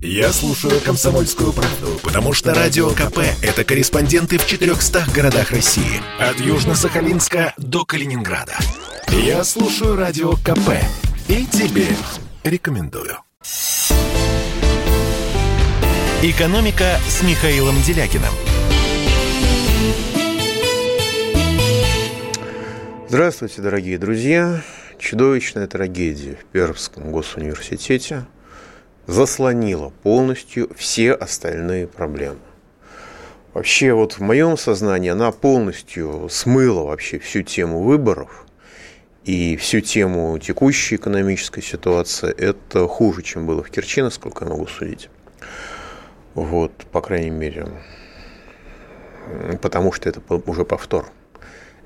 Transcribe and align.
Я 0.00 0.32
слушаю 0.32 0.80
«Комсомольскую 0.80 1.52
правду», 1.52 1.98
потому 2.04 2.32
что 2.32 2.54
«Радио 2.54 2.90
КП»— 2.90 3.18
это 3.42 3.64
корреспонденты 3.64 4.38
в 4.38 4.46
400 4.46 5.06
городах 5.12 5.50
России. 5.50 6.00
От 6.20 6.36
Южно-Сахалинска 6.36 7.52
до 7.56 7.84
Калининграда. 7.84 8.56
Я 9.08 9.42
слушаю 9.42 9.96
«Радио 9.96 10.34
КП» 10.34 10.70
и 11.26 11.44
тебе 11.46 11.88
рекомендую. 12.44 13.16
«Экономика» 16.22 17.00
с 17.08 17.22
Михаилом 17.24 17.74
Делякиным. 17.82 18.32
Здравствуйте, 23.08 23.62
дорогие 23.62 23.98
друзья. 23.98 24.62
Чудовищная 25.00 25.66
трагедия 25.66 26.36
в 26.36 26.44
Пермском 26.52 27.10
госуниверситете– 27.10 28.26
заслонила 29.08 29.90
полностью 30.02 30.70
все 30.76 31.14
остальные 31.14 31.88
проблемы. 31.88 32.38
Вообще 33.54 33.94
вот 33.94 34.12
в 34.12 34.20
моем 34.20 34.58
сознании 34.58 35.08
она 35.08 35.32
полностью 35.32 36.28
смыла 36.30 36.84
вообще 36.84 37.18
всю 37.18 37.42
тему 37.42 37.82
выборов 37.82 38.44
и 39.24 39.56
всю 39.56 39.80
тему 39.80 40.38
текущей 40.38 40.96
экономической 40.96 41.62
ситуации. 41.62 42.30
Это 42.30 42.86
хуже, 42.86 43.22
чем 43.22 43.46
было 43.46 43.64
в 43.64 43.70
Керчи, 43.70 44.02
насколько 44.02 44.44
я 44.44 44.50
могу 44.50 44.66
судить. 44.66 45.08
Вот, 46.34 46.72
по 46.92 47.00
крайней 47.00 47.30
мере, 47.30 47.66
потому 49.62 49.90
что 49.90 50.10
это 50.10 50.20
уже 50.46 50.66
повтор. 50.66 51.10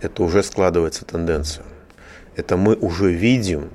Это 0.00 0.24
уже 0.24 0.42
складывается 0.42 1.04
тенденция. 1.04 1.64
Это 2.34 2.56
мы 2.56 2.74
уже 2.74 3.12
видим, 3.12 3.70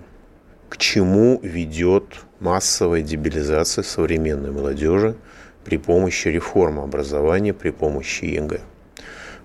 к 0.68 0.76
чему 0.76 1.40
ведет 1.42 2.27
массовая 2.40 3.02
дебилизация 3.02 3.84
современной 3.84 4.52
молодежи 4.52 5.16
при 5.64 5.78
помощи 5.78 6.28
реформы 6.28 6.84
образования, 6.84 7.54
при 7.54 7.72
помощи 7.72 8.26
ЕГЭ. 8.26 8.62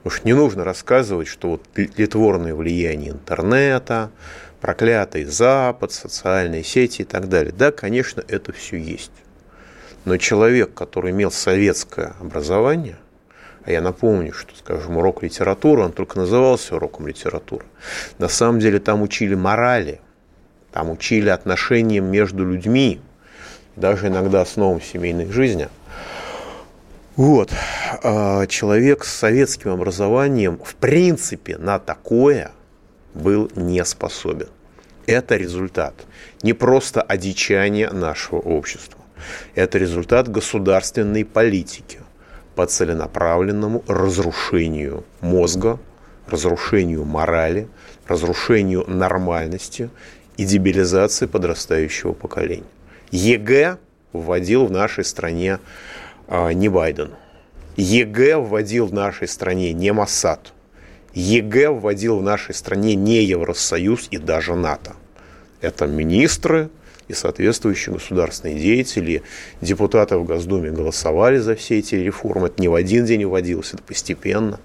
Уж 0.05 0.25
не 0.25 0.33
нужно 0.33 0.65
рассказывать, 0.65 1.29
что 1.29 1.51
вот 1.51 1.63
тлетворное 1.73 2.55
влияние 2.55 3.13
интернета, 3.13 4.11
проклятый 4.61 5.25
Запад, 5.25 5.93
социальные 5.93 6.65
сети 6.65 7.03
и 7.03 7.05
так 7.05 7.29
далее. 7.29 7.53
Да, 7.57 7.71
конечно, 7.71 8.23
это 8.27 8.53
все 8.53 8.77
есть. 8.77 9.13
Но 10.05 10.17
человек, 10.17 10.75
который 10.75 11.13
имел 11.13 11.31
советское 11.31 12.15
образование, 12.21 12.97
а 13.65 13.71
я 13.71 13.81
напомню, 13.81 14.33
что, 14.33 14.57
скажем, 14.57 14.97
урок 14.97 15.23
литературы, 15.23 15.83
он 15.83 15.93
только 15.93 16.19
назывался 16.19 16.75
уроком 16.75 17.07
литературы. 17.07 17.65
На 18.19 18.29
самом 18.29 18.59
деле 18.59 18.81
там 18.81 19.03
учили 19.03 19.35
морали– 19.35 20.01
там 20.73 20.91
учили 20.91 21.29
отношениям 21.29 22.07
между 22.07 22.45
людьми, 22.45 23.01
даже 23.77 24.09
иногда 24.09 24.41
основам 24.41 24.81
семейной 24.81 25.31
жизни. 25.31 25.69
Вот. 27.17 27.51
А, 28.03 28.47
человек 28.47 29.05
с 29.05 29.13
советским 29.13 29.71
образованием, 29.71 30.59
в 30.65 30.75
принципе, 30.77 31.59
на 31.59 31.79
такое 31.79 32.53
был 33.15 33.51
не 33.55 33.85
способен. 33.85 34.49
Это 35.07 35.37
результат 35.37 35.95
не 36.43 36.55
просто 36.55 37.03
одичания 37.03 37.91
нашего 37.91 38.39
общества. 38.39 39.01
Это 39.55 39.79
результат 39.79 40.29
государственной 40.29 41.25
политики 41.25 42.01
по 42.55 42.67
целенаправленному 42.67 43.85
разрушению 43.87 45.05
мозга, 45.21 45.79
разрушению 46.27 47.05
морали, 47.05 47.69
разрушению 48.07 48.85
нормальности 48.89 49.91
и 50.37 50.45
дебилизации 50.45 51.27
подрастающего 51.27 52.13
поколения. 52.13 52.65
ЕГЭ 53.11 53.79
вводил 54.13 54.67
в 54.67 54.71
нашей 54.71 55.05
стране 55.05 55.59
а, 56.29 56.53
не 56.53 56.69
Байден. 56.69 57.11
ЕГЭ 57.77 58.37
вводил 58.37 58.87
в 58.87 58.93
нашей 58.93 59.29
стране 59.29 59.73
не 59.73 59.93
Моссад. 59.93 60.53
ЕГЭ 61.15 61.71
вводил 61.71 62.19
в 62.19 62.23
нашей 62.23 62.55
стране 62.55 62.95
не 62.95 63.23
Евросоюз 63.23 64.09
и 64.11 64.19
даже 64.19 64.55
НАТО. 64.55 64.95
Это 65.61 65.87
министры 65.87 66.71
и 67.09 67.15
соответствующие 67.15 67.95
государственные 67.95 68.59
деятели, 68.59 69.23
депутаты 69.61 70.17
в 70.17 70.25
Госдуме 70.25 70.71
голосовали 70.71 71.39
за 71.39 71.55
все 71.55 71.79
эти 71.79 71.97
реформы. 71.97 72.47
Это 72.47 72.61
не 72.61 72.69
в 72.69 72.75
один 72.75 73.05
день 73.05 73.25
вводилось, 73.25 73.75
это 73.75 73.83
постепенно. 73.83 74.59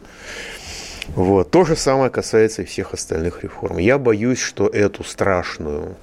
Вот. 1.16 1.52
То 1.52 1.66
же 1.66 1.76
самое 1.76 2.10
касается 2.10 2.62
и 2.62 2.66
всех 2.66 2.94
остальных 2.94 3.44
реформ. 3.44 3.78
Я 3.78 3.98
боюсь, 3.98 4.40
что 4.40 4.68
эту 4.68 5.04
страшную 5.04 5.96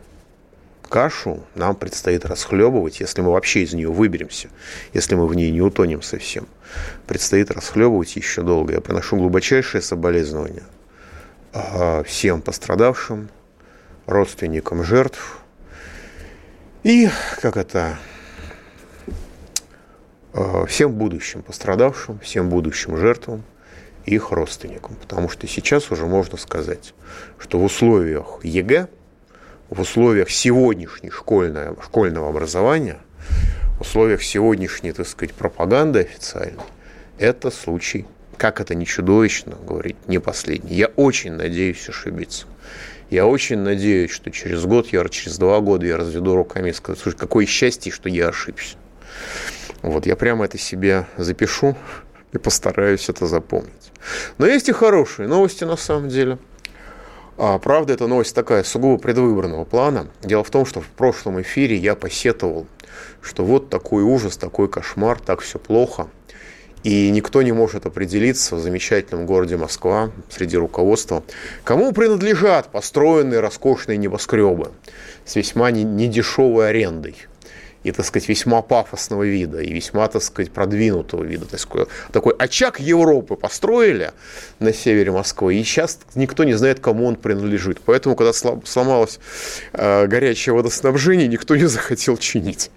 кашу 0.89 1.43
нам 1.55 1.75
предстоит 1.75 2.25
расхлебывать, 2.25 3.01
если 3.01 3.21
мы 3.21 3.33
вообще 3.33 3.63
из 3.63 3.73
нее 3.73 3.91
выберемся, 3.91 4.49
если 4.93 5.15
мы 5.15 5.27
в 5.27 5.35
ней 5.35 5.51
не 5.51 5.61
утонем 5.61 6.03
совсем. 6.03 6.47
Предстоит 7.07 7.51
расхлебывать 7.51 8.17
еще 8.17 8.43
долго. 8.43 8.75
Я 8.75 8.81
приношу 8.81 9.17
глубочайшее 9.17 9.83
соболезнование 9.83 10.65
а, 11.53 12.03
всем 12.05 12.41
пострадавшим, 12.43 13.29
родственникам 14.07 14.85
жертв 14.85 15.39
и, 16.83 17.09
как 17.41 17.57
это, 17.57 17.99
а, 20.33 20.67
всем 20.67 20.93
будущим 20.93 21.43
пострадавшим, 21.43 22.19
всем 22.21 22.49
будущим 22.49 22.97
жертвам– 22.97 23.43
их 24.07 24.33
родственникам. 24.33 24.97
Потому 24.97 25.29
что 25.29 25.47
сейчас 25.47 25.91
уже 25.91 26.07
можно 26.07 26.37
сказать, 26.37 26.95
что 27.39 27.59
в 27.59 27.65
условиях 27.65 28.41
ЕГЭ, 28.43 28.89
в 29.71 29.81
условиях 29.81 30.31
сегодняшнего 30.31 31.13
школьного, 31.13 31.83
школьного 31.83 32.29
образования, 32.29 32.99
в 33.79 33.83
условиях 33.83 34.23
сегодняшней, 34.23 34.93
так 34.93 35.07
сказать, 35.07 35.35
пропаганды 35.35 36.01
официальной, 36.01 36.63
это 37.19 37.51
случай, 37.51 38.07
как 38.37 38.61
это 38.61 38.75
не 38.75 38.87
чудовищно, 38.87 39.57
говорить, 39.67 39.97
не 40.07 40.19
последний. 40.19 40.75
Я 40.75 40.87
очень 40.89 41.33
надеюсь 41.33 41.89
ошибиться. 41.89 42.47
Я 43.11 43.27
очень 43.27 43.59
надеюсь, 43.59 44.11
что 44.11 44.31
через 44.31 44.65
год, 44.65 44.89
я, 44.93 45.07
через 45.09 45.39
два 45.39 45.61
года 45.61 45.87
я 45.87 45.97
разведу 45.97 46.35
руками 46.35 46.71
и 46.71 46.73
скажу, 46.73 46.99
слушай, 47.01 47.17
какое 47.17 47.47
счастье, 47.47 47.93
что 47.93 48.09
я 48.09 48.29
ошибся. 48.29 48.77
Вот, 49.83 50.07
я 50.07 50.17
прямо 50.17 50.47
это 50.47 50.59
себе 50.59 51.07
запишу 51.17 51.77
и 52.35 52.39
постараюсь 52.39 53.09
это 53.09 53.27
запомнить. 53.27 53.93
Но 54.39 54.47
есть 54.47 54.69
и 54.69 54.73
хорошие 54.73 55.29
новости 55.29 55.65
на 55.65 55.77
самом 55.77 56.09
деле. 56.09 56.39
А, 57.39 57.59
правда, 57.59 57.95
эта 57.95 58.07
новость 58.07 58.35
такая 58.35 58.65
сугубо 58.65 59.01
предвыборного 59.01 59.65
плана. 59.65 60.09
Дело 60.23 60.45
в 60.45 60.51
том, 60.51 60.67
что 60.67 60.81
в 60.81 60.87
прошлом 60.87 61.41
эфире 61.41 61.77
я 61.77 61.95
посетовал, 61.95 62.67
что 63.23 63.45
вот 63.45 63.71
такой 63.71 64.03
ужас, 64.03 64.37
такой 64.37 64.69
кошмар, 64.69 65.19
так 65.19 65.41
все 65.41 65.59
плохо. 65.59 66.09
И 66.83 67.11
никто 67.11 67.41
не 67.41 67.53
может 67.53 67.87
определиться 67.87 68.57
в 68.57 68.61
замечательном 68.61 69.25
городе 69.25 69.57
Москва 69.57 70.11
среди 70.29 70.59
руководства, 70.59 71.23
кому 71.65 71.93
принадлежат 71.93 72.71
построенные 72.71 73.41
роскошные 73.41 73.97
небоскребы 73.97 74.71
с 75.25 75.35
весьма 75.35 75.71
недешевой 75.71 76.69
арендой– 76.69 77.17
и, 77.85 77.93
так 77.93 78.05
сказать, 78.05 78.29
весьма 78.29 78.63
пафосного 78.63 79.23
вида 79.23 79.61
и 79.61 79.73
весьма, 79.73 80.09
так 80.09 80.23
сказать, 80.23 80.51
продвинутого 80.51 81.23
вида. 81.23 81.47
Такой, 81.47 81.87
такой 82.13 82.35
очаг 82.35 82.81
Европы 82.81 83.37
построили 83.37 84.13
на 84.59 84.73
севере 84.73 85.13
Москвы, 85.13 85.55
и 85.55 85.63
сейчас 85.63 86.01
никто 86.15 86.45
не 86.45 86.55
знает, 86.55 86.81
кому 86.81 87.07
он 87.07 87.17
принадлежит. 87.17 87.81
Поэтому, 87.85 88.17
когда 88.17 88.33
сломалось 88.33 89.21
э, 89.73 90.07
горячее 90.07 90.55
водоснабжение, 90.55 91.29
никто 91.29 91.55
не 91.55 91.67
захотел 91.67 92.17
чинить. 92.17 92.71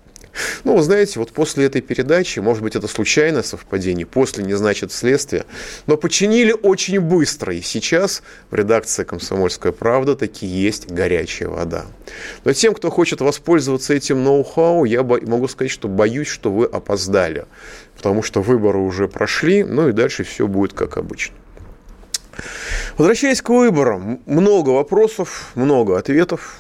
Ну, 0.64 0.76
вы 0.76 0.84
знаете, 0.84 1.20
вот 1.20 1.32
после 1.32 1.66
этой 1.66 1.82
передачи, 1.82 2.40
может 2.40 2.64
быть, 2.64 2.76
это 2.76 2.88
случайное 2.88 3.44
совпадение, 3.44 4.06
после 4.06 4.44
не 4.44 4.54
значит 4.54 4.92
следствие, 4.92 5.46
но 5.86 5.98
починили 5.98 6.54
очень 6.54 7.00
быстро. 7.00 7.54
И 7.54 7.62
сейчас 7.62 8.24
в 8.50 8.56
редакции 8.56 9.04
«Комсомольская 9.04 9.72
правда» 9.72 10.16
таки 10.16 10.46
есть 10.46 10.90
горячая 10.90 11.50
вода. 11.50 11.86
Но 12.44 12.54
тем, 12.54 12.74
кто 12.74 12.90
хочет 12.90 13.22
воспользоваться 13.22 13.94
этим 13.94 14.24
ноу-хау, 14.24 14.86
я 14.86 15.04
могу 15.04 15.48
сказать, 15.48 15.72
что 15.72 15.88
боюсь, 15.88 16.28
что 16.28 16.52
вы 16.52 16.66
опоздали. 16.66 17.46
Потому 17.96 18.22
что 18.22 18.42
выборы 18.42 18.80
уже 18.80 19.08
прошли, 19.08 19.64
ну 19.64 19.90
и 19.90 19.92
дальше 19.92 20.24
все 20.24 20.48
будет 20.48 20.74
как 20.74 20.98
обычно. 20.98 21.36
Возвращаясь 22.98 23.42
к 23.42 23.50
выборам, 23.50 24.22
много 24.26 24.70
вопросов, 24.70 25.52
много 25.56 25.98
ответов. 25.98 26.60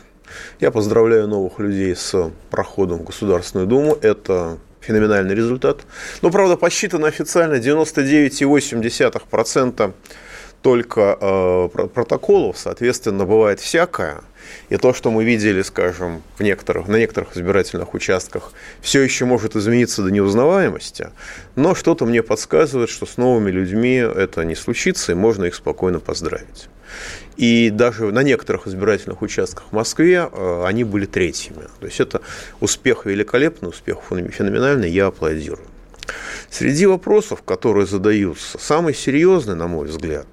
Я 0.59 0.71
поздравляю 0.71 1.27
новых 1.27 1.59
людей 1.59 1.95
с 1.95 2.31
проходом 2.49 2.99
в 2.99 3.03
Государственную 3.03 3.67
Думу. 3.67 3.97
Это 4.01 4.57
феноменальный 4.81 5.35
результат. 5.35 5.81
Но, 6.21 6.31
правда, 6.31 6.57
посчитано 6.57 7.07
официально 7.07 7.55
99,8% 7.55 9.93
только 10.61 11.17
э, 11.19 11.87
протоколов, 11.93 12.57
соответственно, 12.57 13.25
бывает 13.25 13.59
всякое. 13.59 14.21
И 14.69 14.77
то, 14.77 14.93
что 14.93 15.11
мы 15.11 15.23
видели, 15.23 15.61
скажем, 15.61 16.23
в 16.37 16.43
некоторых, 16.43 16.87
на 16.87 16.97
некоторых 16.97 17.35
избирательных 17.35 17.93
участках, 17.93 18.51
все 18.81 19.01
еще 19.01 19.25
может 19.25 19.55
измениться 19.55 20.03
до 20.03 20.09
неузнаваемости, 20.09 21.09
но 21.55 21.75
что-то 21.75 22.05
мне 22.05 22.23
подсказывает, 22.23 22.89
что 22.89 23.05
с 23.05 23.17
новыми 23.17 23.51
людьми 23.51 23.95
это 23.95 24.45
не 24.45 24.55
случится, 24.55 25.11
и 25.11 25.15
можно 25.15 25.45
их 25.45 25.55
спокойно 25.55 25.99
поздравить. 25.99 26.69
И 27.35 27.69
даже 27.69 28.11
на 28.11 28.23
некоторых 28.23 28.67
избирательных 28.67 29.21
участках 29.21 29.65
в 29.69 29.73
Москве 29.73 30.29
э, 30.31 30.63
они 30.65 30.83
были 30.83 31.05
третьими. 31.05 31.63
То 31.79 31.85
есть 31.85 31.99
это 31.99 32.21
успех 32.59 33.05
великолепный, 33.05 33.69
успех 33.69 33.99
феноменальный, 34.09 34.89
я 34.89 35.07
аплодирую. 35.07 35.67
Среди 36.49 36.85
вопросов, 36.85 37.43
которые 37.43 37.85
задаются, 37.85 38.57
самый 38.57 38.93
серьезный, 38.93 39.55
на 39.55 39.67
мой 39.67 39.87
взгляд, 39.87 40.27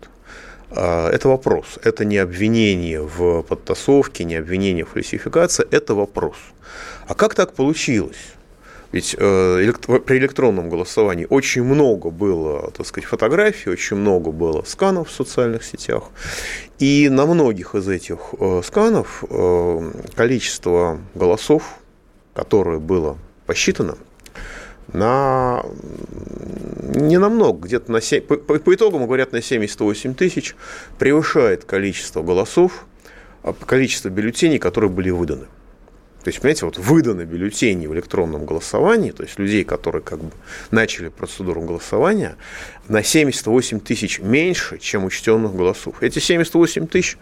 это 0.75 1.29
вопрос. 1.29 1.79
Это 1.83 2.05
не 2.05 2.19
обвинение 2.19 3.01
в 3.01 3.43
подтасовке, 3.43 4.25
не 4.25 4.37
обвинение 4.37 4.85
в 4.85 4.91
фальсификации, 4.91 5.67
это 5.71 5.95
вопрос. 5.95 6.37
А 7.07 7.15
как 7.15 7.35
так 7.35 7.55
получилось? 7.55 8.35
Ведь 8.95 9.17
э, 9.19 9.73
при 10.07 10.19
электронном 10.19 10.71
голосовании 10.71 11.27
очень 11.29 11.65
много 11.65 12.11
было, 12.11 12.71
так 12.71 12.87
сказать, 12.87 13.09
фотографий, 13.09 13.69
очень 13.69 13.97
много 13.97 14.31
было 14.31 14.63
сканов 14.63 15.09
в 15.09 15.13
социальных 15.13 15.65
сетях. 15.65 16.05
И 16.79 17.09
на 17.09 17.27
многих 17.27 17.75
из 17.75 17.89
этих 17.89 18.19
э, 18.39 18.63
сканов 18.65 19.25
э, 19.29 19.93
количество 20.15 21.01
голосов, 21.17 21.81
которое 22.35 22.79
было 22.79 23.19
посчитано, 23.47 23.97
на 24.95 25.63
не 26.95 27.19
намного, 27.19 27.67
где-то 27.67 27.91
на 27.91 28.01
7, 28.01 28.23
по, 28.23 28.37
по 28.37 28.75
итогам 28.75 29.05
говорят 29.05 29.33
на 29.33 29.43
78 29.43 30.15
тысяч, 30.15 30.55
превышает 30.99 31.65
количество 31.65 32.23
голосов, 32.23 32.87
количество 33.67 34.09
бюллетеней, 34.09 34.59
которые 34.59 34.91
были 34.91 35.11
выданы. 35.11 35.47
То 36.23 36.29
есть, 36.29 36.41
понимаете, 36.41 36.65
вот 36.65 36.79
выданы 36.79 37.23
бюллетени 37.23 37.87
в 37.87 37.93
электронном 37.93 38.47
голосовании, 38.47 39.11
то 39.11 39.25
есть 39.25 39.39
людей, 39.39 39.65
которые 39.65 40.01
как 40.03 40.21
бы 40.21 40.31
начали 40.71 41.09
процедуру 41.09 41.61
голосования, 41.61 42.37
на 42.89 43.03
78 43.03 43.81
тысяч 43.81 44.21
меньше, 44.21 44.79
чем 44.79 45.05
учтенных 45.05 45.55
голосов. 45.55 46.03
Эти 46.03 46.21
78 46.21 46.87
тысяч, 46.87 47.19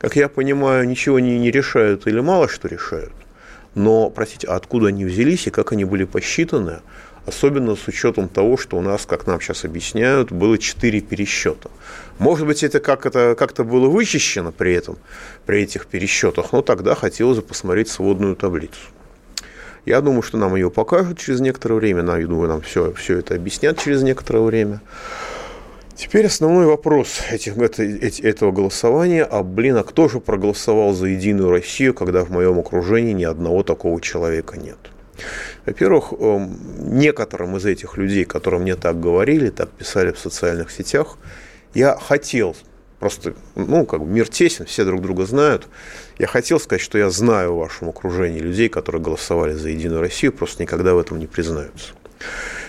как 0.00 0.16
я 0.16 0.28
понимаю, 0.28 0.86
ничего 0.86 1.18
не, 1.18 1.38
не 1.38 1.50
решают 1.50 2.06
или 2.06 2.20
мало 2.20 2.48
что 2.48 2.68
решают. 2.68 3.12
Но, 3.74 4.10
простите, 4.10 4.48
а 4.48 4.56
откуда 4.56 4.88
они 4.88 5.06
взялись 5.06 5.46
и 5.46 5.50
как 5.50 5.72
они 5.72 5.84
были 5.84 6.04
посчитаны– 6.04 6.80
особенно 7.26 7.76
с 7.76 7.86
учетом 7.88 8.28
того, 8.28 8.56
что 8.56 8.76
у 8.76 8.80
нас, 8.80 9.06
как 9.06 9.26
нам 9.26 9.40
сейчас 9.40 9.64
объясняют, 9.64 10.32
было 10.32 10.58
4 10.58 11.00
пересчета. 11.00 11.70
Может 12.18 12.46
быть, 12.46 12.62
это 12.62 12.80
как-то 12.80 13.34
как 13.38 13.54
было 13.66 13.88
вычищено 13.88 14.52
при 14.52 14.74
этом, 14.74 14.96
при 15.46 15.62
этих 15.62 15.86
пересчетах, 15.86 16.52
но 16.52 16.62
тогда 16.62 16.94
хотелось 16.94 17.38
бы 17.38 17.44
посмотреть 17.44 17.88
сводную 17.88 18.36
таблицу. 18.36 18.78
Я 19.84 20.00
думаю, 20.00 20.22
что 20.22 20.38
нам 20.38 20.54
ее 20.54 20.70
покажут 20.70 21.18
через 21.18 21.40
некоторое 21.40 21.74
время, 21.74 22.02
я 22.16 22.26
думаю, 22.26 22.48
нам 22.48 22.60
все, 22.60 22.92
все 22.92 23.18
это 23.18 23.34
объяснят 23.34 23.78
через 23.78 24.02
некоторое 24.02 24.40
время. 24.40 24.80
Теперь 25.94 26.26
основной 26.26 26.66
вопрос 26.66 27.20
этих, 27.30 27.56
это, 27.58 27.82
этого 27.82 28.52
голосования, 28.52 29.24
а 29.24 29.42
блин, 29.42 29.76
а 29.76 29.82
кто 29.82 30.08
же 30.08 30.20
проголосовал 30.20 30.94
за 30.94 31.06
Единую 31.06 31.50
Россию, 31.50 31.94
когда 31.94 32.24
в 32.24 32.30
моем 32.30 32.58
окружении 32.58 33.12
ни 33.12 33.24
одного 33.24 33.62
такого 33.62 34.00
человека 34.00 34.56
нет? 34.56 34.78
Во-первых, 35.66 36.12
эм, 36.18 36.56
некоторым 36.98 37.56
из 37.56 37.66
этих 37.66 37.96
людей, 37.96 38.24
которые 38.24 38.60
мне 38.60 38.76
так 38.76 39.00
говорили, 39.00 39.50
так 39.50 39.70
писали 39.70 40.12
в 40.12 40.18
социальных 40.18 40.70
сетях, 40.70 41.16
я 41.74 41.96
хотел 41.96 42.56
просто, 42.98 43.34
ну, 43.56 43.84
как 43.84 44.00
бы 44.00 44.06
мир 44.06 44.28
тесен, 44.28 44.64
все 44.64 44.84
друг 44.84 45.02
друга 45.02 45.26
знают. 45.26 45.66
Я 46.18 46.28
хотел 46.28 46.60
сказать, 46.60 46.80
что 46.80 46.98
я 46.98 47.10
знаю 47.10 47.54
в 47.54 47.58
вашем 47.58 47.88
окружении 47.88 48.38
людей, 48.38 48.68
которые 48.68 49.02
голосовали 49.02 49.54
за 49.54 49.70
Единую 49.70 50.00
Россию, 50.00 50.32
просто 50.32 50.62
никогда 50.62 50.94
в 50.94 50.98
этом 50.98 51.18
не 51.18 51.26
признаются. 51.26 51.94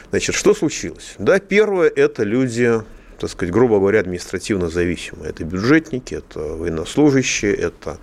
Значит, 0.09 0.35
что 0.35 0.55
случилось? 0.55 1.13
Да, 1.19 1.39
первое– 1.39 1.87
это 1.95 2.23
люди 2.23 2.81
так 3.23 3.31
сказать, 3.31 3.53
грубо 3.53 3.79
говоря, 3.79 4.01
административно 4.01 4.69
зависимые. 4.69 5.29
Это 5.29 5.45
бюджетники, 5.45 6.15
это 6.15 6.39
военнослужащие, 6.39 7.55
это 7.55 7.97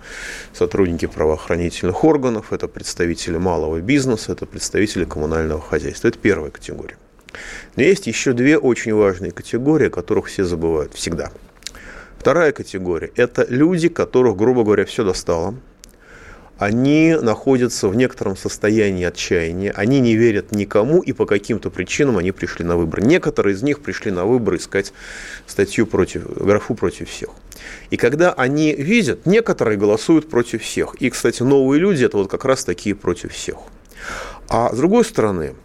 сотрудники 0.51 1.05
правоохранительных 1.05 2.03
органов, 2.03 2.51
это 2.51 2.67
представители 2.67 3.37
малого 3.37 3.79
бизнеса, 3.81 4.31
это 4.31 4.47
представители 4.47 5.05
коммунального 5.05 5.61
хозяйства. 5.61 6.07
Это 6.07 6.17
первая 6.17 6.49
категория. 6.49 6.97
Но 7.75 7.83
есть 7.83 8.07
еще 8.07 8.33
две 8.33 8.57
очень 8.57 8.95
важные 8.95 9.31
категории, 9.31 9.87
о 9.87 9.91
которых 9.91 10.25
все 10.25 10.43
забывают 10.43 10.95
всегда. 10.95 11.31
Вторая 12.17 12.51
категория– 12.51 13.11
это 13.15 13.45
люди, 13.47 13.89
которых, 13.89 14.35
грубо 14.35 14.63
говоря, 14.63 14.85
все 14.85 15.03
достало– 15.03 15.53
они 16.61 17.17
находятся 17.19 17.87
в 17.87 17.95
некотором 17.95 18.37
состоянии 18.37 19.03
отчаяния, 19.03 19.71
они 19.71 19.99
не 19.99 20.15
верят 20.15 20.51
никому, 20.51 21.01
и 21.01 21.11
по 21.11 21.25
каким-то 21.25 21.71
причинам 21.71 22.19
они 22.19 22.31
пришли 22.31 22.63
на 22.63 22.77
выборы. 22.77 23.01
Некоторые 23.01 23.55
из 23.55 23.63
них 23.63 23.79
пришли 23.79 24.11
на 24.11 24.25
выборы 24.25 24.57
искать 24.57 24.93
статью 25.47 25.87
против, 25.87 26.31
графу 26.37 26.75
против 26.75 27.09
всех. 27.09 27.29
И 27.89 27.97
когда 27.97 28.31
они 28.33 28.75
видят, 28.75 29.25
некоторые 29.25 29.79
голосуют 29.79 30.29
против 30.29 30.61
всех. 30.61 30.93
И, 30.99 31.09
кстати, 31.09 31.41
новые 31.41 31.79
люди– 31.79 32.03
это 32.05 32.17
вот 32.17 32.29
как 32.29 32.45
раз 32.45 32.63
такие 32.63 32.93
против 32.93 33.33
всех. 33.33 33.57
А 34.47 34.71
с 34.71 34.77
другой 34.77 35.03
стороны, 35.03 35.55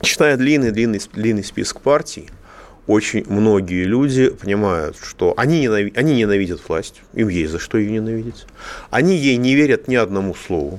читая 0.00 0.38
длинный-длинный 0.38 1.02
длинный 1.12 1.44
список 1.44 1.82
партий, 1.82 2.30
очень 2.86 3.24
многие 3.26 3.84
люди 3.84 4.28
понимают, 4.28 4.96
что 5.02 5.34
они, 5.36 5.60
ненавидят, 5.60 5.96
они 5.96 6.16
ненавидят 6.16 6.60
власть, 6.68 7.02
им 7.14 7.28
есть 7.28 7.52
за 7.52 7.58
что 7.58 7.78
ее 7.78 7.90
ненавидеть. 7.92 8.46
Они 8.90 9.16
ей 9.16 9.36
не 9.36 9.54
верят 9.54 9.88
ни 9.88 9.94
одному 9.94 10.34
слову, 10.34 10.78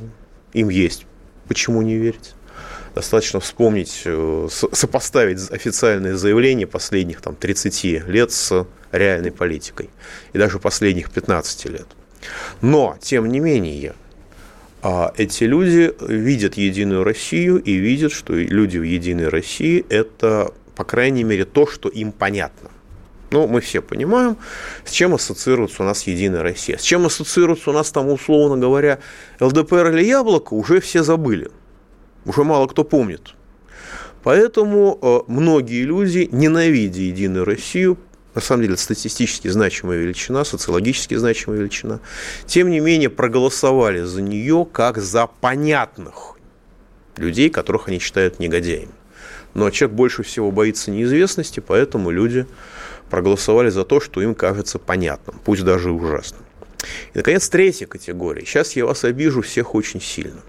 им 0.53 0.69
есть 0.69 1.05
почему 1.47 1.81
не 1.81 1.95
верить. 1.95 2.33
Достаточно 2.93 3.39
вспомнить, 3.39 4.03
э, 4.05 4.47
сопоставить 4.49 5.51
официальные 5.51 6.15
заявления 6.15 6.65
последних 6.65 7.21
там, 7.21 7.35
30 7.35 8.07
лет 8.07 8.31
с 8.31 8.65
реальной 8.91 9.31
политикой. 9.31 9.89
И 10.33 10.37
даже 10.37 10.59
последних 10.59 11.11
15 11.11 11.65
лет. 11.65 11.87
Но, 12.61 12.97
тем 13.01 13.29
не 13.29 13.39
менее, 13.39 13.95
а, 14.81 15.11
эти 15.17 15.43
люди 15.43 15.93
видят 16.07 16.55
Единую 16.55 17.03
Россию 17.03 17.57
и 17.57 17.73
видят, 17.73 18.13
что 18.13 18.33
люди 18.33 18.77
в 18.77 18.83
Единой 18.83 19.27
России– 19.27 19.85
это 19.89 20.53
по 20.75 20.83
крайней 20.83 21.23
мере, 21.23 21.45
то, 21.45 21.67
что 21.67 21.89
им 21.89 22.11
понятно. 22.11 22.69
Ну, 23.31 23.47
мы 23.47 23.59
все 23.59 23.81
понимаем, 23.81 24.37
с 24.85 24.91
чем 24.91 25.15
ассоциируется 25.15 25.83
у 25.83 25.85
нас 25.85 26.03
Единая 26.03 26.43
Россия. 26.43 26.77
С 26.77 26.83
чем 26.83 27.05
ассоциируется 27.05 27.71
у 27.71 27.73
нас 27.73 27.91
там, 27.91 28.09
условно 28.09 28.57
говоря, 28.57 28.99
ЛДПР 29.39 29.87
или 29.91 30.05
Яблоко, 30.05 30.53
уже 30.53 30.79
все 30.79 31.03
забыли. 31.03 31.49
Уже 32.25 32.43
мало 32.43 32.67
кто 32.67 32.83
помнит. 32.83 33.33
Поэтому 34.23 34.97
э, 35.01 35.31
многие 35.31 35.83
люди, 35.83 36.29
ненавидя 36.31 37.01
Единую 37.01 37.45
Россию, 37.45 37.97
на 38.33 38.41
самом 38.41 38.63
деле 38.63 38.77
статистически 38.77 39.47
значимая 39.47 39.99
величина, 39.99 40.43
социологически 40.43 41.15
значимая 41.15 41.59
величина, 41.59 41.99
тем 42.45 42.69
не 42.69 42.79
менее 42.79 43.09
проголосовали 43.09 44.01
за 44.01 44.21
нее 44.21 44.67
как 44.71 44.97
за 44.97 45.27
понятных 45.27 46.35
людей, 47.17 47.49
которых 47.49 47.87
они 47.87 47.99
считают 47.99 48.39
негодяями. 48.39 48.91
Но 49.55 49.69
человек 49.69 49.95
больше 49.95 50.21
всего 50.21 50.51
боится 50.51 50.91
неизвестности, 50.91 51.61
поэтому 51.61 52.11
люди 52.11 52.45
проголосовали 53.09 53.69
за 53.69 53.85
то, 53.85 54.01
что 54.01 54.21
им 54.21 54.35
кажется 54.35 54.79
понятным, 54.79 55.39
пусть 55.43 55.63
даже 55.63 55.91
ужасным. 55.91 56.41
И, 57.13 57.17
наконец, 57.17 57.47
третья 57.47 57.87
категория. 57.87 58.45
Сейчас 58.45 58.75
я 58.75 58.85
вас 58.85 59.05
обижу 59.05 59.41
всех 59.41 59.73
очень 59.73 60.01
сильно. 60.01 60.41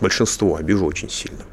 Большинство 0.00 0.56
обижу 0.56 0.84
очень 0.84 1.08
сильно. 1.08 1.44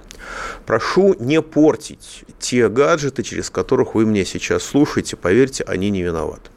Прошу 0.66 1.16
не 1.20 1.42
портить 1.44 2.26
те 2.40 2.68
гаджеты, 2.70 3.22
через 3.22 3.52
которых 3.52 3.94
вы 3.94 4.06
меня 4.06 4.26
сейчас 4.26 4.64
слушаете. 4.64 5.16
Поверьте, 5.16 5.64
они 5.66 5.92
не 5.92 6.02
виноваты. 6.02 6.50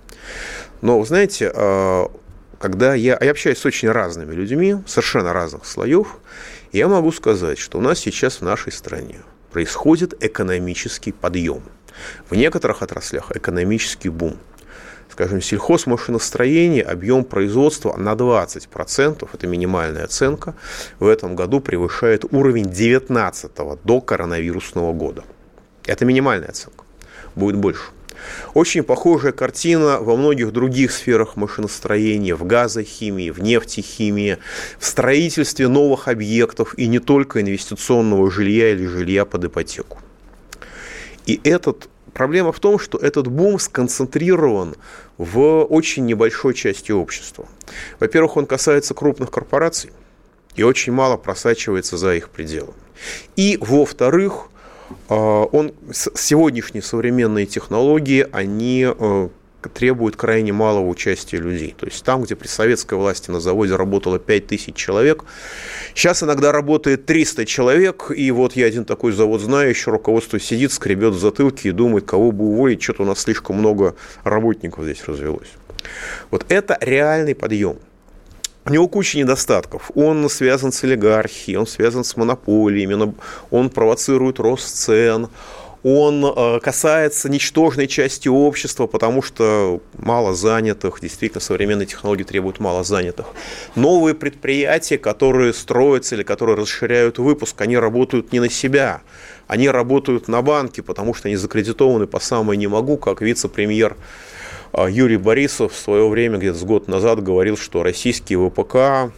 Но, 0.80 1.04
знаете, 1.04 1.52
а, 1.54 2.10
когда 2.58 2.94
я, 2.94 3.18
я 3.20 3.30
общаюсь 3.30 3.58
с 3.58 3.66
очень 3.66 3.90
разными 3.90 4.34
людьми, 4.34 4.76
совершенно 4.86 5.34
разных 5.34 5.66
слоев, 5.66 6.16
я 6.72 6.88
могу 6.88 7.12
сказать, 7.12 7.58
что 7.58 7.78
у 7.78 7.82
нас 7.82 7.98
сейчас 7.98 8.40
в 8.40 8.42
нашей 8.42 8.72
стране 8.72 9.20
происходит 9.58 10.14
экономический 10.22 11.10
подъем. 11.10 11.62
В 12.30 12.36
некоторых 12.36 12.80
отраслях 12.82 13.32
экономический 13.34 14.08
бум. 14.08 14.36
Скажем, 15.10 15.42
сельхозмашиностроение, 15.42 16.84
объем 16.84 17.24
производства 17.24 17.96
на 17.96 18.12
20%, 18.12 19.28
это 19.32 19.46
минимальная 19.48 20.04
оценка, 20.04 20.54
в 21.00 21.08
этом 21.08 21.34
году 21.34 21.58
превышает 21.58 22.24
уровень 22.30 22.70
19 22.70 23.50
до 23.82 24.00
коронавирусного 24.00 24.92
года. 24.92 25.24
Это 25.86 26.04
минимальная 26.04 26.50
оценка. 26.50 26.84
Будет 27.34 27.56
больше. 27.56 27.82
Очень 28.54 28.82
похожая 28.82 29.32
картина 29.32 29.98
во 30.00 30.16
многих 30.16 30.52
других 30.52 30.92
сферах 30.92 31.36
машиностроения, 31.36 32.34
в 32.34 32.44
газохимии, 32.44 33.30
в 33.30 33.40
нефтехимии, 33.40 34.38
в 34.78 34.86
строительстве 34.86 35.68
новых 35.68 36.08
объектов 36.08 36.76
и 36.78 36.86
не 36.86 36.98
только 36.98 37.40
инвестиционного 37.40 38.30
жилья 38.30 38.72
или 38.72 38.86
жилья 38.86 39.24
под 39.24 39.44
ипотеку. 39.44 39.98
И 41.26 41.40
этот 41.44 41.88
проблема 42.14 42.52
в 42.52 42.58
том, 42.58 42.78
что 42.78 42.98
этот 42.98 43.28
бум 43.28 43.58
сконцентрирован 43.58 44.74
в 45.18 45.62
очень 45.64 46.06
небольшой 46.06 46.54
части 46.54 46.90
общества. 46.90 47.46
Во-первых, 48.00 48.36
он 48.36 48.46
касается 48.46 48.94
крупных 48.94 49.30
корпораций 49.30 49.92
и 50.56 50.62
очень 50.62 50.92
мало 50.92 51.16
просачивается 51.16 51.96
за 51.96 52.14
их 52.14 52.30
пределами. 52.30 52.74
И, 53.36 53.58
во-вторых, 53.60 54.48
он, 55.08 55.72
сегодняшние 55.92 56.82
современные 56.82 57.46
технологии, 57.46 58.26
они 58.32 58.86
э, 58.88 59.28
требует 59.74 60.16
крайне 60.16 60.52
малого 60.52 60.86
участия 60.88 61.38
людей. 61.38 61.74
То 61.78 61.86
есть 61.86 62.04
там, 62.04 62.22
где 62.22 62.36
при 62.36 62.46
советской 62.46 62.94
власти 62.94 63.30
на 63.30 63.40
заводе 63.40 63.76
работало 63.76 64.18
5000 64.18 64.74
человек, 64.74 65.24
сейчас 65.94 66.22
иногда 66.22 66.52
работает 66.52 67.06
300 67.06 67.46
человек, 67.46 68.10
и 68.14 68.30
вот 68.30 68.54
я 68.54 68.66
один 68.66 68.84
такой 68.84 69.12
завод 69.12 69.40
знаю, 69.40 69.70
еще 69.70 69.90
руководство 69.90 70.38
сидит, 70.38 70.72
скребет 70.72 71.14
в 71.14 71.18
затылке 71.18 71.70
и 71.70 71.72
думает, 71.72 72.04
кого 72.04 72.30
бы 72.30 72.44
уволить, 72.44 72.82
что-то 72.82 73.02
у 73.02 73.06
нас 73.06 73.20
слишком 73.20 73.56
много 73.56 73.94
работников 74.24 74.84
здесь 74.84 75.04
развелось. 75.06 75.48
Вот 76.30 76.44
это 76.48 76.78
реальный 76.80 77.34
подъем. 77.34 77.78
У 78.68 78.70
него 78.70 78.86
куча 78.86 79.16
недостатков. 79.16 79.90
Он 79.94 80.28
связан 80.28 80.72
с 80.72 80.84
олигархией, 80.84 81.56
он 81.56 81.66
связан 81.66 82.04
с 82.04 82.16
монополиями, 82.18 83.14
он 83.50 83.70
провоцирует 83.70 84.38
рост 84.38 84.76
цен, 84.76 85.28
он 85.82 86.22
э, 86.24 86.60
касается 86.60 87.30
ничтожной 87.30 87.86
части 87.86 88.28
общества, 88.28 88.86
потому 88.86 89.22
что 89.22 89.80
мало 89.96 90.34
занятых, 90.34 91.00
действительно, 91.00 91.40
современные 91.40 91.86
технологии 91.86 92.24
требуют 92.24 92.60
мало 92.60 92.84
занятых. 92.84 93.26
Новые 93.74 94.14
предприятия, 94.14 94.98
которые 94.98 95.54
строятся 95.54 96.16
или 96.16 96.22
которые 96.22 96.56
расширяют 96.56 97.18
выпуск, 97.18 97.58
они 97.62 97.78
работают 97.78 98.32
не 98.32 98.40
на 98.40 98.50
себя, 98.50 99.00
они 99.46 99.70
работают 99.70 100.28
на 100.28 100.42
банки, 100.42 100.82
потому 100.82 101.14
что 101.14 101.28
они 101.28 101.36
закредитованы 101.36 102.06
по 102.06 102.20
самое 102.20 102.58
не 102.58 102.66
могу, 102.66 102.98
как 102.98 103.22
вице-премьер 103.22 103.96
Юрий 104.88 105.16
Борисов 105.16 105.72
в 105.72 105.76
свое 105.76 106.08
время, 106.08 106.38
где-то 106.38 106.58
с 106.58 106.64
год 106.64 106.88
назад, 106.88 107.22
говорил, 107.22 107.56
что 107.56 107.82
российский 107.82 108.36
ВПК, 108.36 109.12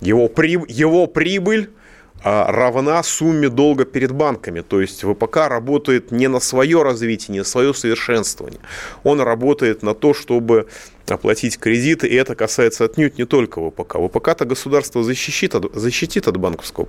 его, 0.00 0.28
при, 0.28 0.58
его 0.68 1.06
прибыль 1.06 1.70
а, 1.70 1.76
равна 2.22 3.02
сумме 3.02 3.48
долга 3.48 3.84
перед 3.84 4.12
банками. 4.12 4.60
То 4.60 4.80
есть 4.80 5.04
ВПК 5.04 5.48
работает 5.48 6.10
не 6.10 6.28
на 6.28 6.40
свое 6.40 6.82
развитие, 6.82 7.34
не 7.34 7.38
на 7.40 7.44
свое 7.44 7.72
совершенствование. 7.74 8.60
Он 9.04 9.20
работает 9.20 9.82
на 9.82 9.94
то, 9.94 10.14
чтобы 10.14 10.66
оплатить 11.08 11.58
кредиты, 11.58 12.08
и 12.08 12.14
это 12.14 12.34
касается 12.34 12.84
отнюдь 12.84 13.18
не 13.18 13.26
только 13.26 13.60
ВПК. 13.60 13.96
ВПК-то 13.96 14.44
государство 14.44 15.04
защитит 15.04 15.54
от, 15.54 15.74
защитит 15.74 16.26
от 16.26 16.36
банковского 16.36 16.88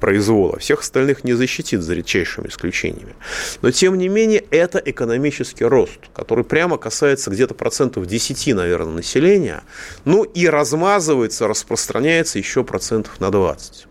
произвола, 0.00 0.58
всех 0.58 0.80
остальных 0.80 1.24
не 1.24 1.32
защитит 1.32 1.82
за 1.82 1.94
редчайшими 1.94 2.48
исключениями. 2.48 3.14
Но, 3.62 3.72
тем 3.72 3.98
не 3.98 4.08
менее, 4.08 4.44
это 4.50 4.78
экономический 4.78 5.64
рост, 5.64 5.98
который 6.14 6.44
прямо 6.44 6.78
касается 6.78 7.30
где-то 7.30 7.54
процентов 7.54 8.06
10, 8.06 8.54
наверное, 8.54 8.94
населения, 8.94 9.62
ну 10.04 10.22
и 10.22 10.46
размазывается, 10.46 11.48
распространяется 11.48 12.38
еще 12.38 12.62
процентов 12.62 13.18
на 13.20 13.30
20. 13.30 13.87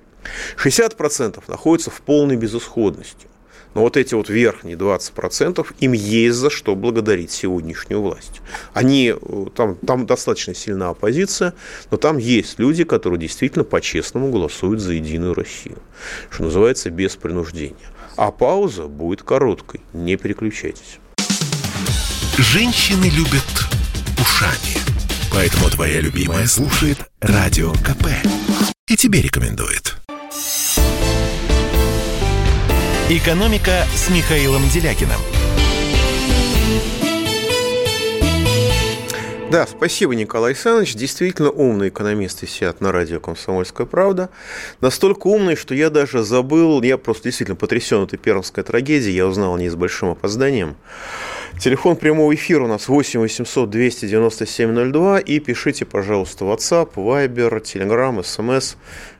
60% 0.57 1.43
находятся 1.48 1.91
в 1.91 2.01
полной 2.01 2.36
безысходности. 2.36 3.27
Но 3.77 3.81
вот 3.81 3.96
эти 3.96 4.15
вот 4.15 4.27
верхние 4.27 4.75
20% 4.75 5.65
им 5.81 5.91
есть 5.91 6.36
за 6.36 6.50
что 6.50 6.75
благодарить 6.75 7.29
сегодняшнюю 7.29 8.01
власть. 8.01 8.41
Они, 8.74 9.13
э, 9.15 9.46
там, 9.55 9.75
там 9.75 10.07
достаточно 10.07 10.55
сильна 10.55 10.89
оппозиция, 10.89 11.53
но 11.91 11.98
там 11.98 12.17
есть 12.17 12.57
люди, 12.57 12.84
которые 12.86 13.19
действительно 13.19 13.63
по-честному 13.63 14.31
голосуют 14.31 14.79
за 14.79 14.93
Единую 14.93 15.36
Россию. 15.36 15.77
Что 16.31 16.46
называется, 16.46 16.89
без 16.89 17.15
принуждения. 17.17 17.75
А 18.15 18.31
пауза 18.31 18.86
будет 18.88 19.22
короткой. 19.22 19.81
Не 19.93 20.15
переключайтесь. 20.15 20.98
Женщины 22.38 23.05
любят 23.05 23.43
ушами. 24.19 24.81
Поэтому 25.31 25.69
твоя 25.69 26.01
любимая 26.01 26.48
слушает 26.48 26.98
Радио 27.22 27.74
КП. 27.74 28.07
И 28.88 28.96
тебе 28.96 29.22
рекомендует. 29.22 29.98
«Экономика» 33.10 33.86
с 33.96 34.10
Михаилом 34.10 34.68
Делякиным. 34.68 35.16
Да, 39.50 39.66
спасибо, 39.66 40.14
Николай 40.14 40.52
Александрович. 40.52 40.94
Действительно 40.94 41.50
умные 41.50 41.88
экономисты 41.88 42.48
сидят 42.48 42.82
на 42.82 42.92
радио 42.92 43.22
«Комсомольская 43.22 43.88
правда». 43.88 44.30
Настолько 44.82 45.28
умные, 45.28 45.56
что 45.56 45.74
я 45.74 45.90
даже 45.90 46.22
забыл, 46.22 46.82
я 46.82 46.98
просто 46.98 47.24
действительно 47.24 47.56
потрясен 47.56 48.04
этой 48.04 48.20
пермской 48.20 48.66
трагедией, 48.66 49.16
я 49.16 49.26
узнал 49.26 49.56
о 49.56 49.58
ней 49.58 49.70
с 49.70 49.76
большим 49.76 50.10
опозданием. 50.10 50.76
Телефон 51.62 51.96
прямого 51.96 52.36
эфира 52.36 52.66
у 52.66 52.68
нас 52.68 52.90
8 52.90 53.22
800 53.22 53.70
297 53.70 54.92
02 54.92 55.20
и 55.20 55.40
пишите, 55.40 55.86
пожалуйста, 55.86 56.44
WhatsApp, 56.44 56.96
Viber, 56.96 57.62
Telegram, 57.64 58.20
SMS 58.20 58.76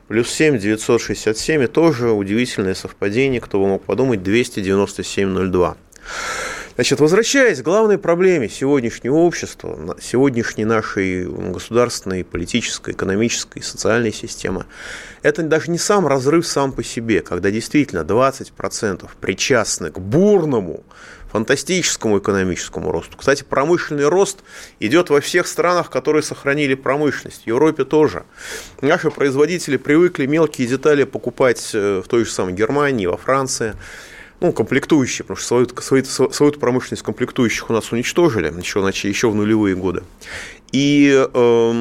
Плюс 0.08 0.30
7 0.30 0.58
967 0.58 1.62
и 1.62 1.66
тоже 1.66 2.10
удивительное 2.10 2.74
совпадение, 2.74 3.42
кто 3.42 3.60
бы 3.60 3.68
мог 3.68 3.84
подумать, 3.84 4.20
297.02. 4.20 5.76
Значит, 6.76 7.00
возвращаясь 7.00 7.60
к 7.60 7.64
главной 7.64 7.98
проблеме 7.98 8.48
сегодняшнего 8.48 9.16
общества, 9.16 9.96
сегодняшней 10.00 10.64
нашей 10.64 11.26
государственной, 11.26 12.24
политической, 12.24 12.94
экономической, 12.94 13.60
социальной 13.62 14.12
системы, 14.12 14.64
это 15.22 15.42
даже 15.42 15.72
не 15.72 15.78
сам 15.78 16.06
разрыв 16.06 16.46
сам 16.46 16.72
по 16.72 16.82
себе, 16.84 17.20
когда 17.20 17.50
действительно 17.50 18.00
20% 18.00 19.08
причастны 19.20 19.90
к 19.90 19.98
бурному 19.98 20.84
фантастическому 21.30 22.18
экономическому 22.18 22.90
росту. 22.90 23.16
Кстати, 23.16 23.44
промышленный 23.44 24.08
рост 24.08 24.38
идет 24.80 25.10
во 25.10 25.20
всех 25.20 25.46
странах, 25.46 25.90
которые 25.90 26.22
сохранили 26.22 26.74
промышленность. 26.74 27.44
В 27.44 27.46
Европе 27.46 27.84
тоже. 27.84 28.24
Наши 28.80 29.10
производители 29.10 29.76
привыкли 29.76 30.26
мелкие 30.26 30.66
детали 30.66 31.04
покупать 31.04 31.70
э, 31.74 32.02
в 32.04 32.08
той 32.08 32.24
же 32.24 32.30
самой 32.30 32.54
Германии, 32.54 33.06
во 33.06 33.16
Франции 33.16 33.74
ну, 34.40 34.52
комплектующие, 34.52 35.24
потому 35.24 35.36
что 35.36 35.46
свою, 35.80 36.04
свою, 36.04 36.30
свою 36.30 36.52
промышленность 36.52 37.02
комплектующих 37.02 37.70
у 37.70 37.72
нас 37.72 37.90
уничтожили 37.92 38.52
еще, 38.58 39.08
еще 39.08 39.30
в 39.30 39.34
нулевые 39.34 39.74
годы. 39.74 40.04
И 40.72 41.10
э, 41.10 41.72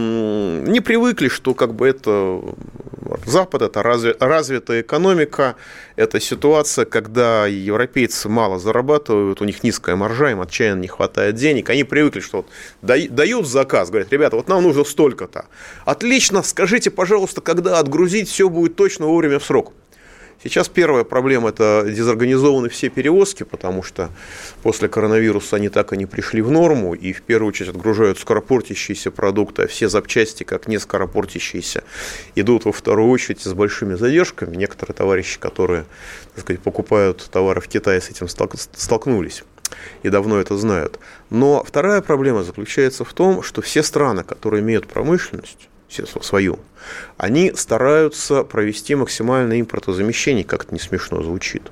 не 0.66 0.80
привыкли, 0.80 1.28
что 1.28 1.54
как 1.54 1.74
бы 1.74 1.88
это 1.88 2.42
Запад, 3.26 3.62
это 3.62 3.84
разви, 3.84 4.14
развитая 4.20 4.82
экономика, 4.82 5.56
это 5.96 6.20
ситуация, 6.20 6.86
когда 6.86 7.48
европейцы 7.48 8.30
мало 8.30 8.60
зарабатывают, 8.60 9.42
у 9.42 9.46
них 9.46 9.64
низкая 9.64 9.96
маржа, 9.96 10.32
им 10.32 10.42
отчаянно 10.42 10.82
не 10.82 10.88
хватает 10.88 11.36
денег. 11.36 11.70
Они 11.70 11.84
привыкли, 11.84 12.20
что 12.20 12.38
вот 12.38 12.48
дают 12.82 13.48
заказ, 13.48 13.90
говорят, 13.90 14.12
ребята, 14.12 14.36
вот 14.36 14.48
нам 14.48 14.64
нужно 14.64 14.84
столько-то. 14.84 15.46
Отлично, 15.86 16.44
скажите, 16.44 16.92
пожалуйста, 16.92 17.42
когда 17.42 17.80
отгрузить, 17.80 18.30
все 18.30 18.50
будет 18.50 18.76
точно 18.76 19.08
вовремя 19.08 19.40
в 19.40 19.46
срок. 19.46 19.74
Сейчас 20.44 20.70
первая 20.70 21.04
проблема– 21.04 21.50
это 21.50 21.84
дезорганизованы 21.88 22.70
все 22.70 22.90
перевозки, 22.90 23.44
потому 23.44 23.82
что 23.82 24.10
после 24.62 24.88
коронавируса 24.88 25.56
они 25.56 25.70
так 25.70 25.94
и 25.94 25.98
не 25.98 26.06
пришли 26.06 26.42
в 26.42 26.52
норму, 26.52 26.94
и 26.94 27.12
в 27.12 27.24
первую 27.24 27.50
очередь 27.50 27.70
отгружают 27.70 28.20
скоропортящиеся 28.20 29.10
продукты, 29.10 29.64
а 29.64 29.68
все 29.68 29.90
запчасти, 29.90 30.44
как 30.44 30.68
не 30.68 30.78
скоропортящиеся, 30.78 31.84
идут 32.36 32.66
во 32.66 32.72
вторую 32.72 33.10
очередь 33.10 33.42
с 33.42 33.54
большими 33.54 33.96
задержками. 33.96 34.56
Некоторые 34.56 34.96
товарищи, 34.96 35.40
которые 35.40 35.86
так 36.36 36.44
сказать, 36.44 36.62
покупают 36.62 37.28
товары 37.32 37.62
в 37.62 37.68
Китае, 37.68 38.00
с 38.00 38.10
этим 38.10 38.28
столкнулись 38.28 39.44
и 40.04 40.10
давно 40.10 40.40
это 40.40 40.58
знают. 40.58 41.00
Но 41.30 41.64
вторая 41.64 42.02
проблема 42.02 42.44
заключается 42.44 43.04
в 43.04 43.14
том, 43.14 43.44
что 43.44 43.62
все 43.62 43.84
страны, 43.84 44.24
которые 44.24 44.62
имеют 44.62 44.88
промышленность, 44.88 45.68
свою, 45.90 46.60
они 47.18 47.54
стараются 47.56 48.44
провести 48.44 48.96
максимальное 48.96 49.60
импортозамещение, 49.62 50.44
как 50.44 50.66
это 50.66 50.74
не 50.74 50.80
смешно 50.80 51.24
звучит. 51.24 51.72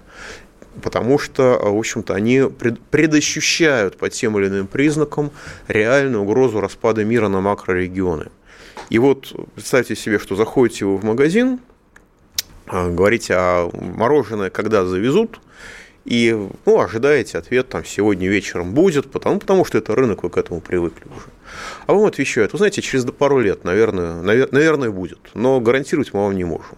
Потому 0.81 1.17
что, 1.19 1.57
в 1.61 1.77
общем-то, 1.77 2.13
они 2.13 2.43
предощущают 2.91 3.97
по 3.97 4.09
тем 4.09 4.37
или 4.37 4.47
иным 4.47 4.67
признакам 4.67 5.31
реальную 5.67 6.23
угрозу 6.23 6.59
распада 6.59 7.05
мира 7.05 7.29
на 7.29 7.39
макрорегионы. 7.39 8.27
И 8.89 8.99
вот 8.99 9.33
представьте 9.55 9.95
себе, 9.95 10.19
что 10.19 10.35
заходите 10.35 10.85
вы 10.85 10.97
в 10.97 11.05
магазин, 11.05 11.59
а, 12.67 12.89
говорите, 12.89 13.33
а 13.37 13.69
мороженое 13.73 14.49
когда 14.49 14.85
завезут, 14.85 15.39
и 16.03 16.37
ну, 16.65 16.79
ожидаете 16.79 17.37
ответ 17.37 17.69
там 17.69 17.83
сегодня 17.83 18.27
вечером 18.27 18.73
будет, 18.73 19.09
потому, 19.09 19.39
потому 19.39 19.65
что 19.65 19.77
это 19.77 19.95
рынок, 19.95 20.23
вы 20.23 20.29
к 20.29 20.37
этому 20.37 20.61
привыкли 20.61 21.05
уже. 21.05 21.27
А 21.87 21.93
вам 21.93 22.05
отвечают, 22.05 22.51
вы 22.53 22.57
знаете, 22.57 22.81
через 22.81 23.05
пару 23.05 23.39
лет, 23.39 23.63
наверное, 23.63 24.21
наверное, 24.21 24.89
будет, 24.89 25.19
но 25.33 25.59
гарантировать 25.59 26.13
мы 26.13 26.23
вам 26.23 26.35
не 26.35 26.43
можем. 26.43 26.77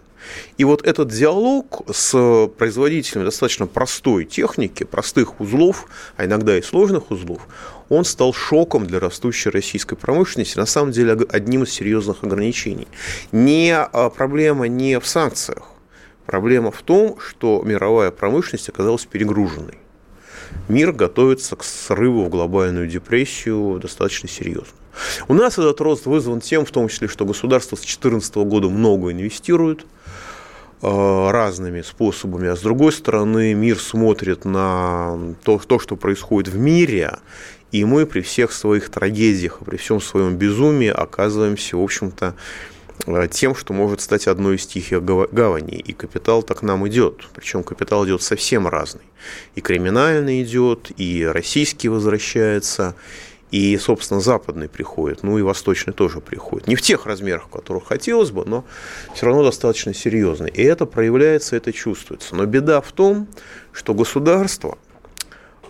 И 0.58 0.66
вот 0.66 0.86
этот 0.86 1.10
диалог 1.10 1.84
с 1.94 2.50
производителями 2.58 3.26
достаточно 3.26 3.66
простой 3.66 4.26
техники, 4.26 4.84
простых 4.84 5.40
узлов, 5.40 5.88
а 6.18 6.26
иногда 6.26 6.58
и 6.58 6.62
сложных 6.62 7.12
узлов, 7.12 7.48
он 7.88 8.04
стал 8.04 8.34
шоком 8.34 8.86
для 8.86 9.00
растущей 9.00 9.50
российской 9.50 9.96
промышленности, 9.96 10.58
на 10.58 10.66
самом 10.66 10.92
деле 10.92 11.14
одним 11.30 11.64
из 11.64 11.72
серьезных 11.72 12.24
ограничений. 12.24 12.88
Не 13.32 13.74
а, 13.78 14.10
проблема 14.10 14.68
не 14.68 15.00
в 15.00 15.08
санкциях, 15.08 15.78
Проблема 16.28 16.72
в 16.72 16.82
том, 16.82 17.18
что 17.20 17.64
мировая 17.66 18.12
промышленность 18.12 18.68
оказалась 18.68 19.06
перегруженной. 19.06 19.78
Мир 20.68 20.92
готовится 20.92 21.56
к 21.56 21.64
срыву 21.64 22.26
в 22.26 22.30
глобальную 22.30 22.88
депрессию 22.88 23.80
достаточно 23.82 24.30
серьезно. 24.30 24.74
У 25.28 25.34
нас 25.34 25.54
этот 25.54 25.80
рост 25.82 26.06
вызван 26.06 26.42
тем, 26.42 26.66
в 26.66 26.72
том 26.72 26.88
числе, 26.88 27.08
что 27.08 27.26
государство 27.26 27.76
с 27.76 27.80
2014 27.80 28.36
года 28.36 28.70
много 28.70 29.12
инвестирует 29.12 29.86
э, 30.82 31.30
разными 31.32 31.82
способами, 31.82 32.48
а 32.48 32.56
с 32.56 32.62
другой 32.62 32.92
стороны 32.92 33.54
мир 33.54 33.80
смотрит 33.80 34.46
на 34.46 35.36
то, 35.44 35.60
то, 35.60 35.80
что 35.80 35.96
происходит 35.96 36.54
в 36.54 36.58
мире, 36.58 37.20
и 37.72 37.86
мы 37.86 38.06
при 38.06 38.22
всех 38.22 38.52
своих 38.54 38.90
трагедиях 38.90 39.60
при 39.60 39.78
всем 39.78 40.02
своем 40.02 40.38
безумии 40.38 40.90
оказываемся, 40.90 41.78
в 41.78 41.84
общем-то, 41.84 42.36
тем, 43.32 43.56
что 43.56 43.74
может 43.74 44.02
стать 44.02 44.28
одной 44.28 44.56
из 44.56 44.66
тихих 44.66 45.04
гаваней. 45.04 45.78
И 45.78 45.94
капитал 45.94 46.44
так 46.44 46.62
нам 46.62 46.88
идет. 46.88 47.28
Причем 47.34 47.64
капитал 47.64 48.06
идет 48.06 48.22
совсем 48.22 48.68
разный. 48.68 49.04
И 49.56 49.62
криминальный 49.62 50.44
идет, 50.44 50.92
и 50.98 51.26
российский 51.26 51.90
возвращается, 51.90 52.96
и, 53.52 53.78
собственно, 53.78 54.20
западный 54.20 54.68
приходит, 54.68 55.24
ну 55.24 55.38
и 55.38 55.42
восточный 55.42 55.94
тоже 55.94 56.20
приходит. 56.20 56.68
Не 56.68 56.76
в 56.76 56.82
тех 56.82 57.06
размерах, 57.06 57.50
которых 57.50 57.88
хотелось 57.88 58.32
бы, 58.32 58.44
но 58.46 58.66
все 59.14 59.26
равно 59.26 59.44
достаточно 59.44 59.94
серьезный. 59.94 60.50
И 60.50 60.62
это 60.62 60.86
проявляется, 60.86 61.56
это 61.56 61.72
чувствуется. 61.72 62.36
Но 62.36 62.46
беда 62.46 62.82
в 62.82 62.92
том, 62.92 63.28
что 63.72 63.94
государство 63.94 64.78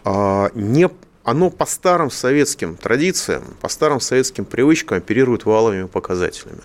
а, 0.03 0.49
не 0.55 0.89
оно 1.27 1.49
по 1.49 1.65
старым 1.65 2.09
советским 2.09 2.77
традициям, 2.77 3.43
по 3.59 3.67
старым 3.67 3.99
советским 3.99 4.45
привычкам 4.45 4.99
оперирует 4.99 5.43
валовыми 5.43 5.87
показателями. 5.87 6.61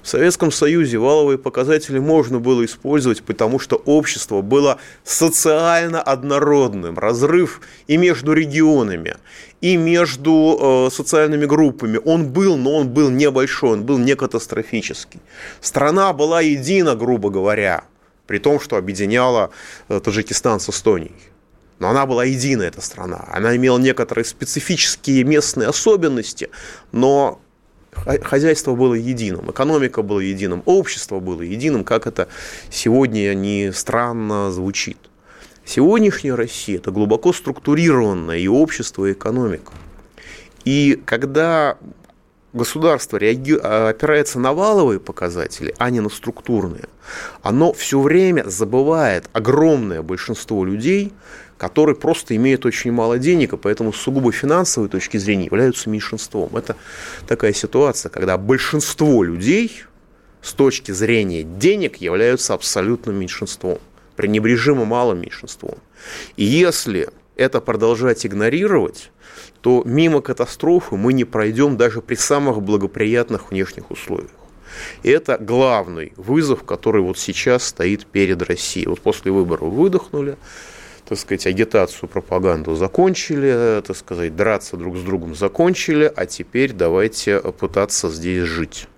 В 0.00 0.08
Советском 0.08 0.50
Союзе 0.50 0.96
валовые 0.96 1.36
показатели 1.36 1.98
можно 1.98 2.40
было 2.40 2.64
использовать, 2.64 3.22
потому 3.22 3.58
что 3.58 3.76
общество 3.84 4.40
было 4.40 4.78
социально 5.04 6.00
однородным. 6.00 6.98
Разрыв 6.98 7.60
и 7.88 7.98
между 7.98 8.32
регионами, 8.32 9.16
и 9.60 9.76
между 9.76 10.86
э, 10.88 10.94
социальными 10.94 11.44
группами. 11.44 12.00
Он 12.02 12.26
был, 12.32 12.56
но 12.56 12.72
он 12.72 12.88
был 12.88 13.10
небольшой, 13.10 13.72
он 13.72 13.84
был 13.84 13.98
не 13.98 14.16
катастрофический. 14.16 15.20
Страна 15.60 16.14
была 16.14 16.40
едина, 16.40 16.96
грубо 16.96 17.28
говоря, 17.28 17.84
при 18.26 18.38
том, 18.38 18.60
что 18.60 18.76
объединяла 18.76 19.50
э, 19.90 20.00
Таджикистан 20.00 20.58
с 20.58 20.70
Эстонией. 20.70 21.12
Но 21.78 21.90
она 21.90 22.06
была 22.06 22.24
единая, 22.24 22.68
эта 22.68 22.80
страна. 22.80 23.28
Она 23.32 23.54
имела 23.56 23.78
некоторые 23.78 24.24
специфические 24.24 25.24
местные 25.24 25.68
особенности, 25.68 26.48
но 26.92 27.40
хозяйство 28.22 28.74
было 28.74 28.94
единым, 28.94 29.50
экономика 29.50 30.02
была 30.02 30.22
единым, 30.22 30.62
общество 30.64 31.20
было 31.20 31.42
единым, 31.42 31.84
как 31.84 32.06
это 32.06 32.28
сегодня 32.70 33.34
не 33.34 33.72
странно 33.72 34.50
звучит. 34.50 34.98
Сегодняшняя 35.64 36.34
Россия– 36.34 36.76
это 36.78 36.92
глубоко 36.92 37.32
структурированное 37.32 38.38
и 38.38 38.46
общество, 38.46 39.06
и 39.06 39.12
экономика. 39.12 39.72
И 40.64 41.00
когда 41.04 41.76
государство 42.52 43.16
реаги... 43.16 43.58
А, 43.62 43.88
опирается 43.88 44.38
на 44.38 44.52
валовые 44.52 45.00
показатели, 45.00 45.74
а 45.78 45.90
не 45.90 46.00
на 46.00 46.08
структурные, 46.08 46.84
оно 47.42 47.72
все 47.72 48.00
время 48.00 48.44
забывает 48.48 49.28
огромное 49.32 50.02
большинство 50.02 50.64
людей, 50.64 51.12
которые 51.58 51.96
просто 51.96 52.36
имеют 52.36 52.66
очень 52.66 52.92
мало 52.92 53.18
денег, 53.18 53.54
и 53.54 53.56
поэтому 53.56 53.92
с 53.92 53.96
сугубо 53.96 54.32
финансовой 54.32 54.88
точки 54.88 55.16
зрения 55.16 55.46
являются 55.46 55.88
меньшинством. 55.88 56.54
Это 56.56 56.76
такая 57.26 57.52
ситуация, 57.52 58.10
когда 58.10 58.36
большинство 58.36 59.22
людей 59.22 59.84
с 60.42 60.52
точки 60.52 60.92
зрения 60.92 61.42
денег 61.42 61.96
являются 61.96 62.54
абсолютным 62.54 63.16
меньшинством, 63.16 63.78
пренебрежимо 64.16 64.84
малым 64.84 65.20
меньшинством. 65.20 65.78
И 66.36 66.44
если 66.44 67.08
это 67.36 67.60
продолжать 67.60 68.24
игнорировать, 68.24 69.10
то 69.60 69.82
мимо 69.84 70.20
катастрофы 70.20 70.96
мы 70.96 71.12
не 71.12 71.24
пройдем 71.24 71.76
даже 71.76 72.00
при 72.00 72.14
самых 72.14 72.62
благоприятных 72.62 73.50
внешних 73.50 73.90
условиях. 73.90 74.30
И 75.02 75.10
это 75.10 75.38
главный 75.38 76.12
вызов, 76.16 76.64
который 76.64 77.02
вот 77.02 77.18
сейчас 77.18 77.64
стоит 77.64 78.06
перед 78.06 78.42
Россией. 78.42 78.86
Вот 78.86 79.00
после 79.00 79.32
выборов 79.32 79.72
выдохнули, 79.72 80.36
так 81.08 81.18
сказать, 81.18 81.46
агитацию, 81.46 82.08
пропаганду 82.08 82.74
закончили, 82.74 83.80
так 83.86 83.96
сказать, 83.96 84.34
драться 84.34 84.76
друг 84.76 84.96
с 84.96 85.02
другом 85.02 85.34
закончили, 85.34 86.12
а 86.14 86.26
теперь 86.26 86.72
давайте 86.72 87.40
пытаться 87.40 88.10
здесь 88.10 88.42
жить. 88.42 88.88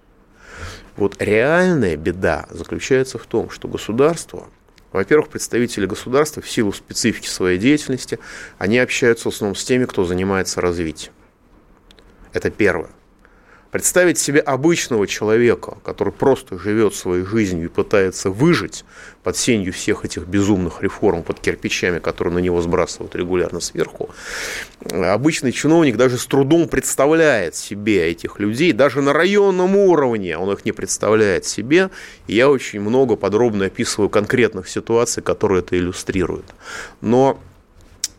Вот 0.96 1.16
реальная 1.20 1.96
беда 1.96 2.46
заключается 2.50 3.18
в 3.18 3.26
том, 3.26 3.50
что 3.50 3.68
государство, 3.68 4.48
во-первых, 4.90 5.28
представители 5.28 5.84
государства 5.84 6.42
в 6.42 6.50
силу 6.50 6.72
специфики 6.72 7.28
своей 7.28 7.58
деятельности, 7.58 8.18
они 8.56 8.78
общаются 8.78 9.30
в 9.30 9.34
основном 9.34 9.54
с 9.54 9.64
теми, 9.64 9.84
кто 9.84 10.04
занимается 10.04 10.60
развитием. 10.62 11.12
Это 12.32 12.50
первое. 12.50 12.90
Представить 13.70 14.16
себе 14.16 14.40
обычного 14.40 15.06
человека, 15.06 15.76
который 15.84 16.10
просто 16.10 16.58
живет 16.58 16.94
своей 16.94 17.24
жизнью 17.24 17.66
и 17.66 17.68
пытается 17.68 18.30
выжить 18.30 18.86
под 19.22 19.36
сенью 19.36 19.74
всех 19.74 20.06
этих 20.06 20.26
безумных 20.26 20.82
реформ, 20.82 21.22
под 21.22 21.38
кирпичами, 21.38 21.98
которые 21.98 22.32
на 22.32 22.38
него 22.38 22.62
сбрасывают 22.62 23.14
регулярно 23.14 23.60
сверху, 23.60 24.08
обычный 24.80 25.52
чиновник 25.52 25.98
даже 25.98 26.16
с 26.16 26.24
трудом 26.24 26.66
представляет 26.66 27.56
себе 27.56 28.08
этих 28.08 28.40
людей, 28.40 28.72
даже 28.72 29.02
на 29.02 29.12
районном 29.12 29.76
уровне 29.76 30.38
он 30.38 30.50
их 30.50 30.64
не 30.64 30.72
представляет 30.72 31.44
себе. 31.44 31.90
И 32.26 32.34
я 32.34 32.48
очень 32.48 32.80
много 32.80 33.16
подробно 33.16 33.66
описываю 33.66 34.08
конкретных 34.08 34.66
ситуаций, 34.66 35.22
которые 35.22 35.58
это 35.58 35.76
иллюстрируют. 35.76 36.46
Но 37.02 37.38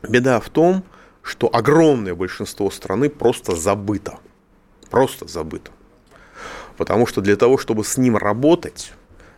беда 0.08 0.40
в 0.40 0.50
том, 0.50 0.84
что 1.24 1.50
огромное 1.52 2.14
большинство 2.14 2.70
страны 2.70 3.10
просто 3.10 3.56
забыто– 3.56 4.20
просто 4.90 5.28
забыто. 5.28 5.72
Потому 6.78 7.06
что 7.06 7.22
для 7.22 7.36
того, 7.36 7.58
чтобы 7.58 7.84
с 7.84 7.98
ним 7.98 8.18
работать, 8.18 8.94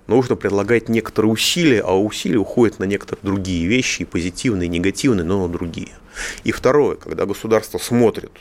нужно 0.07 0.35
предлагать 0.35 0.89
некоторые 0.89 1.31
усилия, 1.31 1.81
а 1.81 1.97
усилия 1.97 2.37
уходят 2.37 2.79
на 2.79 2.83
некоторые 2.83 3.23
другие 3.23 3.65
вещи, 3.67 4.03
и 4.03 4.05
позитивные, 4.05 4.67
и 4.67 4.69
негативные, 4.69 5.25
но 5.25 5.47
на 5.47 5.51
другие. 5.51 5.93
И 6.43 6.51
второе, 6.51 6.95
когда 6.95 7.25
государство 7.25 7.77
смотрит 7.77 8.31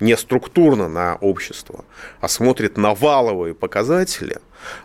не 0.00 0.16
структурно 0.16 0.88
на 0.88 1.16
общество, 1.16 1.84
а 2.20 2.28
смотрит 2.28 2.76
на 2.76 2.94
валовые 2.94 3.54
показатели, 3.54 4.38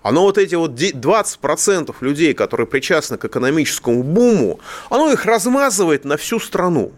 оно 0.04 0.24
вот 0.24 0.38
эти 0.38 0.56
вот 0.56 0.72
20% 0.72 1.96
людей, 2.02 2.34
которые 2.34 2.68
причастны 2.68 3.18
к 3.18 3.26
экономическому 3.26 4.04
буму, 4.04 4.60
оно 4.90 5.12
их 5.12 5.26
размазывает 5.26 6.06
на 6.06 6.18
всю 6.18 6.40
страну. 6.40 6.92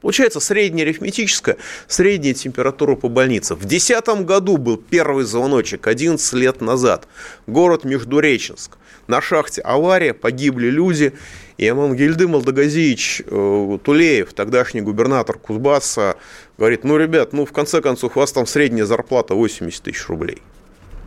Получается 0.00 0.38
средняя 0.38 0.86
арифметическая, 0.86 1.56
средняя 1.88 2.34
температура 2.34 2.94
по 2.94 3.08
больнице. 3.08 3.54
В 3.54 3.60
2010 3.60 4.24
году 4.24 4.56
был 4.56 4.76
первый 4.76 5.24
звоночек, 5.24 5.86
11 5.86 6.32
лет 6.34 6.60
назад. 6.60 7.08
Город 7.46 7.84
Междуреченск. 7.84 8.78
На 9.08 9.20
шахте 9.20 9.60
авария, 9.62 10.14
погибли 10.14 10.68
люди. 10.68 11.14
И 11.56 11.66
Амангельды 11.66 12.28
Молдогазиевич 12.28 13.22
э, 13.26 13.78
Тулеев, 13.82 14.32
тогдашний 14.32 14.80
губернатор 14.80 15.36
Кузбасса, 15.36 16.16
говорит, 16.56 16.84
ну, 16.84 16.96
ребят, 16.96 17.32
ну, 17.32 17.44
в 17.44 17.50
конце 17.50 17.80
концов, 17.80 18.16
у 18.16 18.20
вас 18.20 18.30
там 18.30 18.46
средняя 18.46 18.86
зарплата 18.86 19.34
80 19.34 19.82
тысяч 19.82 20.06
рублей. 20.06 20.40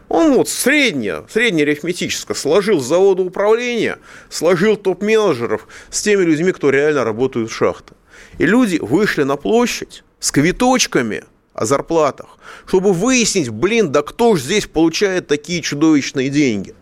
Он 0.10 0.34
вот 0.34 0.50
средняя, 0.50 1.24
средняя 1.30 1.66
арифметическая, 1.66 2.36
сложил 2.36 2.82
заводы 2.82 3.24
управления, 3.24 3.98
сложил 4.30 4.76
топ-менеджеров 4.76 5.70
с 5.90 6.02
теми 6.02 6.24
людьми, 6.24 6.52
кто 6.52 6.70
реально 6.70 7.06
работают 7.06 7.50
в 7.50 7.56
шахтах. 7.56 7.96
И 8.38 8.46
люди 8.46 8.78
вышли 8.78 9.24
на 9.24 9.36
площадь 9.36 10.04
с 10.20 10.32
квиточками 10.32 11.24
о 11.54 11.66
зарплатах, 11.66 12.38
чтобы 12.66 12.94
выяснить, 12.94 13.50
блин, 13.50 13.92
да 13.92 14.02
кто 14.02 14.36
же 14.36 14.44
здесь 14.44 14.68
получает 14.68 15.28
такие 15.28 15.62
чудовищные 15.62 16.30
деньги? 16.30 16.76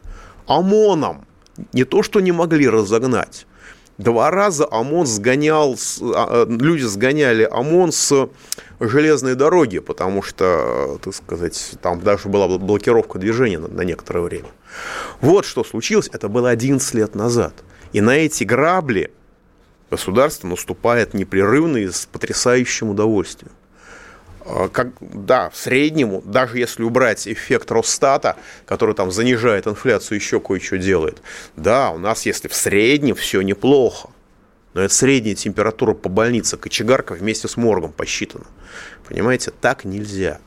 ОМОНом. 0.48 1.26
Не 1.74 1.84
то, 1.84 2.04
что 2.04 2.20
не 2.20 2.32
могли 2.32 2.68
разогнать. 2.68 3.46
Два 3.98 4.32
раза 4.32 4.66
ОМОН 4.72 5.08
сгонял, 5.08 5.76
а, 6.02 6.44
а, 6.44 6.46
люди 6.48 6.84
сгоняли 6.84 7.44
ОМОН 7.44 7.92
с 7.92 8.30
железной 8.80 9.36
дороги, 9.36 9.80
потому 9.80 10.24
что, 10.24 10.98
так 11.04 11.14
сказать, 11.14 11.74
там 11.82 12.00
даже 12.00 12.30
была 12.30 12.48
блокировка 12.58 13.20
движения 13.20 13.60
на, 13.60 13.82
некоторое 13.82 14.22
время. 14.22 14.48
Вот 15.20 15.46
что 15.46 15.66
случилось, 15.66 16.10
это 16.14 16.30
было 16.30 16.50
11 16.50 16.94
лет 16.94 17.14
назад. 17.14 17.54
И 17.92 18.00
на 18.00 18.12
эти 18.12 18.46
грабли 18.46 19.12
государство 19.89 20.47
наступает 20.47 21.13
непрерывно 21.13 21.78
и 21.78 21.88
с 21.88 22.06
потрясающим 22.06 22.89
удовольствием. 22.89 23.52
А, 24.45 24.69
как, 24.69 24.89
да, 24.99 25.49
в 25.49 25.58
среднем, 25.58 26.21
даже 26.25 26.58
если 26.58 26.84
убрать 26.84 27.28
эффект 27.28 27.71
Росстата, 27.71 28.36
который 28.65 28.95
там 28.95 29.12
занижает 29.12 29.67
инфляцию, 29.67 30.17
еще 30.17 30.39
кое-что 30.39 30.78
делает, 30.78 31.21
да, 31.56 31.91
у 31.91 31.97
нас, 31.97 32.25
если 32.25 32.47
в 32.47 32.56
среднем 32.56 33.15
все 33.15 33.41
неплохо, 33.41 34.10
но 34.73 34.82
это 34.82 34.93
средняя 34.93 35.36
температура 35.36 35.93
по 35.93 36.10
больнице, 36.10 36.58
кочегарка 36.58 37.13
вместе 37.13 37.47
с 37.47 37.58
моргом 37.58 37.91
посчитана. 37.91 38.45
Понимаете, 39.08 39.52
так 39.52 39.84
нельзя. 39.84 40.39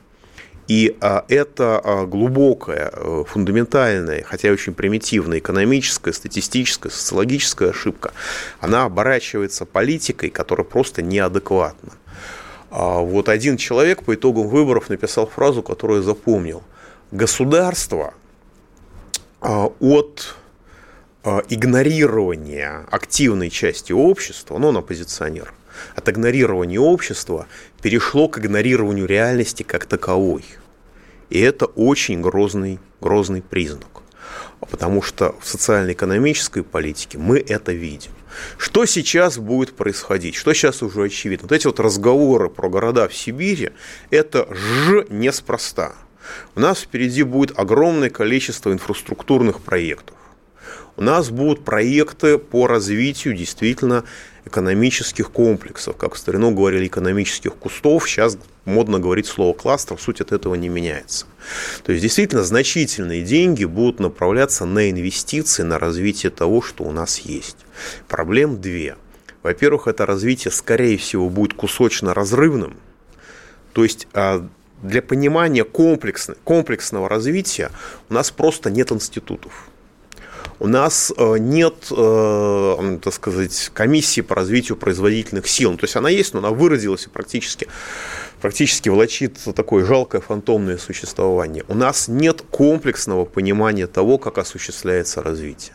И 0.69 0.97
а, 1.01 1.25
это 1.29 1.81
а, 1.83 2.07
глубокая, 2.07 2.91
а, 2.93 3.25
фундаментальная, 3.25 4.23
хотя 4.23 4.49
и 4.49 4.53
очень 4.53 4.75
примитивная 4.75 5.39
экономическая, 5.39 6.13
статистическая, 6.13 6.91
социологическая 6.91 7.71
ошибка, 7.71 8.13
она 8.61 8.85
оборачивается 8.85 9.67
политикой, 9.67 10.31
которая 10.31 10.65
просто 10.65 11.03
неадекватна. 11.03 11.93
А 12.71 13.01
вот 13.01 13.29
один 13.29 13.57
человек 13.57 14.05
по 14.05 14.15
итогам 14.15 14.49
выборов 14.49 14.89
написал 14.89 15.27
фразу, 15.27 15.63
которую 15.63 15.99
я 15.99 16.05
запомнил. 16.05 16.63
Государство 17.11 18.15
от 19.43 20.37
игнорирования 21.49 22.87
активной 22.91 23.51
части 23.51 23.93
общества, 23.93 24.57
ну, 24.57 24.69
он 24.69 24.79
оппозиционер, 24.79 25.53
от 25.95 26.09
игнорирования 26.09 26.81
общества 26.81 27.47
перешло 27.81 28.29
к 28.29 28.39
игнорированию 28.39 29.07
реальности 29.07 29.63
как 29.63 29.87
таковой. 29.87 30.45
И 31.31 31.41
это 31.41 31.67
очень 31.67 32.21
грозный, 32.21 32.79
грозный 33.01 33.43
признак. 33.43 34.03
Потому 34.61 35.03
что 35.03 35.35
в 35.41 35.49
социально-экономической 35.49 36.63
политике 36.63 37.19
мы 37.19 37.39
это 37.39 37.73
видим. 37.73 38.13
Что 38.59 38.87
сейчас 38.87 39.39
будет 39.39 39.75
происходить? 39.75 40.35
Что 40.35 40.55
сейчас 40.55 40.83
уже 40.83 41.05
очевидно? 41.05 41.49
Вот 41.49 41.57
эти 41.57 41.67
вот 41.67 41.81
разговоры 41.81 42.49
про 42.49 42.69
города 42.69 43.09
в 43.09 43.15
Сибири, 43.15 43.71
это 44.11 44.47
ж 44.55 45.07
неспроста. 45.11 45.95
У 46.55 46.61
нас 46.61 46.81
впереди 46.81 47.23
будет 47.23 47.59
огромное 47.59 48.11
количество 48.11 48.73
инфраструктурных 48.73 49.61
проектов. 49.61 50.17
У 51.03 51.05
нас 51.05 51.31
будут 51.31 51.65
проекты 51.65 52.39
по 52.39 52.69
развитию 52.69 53.35
действительно 53.35 54.05
экономических 54.45 55.33
комплексов, 55.33 55.97
как 55.97 56.15
в 56.15 56.19
старину 56.19 56.53
говорили, 56.53 56.87
экономических 56.87 57.57
кустов, 57.57 58.09
сейчас 58.09 58.39
модно 58.67 59.01
говорить 59.01 59.27
слово 59.27 59.53
кластер, 59.53 59.99
суть 59.99 60.21
от 60.21 60.31
этого 60.31 60.55
не 60.55 60.69
меняется. 60.69 61.27
То 61.83 61.91
есть 61.91 62.03
действительно 62.03 62.45
значительные 62.45 63.23
деньги 63.23 63.65
будут 63.65 63.99
направляться 63.99 64.65
на 64.65 64.93
инвестиции, 64.93 65.65
на 65.65 65.81
развитие 65.81 66.31
того, 66.31 66.63
что 66.63 66.85
у 66.85 66.93
нас 66.93 67.19
есть. 67.19 67.57
Проблем 68.07 68.61
две. 68.61 68.95
Во-первых, 69.43 69.89
это 69.89 70.07
развитие, 70.07 70.53
скорее 70.53 70.99
всего, 70.99 71.29
будет 71.29 71.55
кусочно-разрывным. 71.55 72.77
То 73.73 73.83
есть 73.83 74.07
а, 74.15 74.49
для 74.85 75.03
понимания 75.03 75.65
комплексного 75.65 77.09
развития 77.09 77.73
у 78.09 78.15
нас 78.15 78.31
просто 78.31 78.71
нет 78.71 78.93
институтов 78.93 79.67
у 80.59 80.69
нас 80.69 81.13
э, 81.17 81.39
нет, 81.39 81.75
э, 81.91 82.99
так 83.03 83.13
сказать, 83.13 83.71
комиссии 83.75 84.21
по 84.21 84.35
развитию 84.35 84.77
производительных 84.77 85.49
сил. 85.49 85.73
Ну, 85.73 85.77
то 85.77 85.85
есть 85.85 85.97
она 85.97 86.11
есть, 86.11 86.35
но 86.35 86.41
она 86.41 86.51
выродилась 86.51 87.09
практически 87.13 87.69
практически 88.41 88.89
влачит 88.89 89.39
такое 89.55 89.85
жалкое 89.85 90.21
фантомное 90.21 90.77
существование. 90.77 91.65
У 91.69 91.75
нас 91.75 92.09
нет 92.09 92.43
комплексного 92.51 93.25
понимания 93.25 93.87
того, 93.87 94.19
как 94.19 94.39
осуществляется 94.39 95.23
развитие 95.23 95.75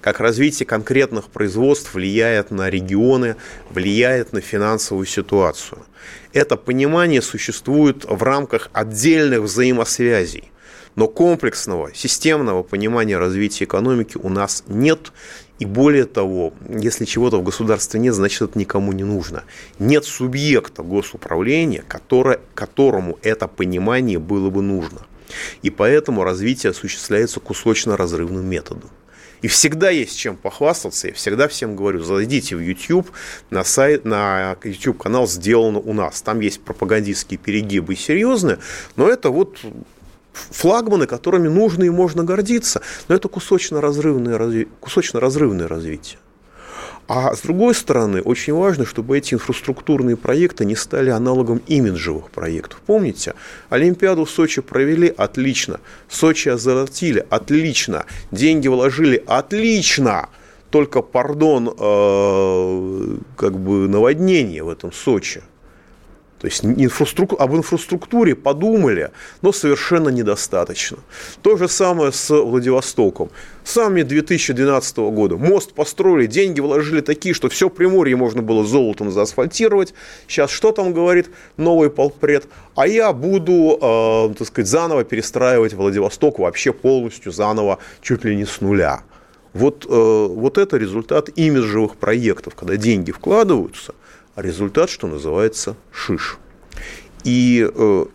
как 0.00 0.20
развитие 0.20 0.66
конкретных 0.66 1.26
производств 1.26 1.94
влияет 1.94 2.50
на 2.50 2.70
регионы, 2.70 3.36
влияет 3.70 4.32
на 4.32 4.40
финансовую 4.40 5.06
ситуацию. 5.06 5.84
Это 6.32 6.56
понимание 6.56 7.22
существует 7.22 8.04
в 8.04 8.22
рамках 8.22 8.70
отдельных 8.72 9.40
взаимосвязей. 9.40 10.51
Но 10.94 11.08
комплексного, 11.08 11.94
системного 11.94 12.62
понимания 12.62 13.16
развития 13.16 13.64
экономики 13.64 14.18
у 14.22 14.28
нас 14.28 14.64
нет. 14.66 15.12
И 15.58 15.64
более 15.64 16.04
того, 16.04 16.52
если 16.68 17.04
чего-то 17.04 17.38
в 17.38 17.44
государстве 17.44 18.00
нет, 18.00 18.14
значит 18.14 18.42
это 18.42 18.58
никому 18.58 18.92
не 18.92 19.04
нужно. 19.04 19.44
Нет 19.78 20.04
субъекта 20.04 20.82
госуправления, 20.82 21.84
который, 21.86 22.38
которому 22.54 23.18
это 23.22 23.48
понимание 23.48 24.18
было 24.18 24.50
бы 24.50 24.60
нужно. 24.60 25.02
И 25.62 25.70
поэтому 25.70 26.24
развитие 26.24 26.70
осуществляется 26.70 27.40
кусочно-разрывным 27.40 28.44
методом. 28.44 28.90
И 29.40 29.48
всегда 29.48 29.90
есть 29.90 30.16
чем 30.16 30.36
похвастаться. 30.36 31.08
Я 31.08 31.14
всегда 31.14 31.48
всем 31.48 31.74
говорю, 31.74 32.02
зайдите 32.02 32.54
в 32.54 32.60
YouTube, 32.60 33.10
на 33.50 33.64
сайт, 33.64 34.04
на 34.04 34.56
YouTube 34.62 34.98
канал 34.98 35.26
сделано 35.26 35.80
у 35.80 35.92
нас. 35.92 36.22
Там 36.22 36.40
есть 36.40 36.60
пропагандистские 36.62 37.38
перегибы 37.38 37.96
серьезные, 37.96 38.58
но 38.94 39.08
это 39.08 39.30
вот 39.30 39.58
флагманы, 40.32 41.06
которыми 41.06 41.48
нужно 41.48 41.84
и 41.84 41.90
можно 41.90 42.24
гордиться, 42.24 42.82
но 43.08 43.14
это 43.14 43.28
кусочно-разрывное, 43.28 44.38
разви... 44.38 44.68
кусочно-разрывное 44.80 45.68
развитие. 45.68 46.18
А 47.08 47.34
с 47.34 47.40
другой 47.40 47.74
стороны, 47.74 48.22
очень 48.22 48.54
важно, 48.54 48.86
чтобы 48.86 49.18
эти 49.18 49.34
инфраструктурные 49.34 50.16
проекты 50.16 50.64
не 50.64 50.76
стали 50.76 51.10
аналогом 51.10 51.60
имиджевых 51.66 52.30
проектов. 52.30 52.80
Помните, 52.86 53.34
Олимпиаду 53.70 54.24
в 54.24 54.30
Сочи 54.30 54.62
провели? 54.62 55.12
Отлично, 55.16 55.80
Сочи 56.08 56.48
озолотили? 56.48 57.26
Отлично, 57.28 58.06
деньги 58.30 58.68
вложили? 58.68 59.22
Отлично, 59.26 60.28
только, 60.70 61.02
пардон, 61.02 61.74
э, 61.76 63.16
как 63.36 63.58
бы 63.58 63.88
наводнение 63.88 64.62
в 64.62 64.70
этом 64.70 64.92
Сочи. 64.92 65.42
То 66.42 66.46
есть 66.46 66.64
инфраструк... 66.64 67.40
об 67.40 67.54
инфраструктуре 67.54 68.34
подумали, 68.34 69.12
но 69.42 69.52
совершенно 69.52 70.08
недостаточно. 70.08 70.98
То 71.40 71.56
же 71.56 71.68
самое 71.68 72.10
с 72.10 72.30
Владивостоком. 72.30 73.30
Сами 73.62 74.02
2012 74.02 74.96
года 74.96 75.36
мост 75.36 75.72
построили, 75.72 76.26
деньги 76.26 76.58
вложили 76.58 77.00
такие, 77.00 77.32
что 77.32 77.48
все 77.48 77.70
Приморье 77.70 78.16
можно 78.16 78.42
было 78.42 78.64
золотом 78.66 79.12
заасфальтировать. 79.12 79.94
Сейчас 80.26 80.50
что 80.50 80.72
там 80.72 80.92
говорит 80.92 81.30
новый 81.56 81.90
полпред? 81.90 82.48
А 82.74 82.88
я 82.88 83.12
буду, 83.12 83.78
э, 83.80 84.34
так 84.36 84.48
сказать, 84.48 84.68
заново 84.68 85.04
перестраивать 85.04 85.74
Владивосток 85.74 86.40
вообще 86.40 86.72
полностью 86.72 87.30
заново, 87.30 87.78
чуть 88.00 88.24
ли 88.24 88.34
не 88.34 88.46
с 88.46 88.60
нуля. 88.60 89.04
Вот, 89.52 89.86
э, 89.88 90.26
вот 90.28 90.58
это 90.58 90.76
результат 90.76 91.28
имиджевых 91.36 91.94
проектов, 91.98 92.56
когда 92.56 92.76
деньги 92.76 93.12
вкладываются, 93.12 93.94
результат, 94.36 94.90
что 94.90 95.06
называется, 95.06 95.76
шиш. 95.90 96.38
И 97.24 97.68
э, 97.72 98.06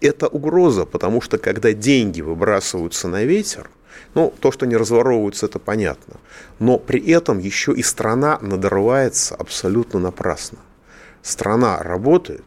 это 0.00 0.28
угроза, 0.28 0.84
потому 0.86 1.20
что 1.20 1.38
когда 1.38 1.72
деньги 1.72 2.20
выбрасываются 2.20 3.08
на 3.08 3.24
ветер, 3.24 3.70
ну, 4.14 4.32
то, 4.40 4.50
что 4.50 4.66
не 4.66 4.76
разворовываются, 4.76 5.46
это 5.46 5.58
понятно. 5.58 6.14
Но 6.58 6.78
при 6.78 7.10
этом 7.10 7.38
еще 7.38 7.72
и 7.72 7.82
страна 7.82 8.38
надрывается 8.40 9.34
абсолютно 9.36 10.00
напрасно. 10.00 10.58
Страна 11.22 11.78
работает, 11.78 12.44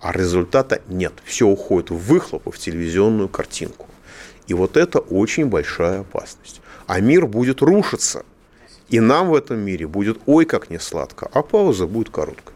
а 0.00 0.12
результата 0.12 0.80
нет. 0.88 1.12
Все 1.24 1.46
уходит 1.46 1.90
в 1.90 1.96
выхлоп, 1.96 2.52
в 2.52 2.58
телевизионную 2.58 3.28
картинку. 3.28 3.86
И 4.46 4.54
вот 4.54 4.76
это 4.76 4.98
очень 4.98 5.46
большая 5.46 6.00
опасность. 6.00 6.62
А 6.86 7.00
мир 7.00 7.26
будет 7.26 7.60
рушиться– 7.60 8.24
и 8.88 9.00
нам 9.00 9.28
в 9.28 9.34
этом 9.34 9.58
мире 9.58 9.86
будет 9.86 10.18
ой 10.26 10.44
как 10.44 10.70
не 10.70 10.78
сладко, 10.78 11.28
а 11.32 11.42
пауза 11.42 11.86
будет 11.86 12.10
короткая. 12.10 12.54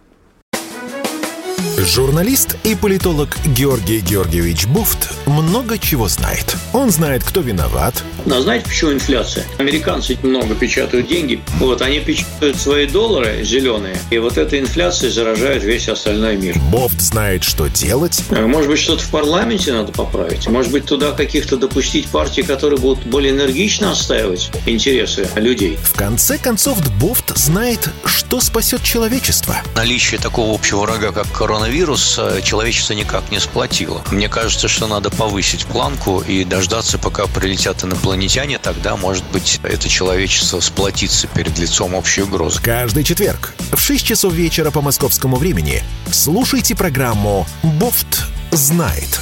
Журналист 1.84 2.56
и 2.62 2.76
политолог 2.76 3.36
Георгий 3.44 3.98
Георгиевич 3.98 4.66
Буфт 4.66 5.12
много 5.26 5.78
чего 5.78 6.06
знает. 6.06 6.56
Он 6.72 6.90
знает, 6.90 7.24
кто 7.24 7.40
виноват. 7.40 8.04
Но 8.24 8.40
знаете, 8.40 8.66
почему 8.68 8.92
инфляция? 8.92 9.44
Американцы 9.58 10.16
много 10.22 10.54
печатают 10.54 11.08
деньги. 11.08 11.42
Вот, 11.58 11.82
они 11.82 11.98
печатают 11.98 12.56
свои 12.56 12.86
доллары 12.86 13.42
зеленые. 13.42 13.96
И 14.10 14.18
вот 14.18 14.38
эта 14.38 14.60
инфляция 14.60 15.10
заражает 15.10 15.64
весь 15.64 15.88
остальной 15.88 16.36
мир. 16.36 16.56
Бофт 16.70 17.00
знает, 17.00 17.42
что 17.42 17.66
делать. 17.66 18.22
Э, 18.30 18.46
может 18.46 18.70
быть, 18.70 18.78
что-то 18.78 19.02
в 19.02 19.10
парламенте 19.10 19.72
надо 19.72 19.90
поправить? 19.90 20.46
Может 20.46 20.70
быть, 20.70 20.84
туда 20.84 21.10
каких-то 21.10 21.56
допустить 21.56 22.06
партий, 22.06 22.44
которые 22.44 22.78
будут 22.78 23.04
более 23.06 23.32
энергично 23.32 23.90
отстаивать 23.90 24.52
интересы 24.66 25.28
людей? 25.34 25.76
В 25.82 25.94
конце 25.94 26.38
концов, 26.38 26.78
Бофт 27.00 27.36
знает, 27.36 27.88
что 28.04 28.40
спасет 28.40 28.84
человечество. 28.84 29.56
Наличие 29.74 30.20
такого 30.20 30.54
общего 30.54 30.82
врага, 30.82 31.10
как 31.10 31.30
коронавирус, 31.32 31.71
коронавирус 31.72 32.18
э, 32.18 32.42
человечество 32.42 32.92
никак 32.92 33.30
не 33.30 33.40
сплотило. 33.40 34.02
Мне 34.11 34.28
кажется, 34.28 34.68
что 34.68 34.87
надо 34.87 35.11
повысить 35.11 35.64
планку 35.64 36.20
и 36.20 36.44
дождаться, 36.44 36.98
пока 36.98 37.26
прилетят 37.26 37.82
инопланетяне, 37.82 38.58
тогда, 38.58 38.96
может 38.96 39.24
быть, 39.32 39.58
это 39.62 39.88
человечество 39.88 40.61
сплотится 40.61 41.28
перед 41.28 41.58
лицом 41.58 41.94
общей 41.94 42.22
угрозы. 42.22 42.61
Каждый 42.61 43.04
четверг 43.04 43.54
в 43.72 43.80
6 43.80 44.04
часов 44.04 44.35
вечера 44.35 44.70
по 44.70 44.82
московскому 44.82 45.37
времени 45.37 45.82
слушайте 46.11 46.76
программу 46.76 47.46
«Бофт 47.62 48.26
знает». 48.50 49.20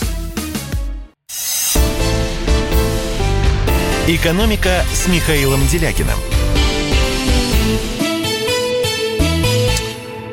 «Экономика» 4.08 4.84
с 4.92 5.06
Михаилом 5.06 5.64
Делякиным– 5.68 6.18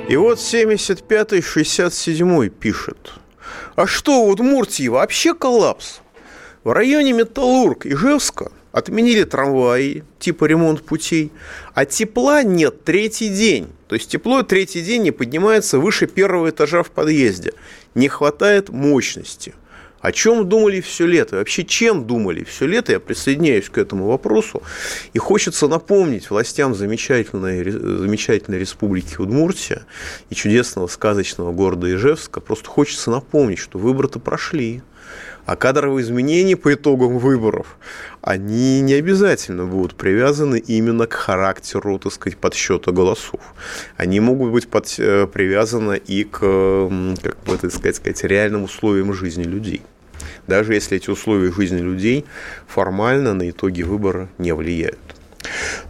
И 0.10 0.16
вот 0.16 0.38
75-й, 0.38 1.40
67-й 1.40 2.50
пишет. 2.50 3.14
А 3.76 3.86
что, 3.86 4.26
в 4.26 4.30
Удмуртии 4.30 4.88
вообще 4.88 5.34
коллапс? 5.34 6.00
В 6.64 6.72
районе 6.72 7.12
Металлург 7.12 7.86
Ижевска 7.86 8.52
отменили 8.72 9.26
трамваи, 9.26 10.06
типа 10.18 10.46
ремонт 10.46 10.84
путей, 10.86 11.34
а 11.74 11.86
тепла 11.86 12.44
нет 12.44 12.86
третий 12.86 13.28
день. 13.28 13.68
То 13.90 13.96
есть 13.96 14.10
тепло 14.10 14.44
третий 14.44 14.82
день 14.82 15.04
не 15.04 15.12
поднимается 15.12 15.78
выше 15.78 16.08
первого 16.08 16.52
этажа 16.52 16.84
в 16.84 16.92
подъезде. 16.92 17.54
Не 17.94 18.08
хватает 18.08 18.70
мощности. 18.70 19.56
О 20.00 20.12
чем 20.12 20.48
думали 20.48 20.80
все 20.82 21.06
лето? 21.06 21.38
Вообще, 21.38 21.64
чем 21.64 22.06
думали 22.06 22.44
все 22.44 22.68
лето? 22.68 22.92
Я 22.92 23.00
присоединяюсь 23.00 23.70
к 23.70 23.78
этому 23.78 24.08
вопросу. 24.08 24.62
И 25.14 25.20
хочется 25.20 25.68
напомнить 25.68 26.30
властям 26.30 26.76
замечательной, 26.76 27.64
замечательной 27.70 28.60
республики 28.60 29.16
Удмуртия 29.18 29.86
и 30.30 30.36
чудесного 30.36 30.88
сказочного 30.88 31.52
города 31.52 31.94
Ижевска. 31.94 32.42
Просто 32.42 32.70
хочется 32.70 33.10
напомнить, 33.10 33.60
что 33.60 33.80
выборы-то 33.80 34.20
прошли. 34.20 34.82
А 35.48 35.56
кадровые 35.56 36.04
изменения 36.04 36.58
по 36.58 36.74
итогам 36.74 37.20
выборов, 37.20 37.78
они 38.22 38.82
не 38.82 38.96
обязательно 38.96 39.66
будут 39.66 39.96
привязаны 39.96 40.60
именно 40.60 41.08
к 41.08 41.14
характеру, 41.14 41.98
так 42.00 42.12
сказать, 42.12 42.38
подсчета 42.38 42.92
голосов. 42.92 43.40
Они 43.96 44.20
могут 44.20 44.52
быть 44.52 44.68
под, 44.68 44.94
э, 45.00 45.26
привязаны 45.26 46.02
и 46.06 46.26
к, 46.26 46.40
как 46.40 47.38
бы 47.46 47.54
это 47.54 47.70
сказать, 47.70 47.96
сказать, 47.96 48.26
реальным 48.26 48.64
условиям 48.64 49.14
жизни 49.14 49.44
людей. 49.44 49.84
Даже 50.48 50.74
если 50.74 50.98
эти 50.98 51.10
условия 51.10 51.50
жизни 51.54 51.80
людей 51.80 52.26
формально 52.68 53.34
на 53.34 53.50
итоги 53.50 53.84
выбора 53.84 54.28
не 54.38 54.54
влияют. 54.54 55.00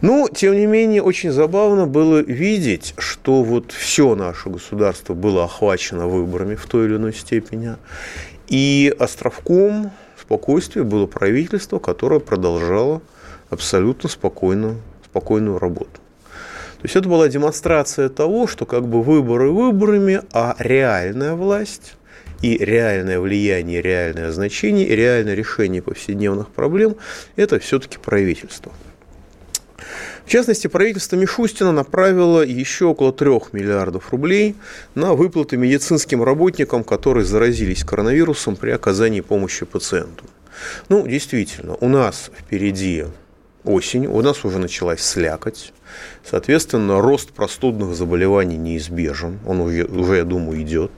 Ну, 0.01 0.29
тем 0.31 0.55
не 0.55 0.67
менее, 0.67 1.01
очень 1.01 1.31
забавно 1.31 1.87
было 1.87 2.19
видеть, 2.19 2.93
что 2.99 3.41
вот 3.41 3.71
все 3.71 4.13
наше 4.13 4.49
государство 4.49 5.15
было 5.15 5.45
охвачено 5.45 6.07
выборами 6.07 6.53
в 6.53 6.67
той 6.67 6.85
или 6.85 6.97
иной 6.97 7.13
степени. 7.13 7.77
И 8.47 8.93
островком 8.97 9.91
спокойствия 10.19 10.83
было 10.83 11.05
правительство, 11.05 11.79
которое 11.79 12.19
продолжало 12.19 13.01
абсолютно 13.49 14.09
спокойную, 14.09 14.81
спокойную 15.05 15.59
работу. 15.59 16.01
То 16.77 16.83
есть 16.83 16.95
это 16.95 17.09
была 17.09 17.27
демонстрация 17.27 18.07
того, 18.07 18.45
что 18.47 18.65
как 18.65 18.87
бы 18.87 19.01
выборы 19.01 19.49
выборами, 19.51 20.21
а 20.31 20.55
реальная 20.59 21.33
власть 21.33 21.95
и 22.41 22.57
реальное 22.57 23.19
влияние, 23.19 23.81
реальное 23.81 24.31
значение, 24.31 24.87
и 24.87 24.95
реальное 24.95 25.33
решение 25.33 25.81
повседневных 25.81 26.49
проблем– 26.49 26.95
это 27.35 27.59
все-таки 27.59 27.97
правительство. 27.97 28.71
В 30.25 30.29
частности, 30.29 30.67
правительство 30.67 31.15
Мишустина 31.15 31.71
направило 31.71 32.41
еще 32.41 32.85
около 32.85 33.13
3 33.13 33.29
миллиардов 33.53 34.11
рублей 34.11 34.55
на 34.95 35.13
выплаты 35.13 35.57
медицинским 35.57 36.23
работникам, 36.23 36.83
которые 36.83 37.25
заразились 37.25 37.83
коронавирусом 37.83 38.55
при 38.55 38.71
оказании 38.71 39.21
помощи 39.21 39.65
пациенту. 39.65 40.25
Ну, 40.89 41.07
действительно, 41.07 41.75
у 41.75 41.87
нас 41.87 42.31
впереди 42.37 43.05
осень, 43.63 44.07
у 44.07 44.21
нас 44.21 44.43
уже 44.43 44.57
началась 44.57 45.01
слякоть. 45.01 45.73
Соответственно, 46.23 47.01
рост 47.01 47.31
простудных 47.31 47.95
заболеваний 47.95 48.57
неизбежен, 48.57 49.39
он 49.45 49.61
уже, 49.61 49.85
уже 49.85 50.17
я 50.17 50.23
думаю, 50.23 50.61
идет. 50.61 50.91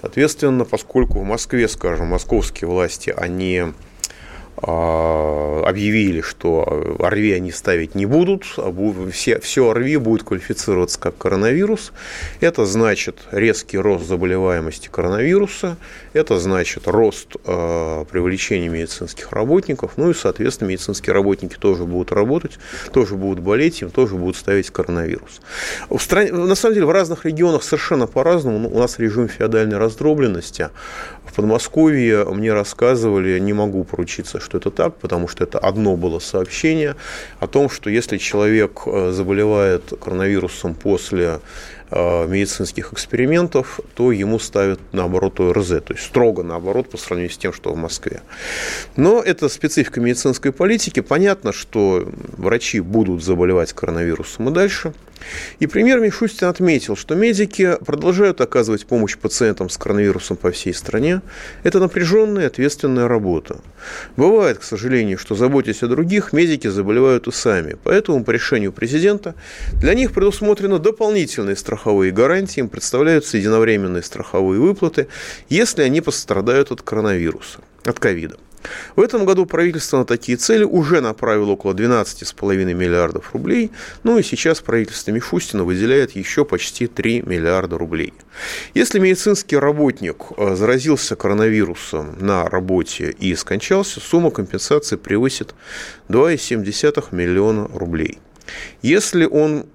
Соответственно, 0.00 0.64
поскольку 0.64 1.20
в 1.20 1.24
Москве, 1.24 1.68
скажем, 1.68 2.08
московские 2.08 2.68
власти, 2.68 3.12
они 3.16 3.72
объявили, 4.60 6.20
что 6.20 6.96
ОРВИ 6.98 7.32
они 7.32 7.52
ставить 7.52 7.94
не 7.94 8.06
будут, 8.06 8.44
а 8.56 8.74
все, 9.10 9.38
все 9.40 9.70
ОРВИ 9.70 9.96
будет 9.96 10.24
квалифицироваться 10.24 10.98
как 10.98 11.16
коронавирус. 11.16 11.92
Это 12.40 12.66
значит 12.66 13.20
резкий 13.30 13.78
рост 13.78 14.06
заболеваемости 14.06 14.88
коронавируса, 14.88 15.76
это 16.18 16.38
значит 16.38 16.86
рост 16.86 17.36
э, 17.44 18.04
привлечения 18.10 18.68
медицинских 18.68 19.32
работников, 19.32 19.92
ну 19.96 20.10
и, 20.10 20.14
соответственно, 20.14 20.68
медицинские 20.68 21.14
работники 21.14 21.56
тоже 21.56 21.84
будут 21.84 22.12
работать, 22.12 22.58
тоже 22.92 23.14
будут 23.14 23.40
болеть, 23.40 23.82
им 23.82 23.90
тоже 23.90 24.16
будут 24.16 24.36
ставить 24.36 24.70
коронавирус. 24.70 25.40
В 25.88 25.98
стране, 25.98 26.32
на 26.32 26.54
самом 26.54 26.74
деле, 26.74 26.86
в 26.86 26.90
разных 26.90 27.24
регионах 27.24 27.62
совершенно 27.62 28.06
по-разному. 28.06 28.58
Ну, 28.58 28.68
у 28.68 28.78
нас 28.78 28.98
режим 28.98 29.28
феодальной 29.28 29.78
раздробленности. 29.78 30.70
В 31.24 31.34
Подмосковье 31.34 32.24
мне 32.24 32.52
рассказывали, 32.52 33.38
не 33.38 33.52
могу 33.52 33.84
поручиться, 33.84 34.40
что 34.40 34.58
это 34.58 34.70
так, 34.70 34.96
потому 34.96 35.28
что 35.28 35.44
это 35.44 35.58
одно 35.58 35.96
было 35.96 36.18
сообщение 36.18 36.96
о 37.38 37.46
том, 37.46 37.70
что 37.70 37.90
если 37.90 38.16
человек 38.18 38.82
э, 38.86 39.12
заболевает 39.12 39.92
коронавирусом 40.00 40.74
после 40.74 41.40
медицинских 41.90 42.92
экспериментов, 42.92 43.80
то 43.94 44.12
ему 44.12 44.38
ставят 44.38 44.80
наоборот 44.92 45.40
ОРЗ, 45.40 45.68
то 45.68 45.94
есть 45.94 46.04
строго 46.04 46.42
наоборот 46.42 46.90
по 46.90 46.96
сравнению 46.96 47.32
с 47.32 47.38
тем, 47.38 47.52
что 47.52 47.72
в 47.72 47.76
Москве. 47.76 48.22
Но 48.96 49.22
это 49.22 49.48
специфика 49.48 50.00
медицинской 50.00 50.52
политики. 50.52 51.00
Понятно, 51.00 51.52
что 51.52 52.08
врачи 52.36 52.80
будут 52.80 53.22
заболевать 53.22 53.72
коронавирусом 53.72 54.48
и 54.48 54.52
дальше. 54.52 54.92
И 55.58 55.66
премьер 55.66 56.00
Мишустин 56.00 56.46
отметил, 56.48 56.96
что 56.96 57.14
медики 57.14 57.76
продолжают 57.84 58.40
оказывать 58.40 58.86
помощь 58.86 59.16
пациентам 59.16 59.68
с 59.68 59.76
коронавирусом 59.76 60.36
по 60.36 60.52
всей 60.52 60.72
стране. 60.72 61.22
Это 61.64 61.80
напряженная 61.80 62.44
и 62.44 62.46
ответственная 62.46 63.08
работа. 63.08 63.60
Бывает, 64.16 64.58
к 64.58 64.62
сожалению, 64.62 65.18
что 65.18 65.34
заботясь 65.34 65.82
о 65.82 65.88
других, 65.88 66.32
медики 66.32 66.68
заболевают 66.68 67.26
и 67.26 67.32
сами. 67.32 67.76
Поэтому 67.82 68.22
по 68.22 68.30
решению 68.30 68.72
президента 68.72 69.34
для 69.74 69.94
них 69.94 70.12
предусмотрено 70.12 70.78
дополнительные 70.78 71.56
страхование 71.56 71.77
страховые 71.78 72.10
гарантии, 72.10 72.58
им 72.60 72.68
представляются 72.68 73.36
единовременные 73.36 74.02
страховые 74.02 74.60
выплаты, 74.60 75.06
если 75.48 75.82
они 75.82 76.00
пострадают 76.00 76.72
от 76.72 76.82
коронавируса, 76.82 77.60
от 77.84 78.00
ковида. 78.00 78.36
В 78.96 79.00
этом 79.00 79.24
году 79.24 79.46
правительство 79.46 79.98
на 79.98 80.04
такие 80.04 80.36
цели 80.36 80.64
уже 80.64 81.00
направило 81.00 81.52
около 81.52 81.74
12,5 81.74 82.74
миллиардов 82.74 83.32
рублей, 83.32 83.70
ну 84.02 84.18
и 84.18 84.24
сейчас 84.24 84.60
правительство 84.60 85.12
Мишустина 85.12 85.62
выделяет 85.62 86.16
еще 86.16 86.44
почти 86.44 86.88
3 86.88 87.22
миллиарда 87.22 87.78
рублей. 87.78 88.12
Если 88.74 88.98
медицинский 88.98 89.56
работник 89.56 90.16
э, 90.36 90.56
заразился 90.56 91.14
коронавирусом 91.14 92.16
на 92.18 92.48
работе 92.48 93.14
и 93.20 93.36
скончался, 93.36 94.00
сумма 94.00 94.32
компенсации 94.32 94.96
превысит 94.96 95.54
2,7 96.08 97.14
миллиона 97.14 97.68
рублей. 97.72 98.18
Если 98.82 99.24
он 99.24 99.66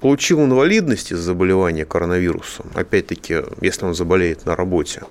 получил 0.00 0.44
инвалидность 0.44 1.12
из-за 1.12 1.22
заболевания 1.22 1.84
коронавирусом, 1.84 2.66
опять-таки, 2.74 3.36
если 3.60 3.84
он 3.84 3.94
заболеет 3.94 4.46
на 4.46 4.56
работе, 4.56 5.02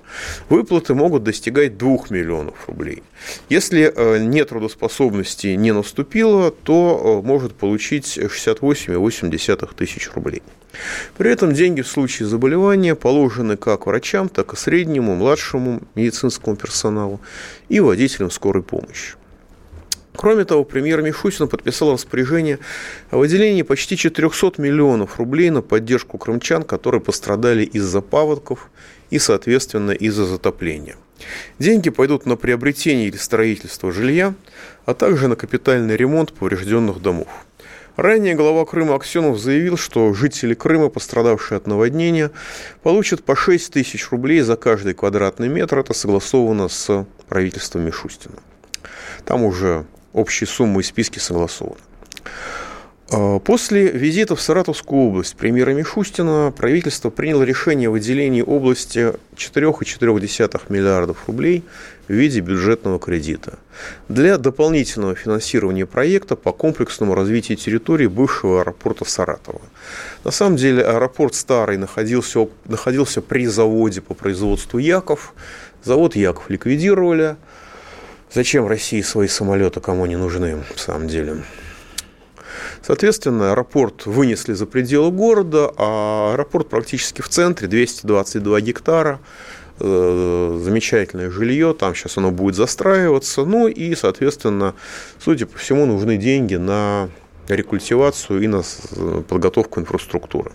выплаты 0.48 0.94
могут 0.94 1.24
достигать 1.24 1.76
2 1.78 1.98
миллионов 2.10 2.54
рублей. 2.66 3.02
Если 3.48 3.92
э, 3.94 4.18
нет 4.18 4.48
трудоспособности 4.48 5.48
не 5.48 5.72
наступило, 5.72 6.50
то 6.50 7.20
э, 7.22 7.26
может 7.26 7.54
получить 7.54 8.18
68,8 8.18 9.74
тысяч 9.76 10.10
рублей. 10.14 10.42
При 11.16 11.30
этом 11.30 11.52
деньги 11.52 11.82
в 11.82 11.88
случае 11.88 12.28
заболевания 12.28 12.94
положены 12.94 13.56
как 13.56 13.86
врачам, 13.86 14.28
так 14.28 14.52
и 14.52 14.56
среднему, 14.56 15.14
младшему 15.14 15.82
медицинскому 15.94 16.56
персоналу 16.56 17.20
и 17.68 17.80
водителям 17.80 18.30
скорой 18.30 18.62
помощи. 18.62 19.17
Кроме 20.18 20.44
того, 20.44 20.64
премьер 20.64 21.00
Мишустин 21.00 21.46
подписал 21.46 21.92
распоряжение 21.92 22.58
о 23.12 23.18
выделении 23.18 23.62
почти 23.62 23.96
400 23.96 24.60
миллионов 24.60 25.20
рублей 25.20 25.48
на 25.50 25.62
поддержку 25.62 26.18
крымчан, 26.18 26.64
которые 26.64 27.00
пострадали 27.00 27.62
из-за 27.62 28.00
паводков 28.00 28.68
и, 29.10 29.20
соответственно, 29.20 29.92
из-за 29.92 30.24
затопления. 30.24 30.96
Деньги 31.60 31.90
пойдут 31.90 32.26
на 32.26 32.34
приобретение 32.34 33.06
или 33.06 33.16
строительство 33.16 33.92
жилья, 33.92 34.34
а 34.86 34.94
также 34.94 35.28
на 35.28 35.36
капитальный 35.36 35.96
ремонт 35.96 36.32
поврежденных 36.32 37.00
домов. 37.00 37.28
Ранее 37.94 38.34
глава 38.34 38.64
Крыма 38.64 38.96
Аксенов 38.96 39.38
заявил, 39.38 39.76
что 39.76 40.12
жители 40.14 40.54
Крыма, 40.54 40.88
пострадавшие 40.88 41.58
от 41.58 41.68
наводнения, 41.68 42.32
получат 42.82 43.22
по 43.22 43.36
6 43.36 43.72
тысяч 43.72 44.10
рублей 44.10 44.40
за 44.40 44.56
каждый 44.56 44.94
квадратный 44.94 45.48
метр. 45.48 45.78
Это 45.78 45.94
согласовано 45.94 46.66
с 46.66 47.06
правительством 47.28 47.82
Мишустина. 47.82 48.34
Там 49.24 49.44
уже 49.44 49.84
общие 50.18 50.46
суммы 50.46 50.80
и 50.80 50.84
списки 50.84 51.18
согласованы. 51.18 51.78
А, 53.10 53.38
после 53.38 53.88
визита 53.88 54.36
в 54.36 54.40
Саратовскую 54.40 55.08
область 55.08 55.34
премьера 55.36 55.70
Мишустина 55.70 56.52
правительство 56.54 57.08
приняло 57.08 57.42
решение 57.42 57.88
о 57.88 57.92
выделении 57.92 58.42
области 58.42 59.14
4,4 59.34 60.60
миллиардов 60.68 61.26
рублей 61.26 61.64
в 62.06 62.12
виде 62.12 62.40
бюджетного 62.40 62.98
кредита 62.98 63.58
для 64.08 64.36
дополнительного 64.36 65.14
финансирования 65.14 65.86
проекта 65.86 66.36
по 66.36 66.52
комплексному 66.52 67.14
развитию 67.14 67.56
территории 67.56 68.08
бывшего 68.08 68.60
аэропорта 68.60 69.06
Саратова. 69.06 69.60
На 70.24 70.30
самом 70.30 70.56
деле 70.56 70.82
аэропорт 70.82 71.34
старый 71.34 71.78
находился, 71.78 72.46
находился 72.66 73.22
при 73.22 73.46
заводе 73.46 74.02
по 74.02 74.12
производству 74.12 74.78
Яков. 74.78 75.32
Завод 75.82 76.14
Яков 76.14 76.50
ликвидировали– 76.50 77.36
Зачем 78.32 78.66
России 78.66 79.00
свои 79.00 79.26
самолеты, 79.26 79.80
кому 79.80 80.04
они 80.04 80.16
нужны, 80.16 80.56
на 80.56 80.64
самом 80.76 81.08
деле? 81.08 81.44
Соответственно, 82.82 83.52
аэропорт 83.52 84.06
вынесли 84.06 84.52
за 84.52 84.66
пределы 84.66 85.10
города, 85.10 85.72
а 85.76 86.32
аэропорт 86.34 86.68
практически 86.68 87.22
в 87.22 87.28
центре, 87.28 87.68
222 87.68 88.60
гектара, 88.60 89.20
э, 89.80 90.60
замечательное 90.62 91.30
жилье, 91.30 91.74
там 91.78 91.94
сейчас 91.94 92.18
оно 92.18 92.30
будет 92.30 92.54
застраиваться, 92.54 93.44
ну 93.44 93.66
и, 93.66 93.94
соответственно, 93.94 94.74
судя 95.18 95.46
по 95.46 95.58
всему, 95.58 95.86
нужны 95.86 96.16
деньги 96.18 96.56
на 96.56 97.08
рекультивацию 97.48 98.42
и 98.42 98.46
на 98.46 98.62
подготовку 99.28 99.80
инфраструктуры. 99.80 100.52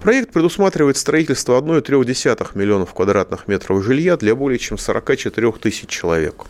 Проект 0.00 0.32
предусматривает 0.32 0.96
строительство 0.96 1.60
1,3 1.60 2.50
миллионов 2.54 2.94
квадратных 2.94 3.48
метров 3.48 3.84
жилья 3.84 4.16
для 4.16 4.34
более 4.34 4.58
чем 4.58 4.78
44 4.78 5.52
тысяч 5.52 5.88
человек. 5.88 6.44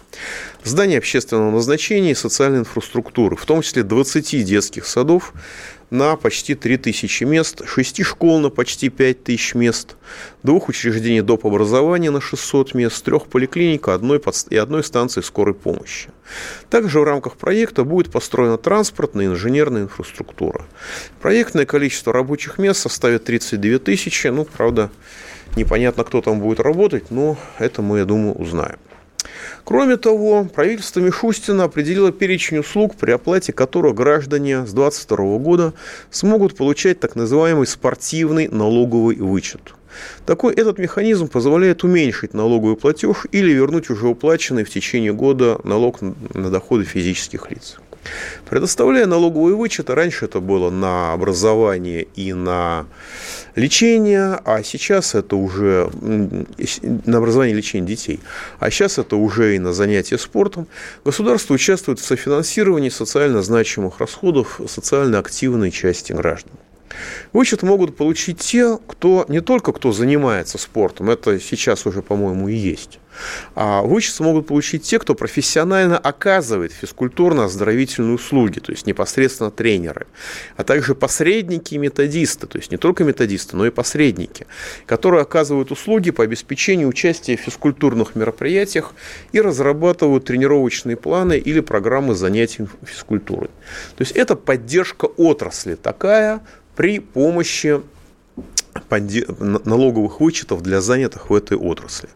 Здание 0.65 0.99
общественного 0.99 1.51
назначения 1.51 2.13
и 2.13 2.15
социальной 2.15 2.61
инфраструктуры, 2.61 3.37
в 3.37 3.45
том 3.45 3.63
числе 3.63 3.83
20 3.83 4.45
детских 4.45 4.87
садов, 4.87 5.33
на 5.91 6.17
почти 6.17 6.55
3000 6.55 7.25
мест, 7.25 7.63
6 7.67 8.05
школ 8.05 8.41
на 8.41 8.51
почти 8.51 8.89
5000 8.89 9.55
мест, 9.55 9.97
двух 10.43 10.69
учреждений 10.69 11.23
доп. 11.23 11.47
образования 11.47 12.11
на 12.11 12.21
600 12.21 12.75
мест, 12.75 13.05
трех 13.05 13.27
поликлиник 13.27 13.89
одной 13.89 14.21
и 14.51 14.57
одной 14.57 14.83
станции 14.85 15.21
скорой 15.21 15.55
помощи. 15.55 16.11
Также 16.71 17.01
в 17.01 17.05
рамках 17.05 17.37
проекта 17.37 17.85
будет 17.85 18.11
построена 18.11 18.59
транспортная 18.59 19.27
и 19.27 19.29
инженерная 19.29 19.83
инфраструктура. 19.83 20.67
Проектное 21.21 21.67
количество 21.67 22.13
рабочих 22.13 22.59
мест 22.59 22.81
составит 22.81 23.25
32 23.25 23.79
тысячи, 23.79 24.27
ну, 24.29 24.45
правда, 24.45 24.91
непонятно, 25.57 26.05
кто 26.05 26.21
там 26.21 26.41
будет 26.41 26.61
работать, 26.61 27.11
но 27.11 27.39
это 27.59 27.83
мы, 27.83 27.99
я 27.99 28.05
думаю, 28.05 28.35
узнаем. 28.35 28.79
Кроме 29.65 29.97
того, 29.97 30.45
правительство 30.45 31.01
Мишустина 31.01 31.65
определило 31.65 32.13
перечень 32.13 32.59
услуг, 32.59 32.95
при 32.97 33.11
оплате 33.11 33.53
которых 33.53 33.95
граждане 33.95 34.67
с 34.67 34.73
2022 34.73 35.39
года 35.39 35.75
смогут 36.11 36.57
получать 36.57 37.01
так 37.01 37.17
называемый 37.17 37.67
спортивный 37.67 38.49
налоговый 38.49 39.17
вычет. 39.17 39.75
Такой 40.27 40.55
этот 40.55 40.79
механизм 40.79 41.29
позволяет 41.29 41.85
уменьшить 41.85 42.35
налоговый 42.35 42.77
платеж 42.77 43.27
или 43.33 43.53
вернуть 43.53 43.91
уже 43.91 44.09
уплаченный 44.09 44.65
в 44.65 44.71
течение 44.71 45.13
года 45.13 45.59
налог 45.65 46.01
на 46.01 46.51
доходы 46.51 46.85
физических 46.85 47.51
лиц. 47.51 47.79
Предоставляя 48.49 49.07
налоговые 49.07 49.57
вычеты, 49.57 49.95
раньше 49.95 50.27
это 50.27 50.41
было 50.41 50.71
на 50.71 51.13
образование 51.13 52.07
и 52.15 52.33
на 52.33 52.87
лечение, 53.55 54.39
а 54.45 54.63
сейчас 54.63 55.15
это 55.15 55.37
уже 55.37 55.91
на 56.83 57.19
образование 57.19 57.55
и 57.55 57.59
лечение 57.59 57.89
детей, 57.89 58.21
а 58.59 58.71
сейчас 58.71 58.99
это 58.99 59.17
уже 59.17 59.57
и 59.57 59.59
на 59.59 59.73
занятия 59.73 60.19
спортом. 60.19 60.67
Государство 61.05 61.55
участвует 61.55 61.99
в 61.99 62.05
софинансировании 62.05 62.91
социально 62.91 63.43
значимых 63.43 63.99
расходов 63.99 64.61
социально 64.69 65.19
активной 65.19 65.71
части 65.71 66.13
граждан. 66.13 66.53
Вычет 67.33 67.63
могут 67.63 67.97
получить 67.97 68.39
те, 68.39 68.79
кто 68.87 69.25
не 69.29 69.41
только 69.41 69.73
кто 69.73 69.93
занимается 69.93 70.59
спортом, 70.59 71.11
это 71.11 71.41
сейчас 71.41 71.87
уже, 71.87 72.03
по-моему, 72.03 72.49
и 72.49 72.55
есть, 72.55 72.99
а 73.55 73.83
могут 74.21 74.47
получить 74.47 74.83
те, 74.83 74.99
кто 74.99 75.15
профессионально 75.15 75.99
оказывает 75.99 76.73
физкультурно-оздоровительные 76.73 78.15
услуги, 78.15 78.61
то 78.61 78.73
есть 78.73 78.87
непосредственно 78.87 79.51
тренеры, 79.51 80.07
а 80.57 80.65
также 80.65 80.95
посредники 80.95 81.75
и 81.75 81.79
методисты, 81.79 82.47
то 82.47 82.59
есть 82.59 82.71
не 82.71 82.77
только 82.77 83.05
методисты, 83.05 83.57
но 83.57 83.67
и 83.67 83.71
посредники, 83.71 84.47
которые 84.87 85.23
оказывают 85.23 85.71
услуги 85.71 86.11
по 86.11 86.25
обеспечению 86.25 86.89
участия 86.89 87.37
в 87.37 87.41
физкультурных 87.41 88.15
мероприятиях 88.15 88.93
и 89.33 89.41
разрабатывают 89.41 90.25
тренировочные 90.25 90.97
планы 90.97 91.39
или 91.39 91.61
программы 91.61 92.15
занятий 92.15 92.67
физкультурой. 92.85 93.51
То 93.97 94.03
есть 94.03 94.13
это 94.13 94.37
поддержка 94.37 95.07
отрасли 95.07 95.75
такая, 95.75 96.41
при 96.77 96.99
помощи 96.99 97.81
налоговых 99.65 100.21
вычетов 100.21 100.63
для 100.63 100.81
занятых 100.81 101.31
в 101.31 101.35
этой 101.35 101.57
отрасли. 101.57 102.09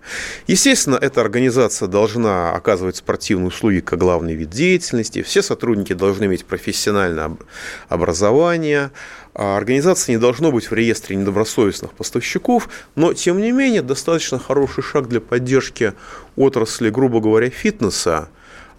Естественно, 0.46 0.96
эта 1.00 1.20
организация 1.20 1.88
должна 1.88 2.52
оказывать 2.52 2.96
спортивные 2.96 3.48
услуги 3.48 3.80
как 3.80 3.98
главный 3.98 4.34
вид 4.34 4.50
деятельности, 4.50 5.22
все 5.22 5.42
сотрудники 5.42 5.92
должны 5.92 6.24
иметь 6.24 6.44
профессиональное 6.44 7.36
образование, 7.88 8.90
а 9.34 9.56
организация 9.56 10.14
не 10.14 10.20
должно 10.20 10.50
быть 10.50 10.70
в 10.70 10.74
реестре 10.74 11.16
недобросовестных 11.16 11.92
поставщиков, 11.92 12.68
но, 12.96 13.12
тем 13.14 13.40
не 13.40 13.52
менее, 13.52 13.82
достаточно 13.82 14.38
хороший 14.38 14.82
шаг 14.82 15.08
для 15.08 15.20
поддержки 15.20 15.94
отрасли, 16.36 16.90
грубо 16.90 17.20
говоря, 17.20 17.50
фитнеса, 17.50 18.28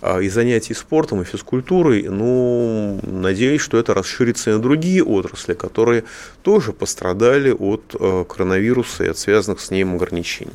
и 0.02 0.30
занятий 0.30 0.74
спортом, 0.74 1.22
и 1.22 1.26
физкультурой, 1.26 2.04
ну, 2.10 3.00
надеюсь, 3.04 3.62
что 3.62 3.78
это 3.78 3.94
расширится 3.94 4.50
и 4.50 4.54
на 4.54 4.60
другие 4.60 5.04
отрасли, 5.04 5.54
которые 5.54 6.04
тоже 6.42 6.74
пострадали 6.74 7.52
от 7.52 7.96
э, 8.00 8.26
коронавируса 8.28 9.04
и 9.04 9.08
от 9.08 9.18
связанных 9.18 9.60
с 9.60 9.72
ним 9.72 9.96
ограничений. 9.96 10.52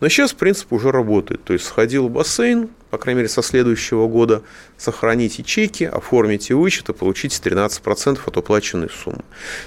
Но 0.00 0.08
сейчас 0.08 0.32
принцип 0.32 0.72
уже 0.72 0.90
работает. 0.90 1.44
То 1.44 1.52
есть 1.52 1.66
сходил 1.66 2.08
в 2.08 2.10
бассейн, 2.10 2.70
по 2.90 2.98
крайней 2.98 3.18
мере, 3.18 3.28
со 3.28 3.42
следующего 3.42 4.06
года 4.06 4.42
сохраните 4.78 5.42
чеки, 5.42 5.84
оформите 5.84 6.54
вычет 6.54 6.88
и 6.88 6.92
получите 6.92 7.38
13% 7.42 8.18
от 8.24 8.36
уплаченной 8.36 8.88
суммы. 8.88 9.24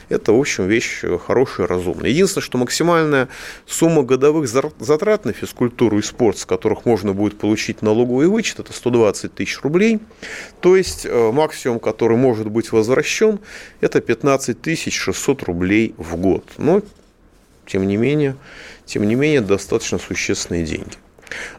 Это, 0.07 0.31
в 0.31 0.39
общем, 0.39 0.67
вещь 0.67 1.03
хорошая 1.27 1.67
и 1.67 1.69
разумная. 1.69 2.09
Единственное, 2.09 2.43
что 2.43 2.57
максимальная 2.57 3.27
сумма 3.67 4.03
годовых 4.03 4.47
затрат 4.47 5.25
на 5.25 5.33
физкультуру 5.33 5.99
и 5.99 6.01
спорт, 6.01 6.37
с 6.37 6.45
которых 6.45 6.85
можно 6.85 7.13
будет 7.13 7.37
получить 7.37 7.81
налоговый 7.81 8.27
вычет, 8.27 8.59
это 8.59 8.73
120 8.73 9.18
тысяч 9.27 9.59
рублей. 9.61 9.99
То 10.61 10.75
есть 10.75 11.05
э, 11.05 11.31
максимум, 11.31 11.79
который 11.79 12.17
может 12.17 12.49
быть 12.49 12.71
возвращен, 12.71 13.39
это 13.81 13.99
15 13.99 14.61
600 14.93 15.43
рублей 15.43 15.93
в 15.97 16.15
год. 16.15 16.45
Но, 16.57 16.81
тем 17.65 17.87
не 17.87 17.97
менее, 17.97 18.35
тем 18.85 19.07
не 19.07 19.15
менее, 19.15 19.41
достаточно 19.41 19.97
существенные 19.97 20.63
деньги. 20.63 20.95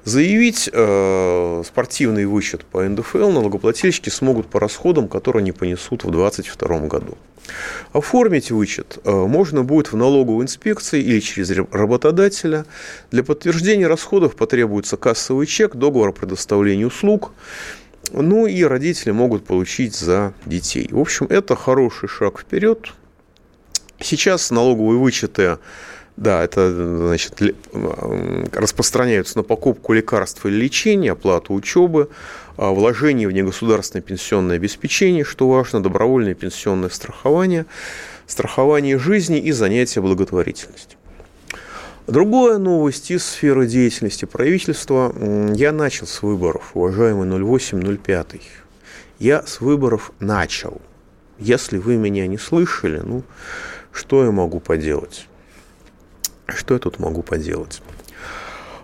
Заявить 0.05 0.69
э, 0.73 1.63
спортивный 1.67 2.27
вычет 2.27 2.65
по 2.65 2.83
НДФЛ 2.83 3.31
налогоплательщики 3.31 4.09
смогут 4.09 4.47
по 4.47 4.61
расходам, 4.61 5.09
которые 5.09 5.41
они 5.41 5.53
понесут 5.53 6.05
в 6.05 6.11
2022 6.11 6.79
году. 6.81 7.17
Оформить 7.93 8.51
вычет 8.51 8.99
э, 9.05 9.11
можно 9.11 9.65
будет 9.65 9.93
в 9.93 9.97
налоговой 9.97 10.45
инспекции 10.45 11.01
или 11.01 11.21
через 11.21 11.51
работодателя. 11.73 12.65
Для 13.11 13.25
подтверждения 13.25 13.87
расходов 13.87 14.37
потребуется 14.37 14.97
кассовый 14.97 15.47
чек, 15.47 15.75
договор 15.75 16.11
о 16.11 16.13
предоставлении 16.13 16.85
услуг. 16.85 17.33
Ну 18.13 18.47
и 18.47 18.63
родители 18.63 19.11
могут 19.11 19.45
получить 19.45 19.95
за 19.95 20.33
детей. 20.47 20.89
В 20.91 20.99
общем, 20.99 21.27
это 21.29 21.55
хороший 21.55 22.09
шаг 22.09 22.41
вперед. 22.41 22.93
Сейчас 24.01 24.51
налоговые 24.51 24.99
вычеты 24.99 25.59
да, 26.21 26.45
это 26.45 26.71
значит, 26.99 27.41
распространяются 28.53 29.39
на 29.39 29.43
покупку 29.43 29.95
лекарств 29.95 30.45
или 30.45 30.55
лечения, 30.55 31.13
оплату 31.13 31.55
учебы, 31.55 32.11
а, 32.59 32.73
вложение 32.73 33.27
в 33.27 33.33
негосударственное 33.33 34.03
пенсионное 34.03 34.57
обеспечение, 34.57 35.25
что 35.25 35.49
важно, 35.49 35.83
добровольное 35.83 36.35
пенсионное 36.35 36.91
страхование, 36.91 37.65
страхование 38.27 38.99
жизни 38.99 39.39
и 39.39 39.51
занятия 39.51 40.03
благотворительностью. 40.03 40.99
Другая 42.07 42.59
новость 42.59 43.11
из 43.11 43.25
сферы 43.25 43.67
деятельности 43.67 44.27
правительства. 44.27 45.15
Я 45.55 45.73
начал 45.73 46.07
с 46.07 46.21
выборов, 46.21 46.73
уважаемый 46.75 47.27
0805. 47.31 48.43
Я 49.19 49.47
с 49.47 49.63
выборов 49.63 50.13
начал. 50.21 50.83
Если 51.39 51.79
вы 51.79 51.97
меня 51.97 52.27
не 52.27 52.37
слышали, 52.37 53.01
ну, 53.03 53.23
что 53.91 54.23
я 54.23 54.31
могу 54.33 54.61
поделать? 54.61 55.30
Что 56.57 56.75
я 56.75 56.81
тут 56.81 56.99
могу 56.99 57.23
поделать? 57.23 57.83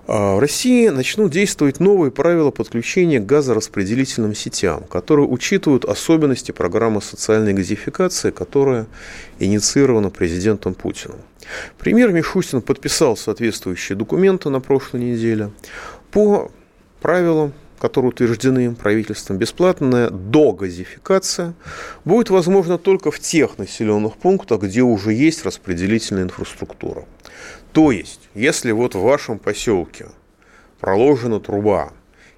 А, 0.08 0.36
в 0.36 0.38
России 0.38 0.88
начнут 0.88 1.32
действовать 1.32 1.80
новые 1.80 2.12
правила 2.12 2.50
подключения 2.50 3.18
к 3.18 3.26
газораспределительным 3.26 4.34
сетям, 4.34 4.84
которые 4.84 5.26
учитывают 5.26 5.84
особенности 5.84 6.52
программы 6.52 7.02
социальной 7.02 7.52
газификации, 7.52 8.30
которая 8.30 8.86
инициирована 9.38 10.10
президентом 10.10 10.74
Путиным. 10.74 11.18
Премьер 11.78 12.12
Мишустин 12.12 12.62
подписал 12.62 13.16
соответствующие 13.16 13.96
документы 13.96 14.48
на 14.50 14.60
прошлой 14.60 15.00
неделе. 15.00 15.50
По 16.10 16.50
правилам 17.00 17.52
которые 17.78 18.10
утверждены 18.10 18.74
правительством, 18.74 19.38
бесплатная 19.38 20.10
догазификация 20.10 21.54
будет 22.04 22.30
возможна 22.30 22.78
только 22.78 23.10
в 23.10 23.20
тех 23.20 23.58
населенных 23.58 24.16
пунктах, 24.16 24.62
где 24.62 24.82
уже 24.82 25.12
есть 25.12 25.44
распределительная 25.44 26.24
инфраструктура. 26.24 27.04
То 27.76 27.90
есть, 27.90 28.30
если 28.32 28.72
вот 28.72 28.94
в 28.94 29.02
вашем 29.02 29.38
поселке 29.38 30.06
проложена 30.80 31.40
труба, 31.40 31.90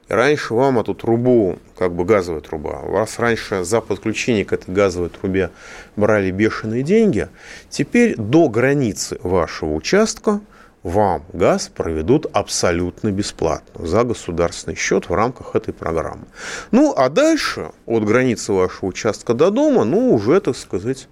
и 0.08 0.12
раньше 0.12 0.52
вам 0.52 0.80
эту 0.80 0.96
трубу, 0.96 1.60
как 1.78 1.92
бы 1.92 2.04
газовая 2.04 2.40
труба, 2.40 2.80
вас 2.80 3.20
раньше 3.20 3.62
за 3.62 3.80
подключение 3.80 4.44
к 4.44 4.52
этой 4.52 4.74
газовой 4.74 5.10
трубе 5.10 5.50
брали 5.94 6.32
бешеные 6.32 6.82
деньги, 6.82 7.28
теперь 7.70 8.16
до 8.16 8.48
границы 8.48 9.20
вашего 9.22 9.74
участка– 9.74 10.40
вам 10.82 11.24
газ 11.32 11.68
проведут 11.68 12.26
абсолютно 12.32 13.12
бесплатно 13.12 13.86
за 13.86 14.02
государственный 14.02 14.76
счет 14.76 15.08
в 15.08 15.14
рамках 15.14 15.54
этой 15.54 15.72
программы. 15.72 16.26
Ну, 16.72 16.94
а 16.96 17.08
дальше 17.08 17.70
от 17.86 18.04
границы 18.04 18.52
вашего 18.52 18.88
участка 18.88 19.34
до 19.34 19.50
дома, 19.50 19.84
ну, 19.84 20.12
уже, 20.12 20.40
так 20.40 20.56
сказать, 20.56 21.08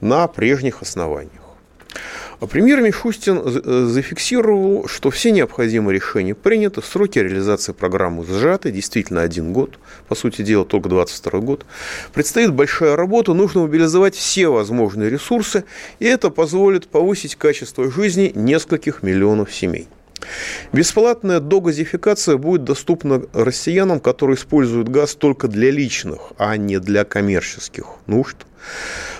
на 0.00 0.26
прежних 0.28 0.82
основаниях. 0.82 1.42
А 2.40 2.46
премьер 2.46 2.80
Мишустин 2.80 3.42
э, 3.44 3.86
зафиксировал, 3.86 4.86
что 4.86 5.10
все 5.10 5.32
необходимые 5.32 5.96
решения 5.96 6.36
приняты, 6.36 6.82
сроки 6.82 7.18
реализации 7.18 7.72
программы 7.72 8.24
сжаты, 8.24 8.70
действительно 8.70 9.22
один 9.22 9.52
год, 9.52 9.78
по 10.06 10.14
сути 10.14 10.42
дела 10.42 10.64
только 10.64 10.88
22 10.88 11.40
год. 11.40 11.66
Предстоит 12.12 12.52
большая 12.52 12.94
работа, 12.94 13.34
нужно 13.34 13.62
мобилизовать 13.62 14.14
все 14.14 14.48
возможные 14.48 15.10
ресурсы, 15.10 15.64
и 15.98 16.04
это 16.04 16.30
позволит 16.30 16.86
повысить 16.86 17.34
качество 17.34 17.90
жизни 17.90 18.30
нескольких 18.36 19.02
миллионов 19.02 19.52
семей. 19.52 19.88
Бесплатная 20.72 21.40
догазификация 21.40 22.36
будет 22.36 22.64
доступна 22.64 23.22
россиянам, 23.32 24.00
которые 24.00 24.36
используют 24.36 24.88
газ 24.88 25.14
только 25.14 25.48
для 25.48 25.70
личных, 25.70 26.32
а 26.38 26.56
не 26.56 26.78
для 26.78 27.04
коммерческих 27.04 27.86
нужд. 28.06 28.36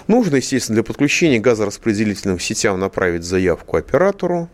Нужно, 0.06 0.36
естественно, 0.36 0.76
для 0.76 0.84
подключения 0.84 1.38
газораспределительным 1.38 2.40
сетям 2.40 2.80
направить 2.80 3.24
заявку 3.24 3.76
оператору. 3.76 4.48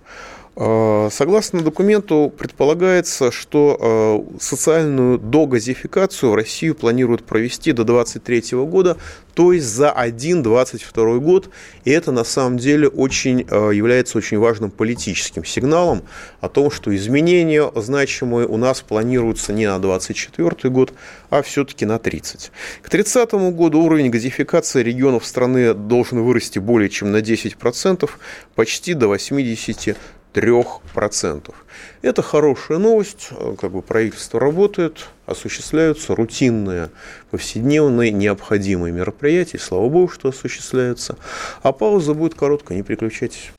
А, 0.57 1.09
согласно 1.11 1.63
документу, 1.63 2.33
предполагается, 2.37 3.33
что 3.33 3.77
а, 3.81 4.39
социальную 4.41 5.19
догазификацию 5.19 6.31
в 6.31 6.35
Россию 6.37 6.77
планируют 6.77 7.25
провести 7.25 7.73
до 7.73 7.83
2023 7.83 8.59
года, 8.65 8.97
то 9.35 9.53
есть 9.53 9.67
за 9.67 9.91
один 9.91 10.45
22 10.45 11.19
год. 11.19 11.51
И 11.85 11.91
это 11.91 12.13
на 12.13 12.23
самом 12.23 12.59
деле 12.59 12.87
очень, 12.87 13.45
а, 13.51 13.71
является 13.71 14.17
очень 14.17 14.39
важным 14.39 14.71
политическим 14.71 15.45
сигналом 15.45 16.03
о 16.41 16.49
том, 16.49 16.71
что 16.71 16.95
изменения 16.95 17.69
значимые 17.75 18.47
у 18.47 18.57
нас 18.57 18.81
планируются 18.81 19.53
не 19.53 19.67
на 19.67 19.81
24 19.81 20.71
год, 20.71 20.93
а 21.31 21.43
все-таки 21.43 21.85
на 21.85 21.99
30. 21.99 22.53
К 22.81 22.89
30 22.89 23.51
году 23.51 23.81
уровень 23.81 24.11
газификации 24.11 24.85
регионов 24.85 25.27
страны 25.27 25.75
должен 25.75 26.23
вырасти 26.23 26.61
более 26.61 26.91
чем 26.91 27.11
на 27.11 27.17
10%, 27.17 28.09
почти 28.55 28.95
до 28.95 29.09
80 29.09 29.97
3%. 30.35 31.55
Это 32.03 32.23
хорошая 32.23 32.79
новость, 32.79 33.29
как 33.59 33.71
бы 33.71 33.81
правительство 33.81 34.41
работает, 34.41 35.07
осуществляются 35.27 36.15
рутинные, 36.15 36.91
повседневные, 37.31 38.11
необходимые 38.11 38.93
мероприятия, 38.93 39.59
слава 39.59 39.89
богу, 39.89 40.13
что 40.13 40.29
осуществляются, 40.29 41.17
а 41.63 41.73
пауза 41.73 42.15
будет 42.15 42.35
короткая, 42.35 42.77
не 42.77 42.83
переключайтесь. 42.83 43.53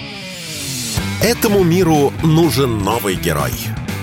Этому 1.23 1.63
миру 1.63 2.11
нужен 2.23 2.77
новый 2.79 3.15
герой. 3.15 3.53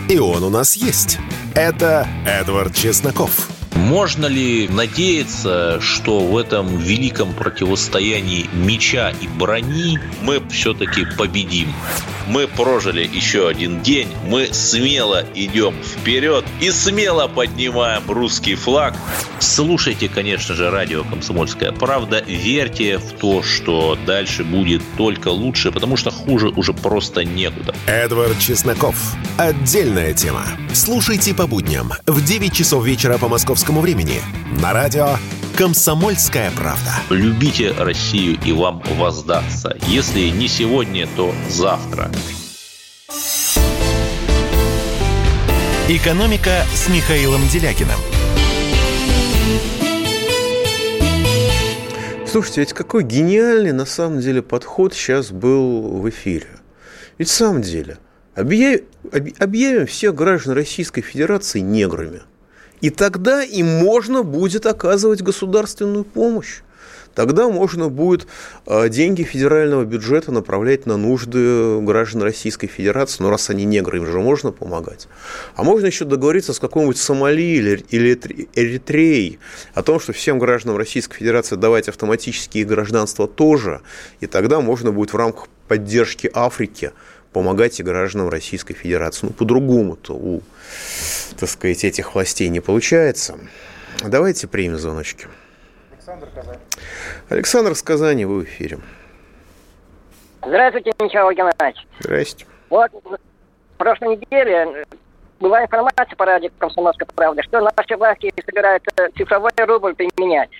И 0.09 0.19
он 0.19 0.43
у 0.43 0.51
нас 0.51 0.75
есть. 0.75 1.19
Это 1.55 2.09
Эдвард 2.27 2.75
Чесноков. 2.75 3.49
Можно 3.75 4.27
ли 4.27 4.69
надеяться, 4.69 5.81
что 5.81 6.21
в 6.21 6.37
этом 6.37 6.79
великом 6.79 7.33
противостоянии 7.33 8.49
меча 8.53 9.11
и 9.21 9.27
брони 9.27 9.99
мы 10.21 10.43
все-таки 10.51 11.07
победим? 11.17 11.73
Мы 12.29 12.47
прожили 12.47 13.09
еще 13.13 13.49
один 13.49 13.83
день, 13.83 14.09
мы 14.29 14.49
смело 14.53 15.25
идем 15.35 15.75
вперед 15.83 16.45
и 16.61 16.71
смело 16.71 17.27
поднимаем 17.27 18.03
русский 18.09 18.55
флаг. 18.55 18.95
Слушайте, 19.41 20.09
конечно 20.09 20.55
же, 20.55 20.71
радио 20.71 21.03
«Комсомольская 21.03 21.73
правда», 21.73 22.23
верьте 22.27 22.99
в 22.99 23.13
то, 23.13 23.43
что 23.43 23.99
дальше 24.07 24.45
будет 24.45 24.83
только 24.97 25.29
лучше, 25.29 25.73
потому 25.73 25.97
что 25.97 26.13
хуже 26.13 26.49
уже 26.51 26.73
просто 26.73 27.25
некуда. 27.25 27.75
Эдвард 27.87 28.39
Чесноков. 28.39 28.95
Отдельная 29.37 30.13
тема. 30.13 30.45
Слушайте 30.73 31.35
по 31.35 31.49
будням 31.49 31.93
в 32.07 32.25
9 32.25 32.53
часов 32.53 32.85
вечера 32.85 33.19
по 33.19 33.29
московскому 33.29 33.62
времени 33.71 34.21
на 34.61 34.73
радио 34.73 35.17
«Комсомольская 35.57 36.51
правда». 36.51 36.95
Любите 37.11 37.73
Россию 37.73 38.39
и 38.45 38.53
вам 38.53 38.83
воздастся. 38.97 39.77
Если 39.87 40.29
не 40.31 40.49
сегодня, 40.49 41.07
то 41.17 41.33
завтра. 41.49 42.11
«Экономика» 45.89 46.65
с 46.75 46.89
Михаилом 46.89 47.41
Делякиным. 47.49 47.99
Слушайте, 52.27 52.63
ведь 52.63 52.73
какой 52.73 53.05
гениальный 53.05 53.73
на 53.73 53.85
самом 53.85 54.21
деле 54.21 54.43
подход 54.43 54.95
сейчас 54.95 55.31
был 55.31 56.01
в 56.01 56.09
эфире. 56.09 56.49
Ведь 57.19 57.29
в 57.29 57.33
самом 57.33 57.63
деле 57.63 57.99
объявим, 58.35 58.85
объявим 59.39 59.87
всех 59.87 60.15
граждан 60.15 60.55
Российской 60.55 61.03
Федерации 61.03 61.61
неграми. 61.61 62.23
И 62.83 62.91
тогда 62.91 63.43
им 63.43 63.67
можно 63.67 64.23
будет 64.23 64.67
оказывать 64.67 65.23
государственную 65.23 66.05
помощь. 66.05 66.61
Тогда 67.15 67.49
можно 67.49 67.89
будет 67.89 68.27
а, 68.67 68.89
деньги 68.89 69.23
федерального 69.23 69.85
бюджета 69.85 70.33
направлять 70.33 70.87
на 70.87 70.97
нужды 70.97 71.81
граждан 71.81 72.23
Российской 72.23 72.67
Федерации, 72.67 73.23
ну, 73.23 73.31
раз 73.31 73.51
они 73.51 73.65
негры, 73.65 73.99
им 73.99 74.07
же 74.07 74.19
можно 74.19 74.51
помогать. 74.51 75.09
А 75.55 75.63
можно 75.63 75.87
еще 75.87 76.05
договориться 76.07 76.55
с 76.55 76.59
какой-нибудь 76.59 76.97
Сомали 76.97 77.43
или 77.91 78.19
Эритреей 78.55 79.39
о 79.75 79.83
том, 79.83 80.01
что 80.01 80.13
всем 80.13 80.39
гражданам 80.39 80.79
Российской 80.79 81.19
Федерации 81.19 81.57
давать 81.57 81.89
автоматические 81.89 82.65
гражданства 82.65 83.29
тоже, 83.29 83.83
и 84.21 84.27
тогда 84.27 84.61
можно 84.61 84.91
будет 84.91 85.13
в 85.13 85.17
рамках 85.17 85.49
поддержки 85.69 86.31
Африки 86.33 86.93
помогать 87.33 87.81
и 87.81 87.83
гражданам 87.83 88.29
Российской 88.29 88.75
Федерации. 88.75 89.27
Ну, 89.27 89.33
по-другому-то 89.33 90.15
у, 90.15 90.43
так 91.39 91.49
сказать, 91.49 91.85
этих 91.85 92.15
властей 92.15 92.49
не 92.49 92.61
получается. 92.61 93.39
Давайте 94.05 94.49
примем 94.49 94.79
звоночки. 94.79 95.27
Александр 95.93 96.29
Казань. 96.35 96.59
Александр 97.29 97.75
с 97.75 97.83
Казани, 97.83 98.25
вы 98.25 98.41
в 98.41 98.45
эфире. 98.45 98.79
Здравствуйте, 100.45 100.93
Михаил 100.99 101.31
Геннадьевич. 101.31 101.87
Здрасте. 102.01 102.47
Вот 102.69 102.91
в 102.93 103.77
прошлой 103.79 104.17
неделе 104.17 104.85
была 105.39 105.63
информация 105.63 106.17
по 106.17 106.25
радио 106.25 106.51
«Комсомольской 106.59 107.07
правды», 107.15 107.43
что 107.43 107.61
наши 107.61 107.97
власти 107.97 108.33
собираются 108.45 108.91
цифровой 109.17 109.53
рубль 109.59 109.95
применять. 109.95 110.51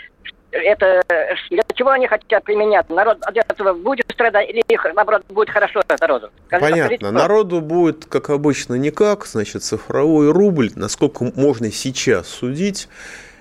Это 0.53 1.03
для 1.51 1.63
чего 1.75 1.91
они 1.91 2.07
хотят 2.07 2.45
применять? 2.45 2.89
Народ 2.91 3.19
от 3.23 3.37
этого 3.37 3.73
будет 3.73 4.07
страдать 4.13 4.51
или 4.51 4.63
их, 4.69 4.87
наоборот, 4.95 5.25
будет 5.29 5.51
хорошо 5.51 5.81
народу? 6.01 6.31
Скажите, 6.47 6.71
Понятно. 6.71 6.97
Скажите, 6.97 7.11
Народу 7.11 7.61
будет, 7.61 8.05
как 8.05 8.31
обычно, 8.31 8.75
никак. 8.75 9.27
Значит, 9.27 9.63
цифровой 9.63 10.31
рубль, 10.31 10.71
насколько 10.75 11.25
можно 11.35 11.73
сейчас 11.73 12.29
судить, 12.29 12.89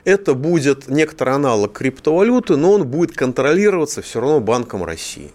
это 0.05 0.33
будет 0.33 0.87
некоторый 0.87 1.35
аналог 1.35 1.73
криптовалюты, 1.73 2.55
но 2.55 2.71
он 2.71 2.87
будет 2.87 3.15
контролироваться 3.15 4.01
все 4.01 4.21
равно 4.21 4.39
Банком 4.39 4.83
России. 4.83 5.31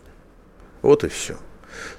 Вот 0.82 1.04
и 1.04 1.08
все. 1.08 1.36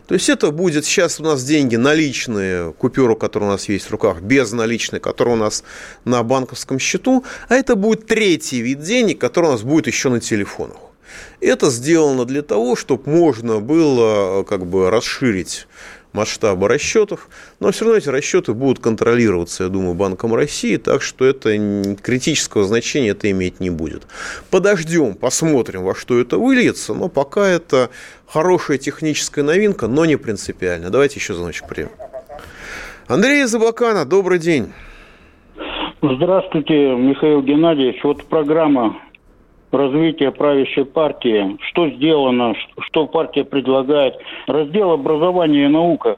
То 0.07 0.13
есть 0.13 0.29
это 0.29 0.51
будет 0.51 0.85
сейчас 0.85 1.19
у 1.19 1.23
нас 1.23 1.43
деньги 1.43 1.75
наличные, 1.75 2.71
купюру, 2.73 3.15
которая 3.17 3.49
у 3.49 3.51
нас 3.53 3.67
есть 3.67 3.87
в 3.87 3.91
руках, 3.91 4.21
безналичные, 4.21 5.01
которая 5.01 5.35
у 5.35 5.39
нас 5.39 5.63
на 6.05 6.23
банковском 6.23 6.79
счету, 6.79 7.25
а 7.49 7.55
это 7.55 7.75
будет 7.75 8.07
третий 8.07 8.61
вид 8.61 8.81
денег, 8.81 9.19
который 9.19 9.47
у 9.47 9.51
нас 9.51 9.63
будет 9.63 9.87
еще 9.87 10.09
на 10.09 10.21
телефонах. 10.21 10.77
Это 11.41 11.69
сделано 11.69 12.25
для 12.25 12.41
того, 12.41 12.75
чтобы 12.75 13.09
можно 13.11 13.59
было 13.59 14.43
как 14.43 14.65
бы 14.65 14.89
расширить 14.89 15.67
масштаба 16.13 16.67
расчетов, 16.67 17.29
но 17.59 17.71
все 17.71 17.85
равно 17.85 17.97
эти 17.97 18.09
расчеты 18.09 18.53
будут 18.53 18.79
контролироваться, 18.79 19.63
я 19.65 19.69
думаю, 19.69 19.93
Банком 19.93 20.33
России, 20.33 20.77
так 20.77 21.01
что 21.01 21.25
это 21.25 21.49
критического 22.01 22.63
значения 22.63 23.09
это 23.09 23.29
иметь 23.31 23.59
не 23.59 23.69
будет. 23.69 24.07
Подождем, 24.49 25.15
посмотрим, 25.15 25.83
во 25.83 25.95
что 25.95 26.19
это 26.19 26.37
выльется, 26.37 26.93
но 26.93 27.07
пока 27.07 27.47
это 27.47 27.89
хорошая 28.27 28.77
техническая 28.77 29.43
новинка, 29.43 29.87
но 29.87 30.05
не 30.05 30.15
принципиально. 30.15 30.89
Давайте 30.89 31.19
еще 31.19 31.33
звоночек 31.33 31.67
примем. 31.67 31.91
Андрей 33.07 33.43
из 33.43 33.55
Абакана, 33.55 34.05
добрый 34.05 34.39
день. 34.39 34.73
Здравствуйте, 36.01 36.95
Михаил 36.95 37.41
Геннадьевич. 37.41 38.03
Вот 38.03 38.25
программа 38.25 39.01
развития 39.71 40.31
правящей 40.31 40.85
партии, 40.85 41.57
что 41.69 41.89
сделано, 41.89 42.55
что 42.79 43.07
партия 43.07 43.43
предлагает. 43.43 44.15
Раздел 44.47 44.91
образования 44.91 45.65
и 45.65 45.69
наука 45.69 46.17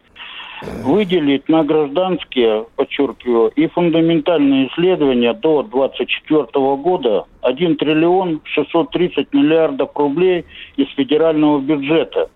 выделить 0.83 1.47
на 1.47 1.63
гражданские, 1.63 2.65
подчеркиваю, 2.75 3.49
и 3.55 3.67
фундаментальные 3.67 4.67
исследования 4.67 5.33
до 5.33 5.63
2024 5.63 6.75
года 6.75 7.25
1 7.41 7.77
триллион 7.77 8.41
630 8.43 9.33
миллиардов 9.33 9.91
рублей 9.95 10.45
из 10.75 10.87
федерального 10.95 11.59
бюджета. 11.59 12.29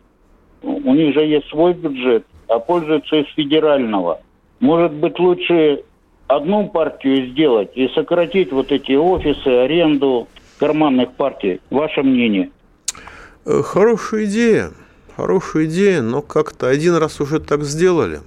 У 0.61 0.93
них 0.93 1.13
же 1.13 1.25
есть 1.25 1.49
свой 1.49 1.73
бюджет, 1.73 2.25
а 2.47 2.59
пользуются 2.59 3.17
из 3.17 3.27
федерального. 3.33 4.21
Может 4.61 4.93
быть, 4.93 5.19
лучше 5.19 5.83
одну 6.27 6.69
партию 6.69 7.27
сделать 7.27 7.71
и 7.75 7.89
сократить 7.89 8.51
вот 8.53 8.71
эти 8.71 8.93
офисы, 8.93 9.47
аренду, 9.47 10.27
карманных 10.59 11.13
партий. 11.13 11.61
Ваше 11.69 12.03
мнение? 12.03 12.51
Э, 13.45 13.61
хорошая 13.63 14.25
идея. 14.25 14.71
Хорошая 15.15 15.65
идея, 15.65 16.01
но 16.01 16.21
как-то 16.21 16.67
один 16.67 16.95
раз 16.95 17.21
уже 17.21 17.39
так 17.39 17.63
сделали. 17.63 18.21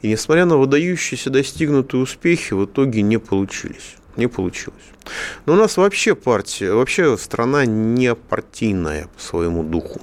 И 0.00 0.08
несмотря 0.08 0.46
на 0.46 0.56
выдающиеся 0.56 1.30
достигнутые 1.30 2.02
успехи, 2.02 2.54
в 2.54 2.64
итоге 2.64 3.02
не 3.02 3.18
получились. 3.18 3.96
Не 4.16 4.26
получилось. 4.26 4.82
Но 5.46 5.54
у 5.54 5.56
нас 5.56 5.76
вообще 5.76 6.14
партия, 6.14 6.72
вообще 6.72 7.16
страна 7.16 7.64
не 7.64 8.14
партийная 8.14 9.08
по 9.14 9.22
своему 9.22 9.62
духу. 9.62 10.00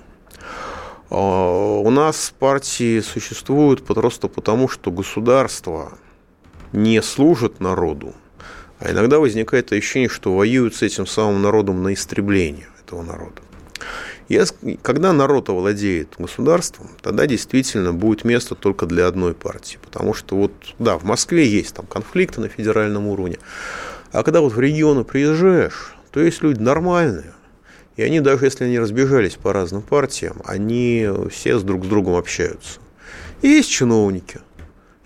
А, 1.10 1.80
у 1.80 1.84
у 1.90 1.92
нас 1.92 2.34
партии 2.38 3.02
существуют 3.02 3.84
просто 3.84 4.28
потому, 4.28 4.70
что 4.70 4.92
государство 4.92 5.94
не 6.72 7.02
служит 7.02 7.60
народу, 7.60 8.14
а 8.80 8.92
иногда 8.92 9.20
возникает 9.20 9.72
ощущение, 9.72 10.10
что 10.10 10.36
воюют 10.36 10.76
с 10.76 10.82
этим 10.82 11.06
самым 11.06 11.42
народом 11.42 11.84
на 11.84 11.94
истребление 11.94 12.68
этого 12.84 13.04
народа. 13.04 13.42
Когда 14.84 15.12
народ 15.12 15.50
овладеет 15.50 16.14
государством, 16.18 16.90
тогда 17.02 17.26
действительно 17.26 17.94
будет 17.94 18.24
место 18.24 18.56
только 18.56 18.86
для 18.86 19.08
одной 19.08 19.34
партии. 19.34 19.80
Потому 19.82 20.14
что 20.14 20.36
вот, 20.36 20.52
да, 20.78 20.98
в 20.98 21.04
Москве 21.04 21.48
есть 21.48 21.74
там 21.74 21.88
конфликты 21.88 22.40
на 22.40 22.48
федеральном 22.48 23.08
уровне. 23.08 23.38
А 24.12 24.24
когда 24.24 24.42
вот 24.42 24.54
в 24.54 24.60
регионы 24.60 25.04
приезжаешь, 25.04 25.96
то 26.12 26.20
есть 26.20 26.44
люди 26.44 26.60
нормальные. 26.60 27.34
И 27.96 28.04
они, 28.04 28.20
даже 28.22 28.46
если 28.46 28.66
они 28.66 28.80
разбежались 28.80 29.34
по 29.34 29.52
разным 29.52 29.82
партиям, 29.82 30.42
они 30.46 31.10
все 31.32 31.58
друг 31.60 31.86
с 31.86 31.88
другом 31.88 32.16
общаются. 32.16 32.80
И 33.42 33.48
есть 33.48 33.70
чиновники. 33.70 34.40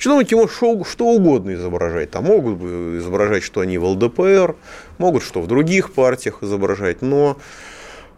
Чиновники 0.03 0.33
могут 0.33 0.51
что, 0.51 0.83
что 0.83 1.05
угодно 1.05 1.53
изображать. 1.53 2.11
Там 2.11 2.25
могут 2.25 2.61
изображать, 2.61 3.41
что 3.41 3.61
они 3.61 3.77
в 3.77 3.85
ЛДПР, 3.85 4.57
могут 4.97 5.23
что 5.23 5.39
в 5.39 5.47
других 5.47 5.93
партиях 5.93 6.43
изображать, 6.43 7.01
но 7.01 7.37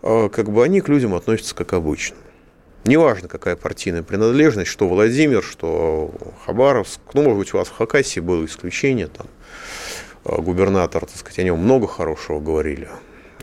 а, 0.02 0.30
как 0.30 0.50
бы 0.50 0.64
они 0.64 0.82
к 0.82 0.90
людям 0.90 1.14
относятся 1.14 1.54
как 1.54 1.74
обычно. 1.74 2.18
Неважно, 2.86 3.28
какая 3.28 3.56
партийная 3.56 4.02
принадлежность, 4.02 4.72
что 4.72 4.90
Владимир, 4.90 5.44
что 5.44 6.12
Хабаровск. 6.48 7.02
Ну, 7.14 7.22
может 7.22 7.38
быть, 7.38 7.54
у 7.54 7.58
вас 7.58 7.68
в 7.68 7.76
Хакасии 7.78 8.20
было 8.20 8.44
исключение, 8.46 9.06
там, 9.06 9.28
а, 10.24 10.42
губернатор, 10.42 11.06
так 11.06 11.16
сказать, 11.16 11.38
о 11.38 11.44
нем 11.44 11.60
много 11.60 11.86
хорошего 11.86 12.40
говорили, 12.40 12.90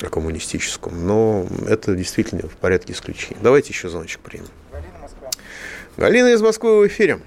о 0.01 0.07
коммунистическом, 0.07 1.07
но 1.07 1.47
это 1.69 1.95
действительно 1.95 2.49
в 2.49 2.57
порядке 2.57 2.93
исключения. 2.93 3.39
Давайте 3.41 3.69
еще 3.69 3.89
звоночек 3.89 4.19
примем. 4.19 4.47
Галина, 4.73 4.99
Москва. 5.01 5.31
Галина 5.97 6.27
из 6.33 6.43
Москвы 6.43 6.81
в 6.81 6.87
эфире. 6.89 7.21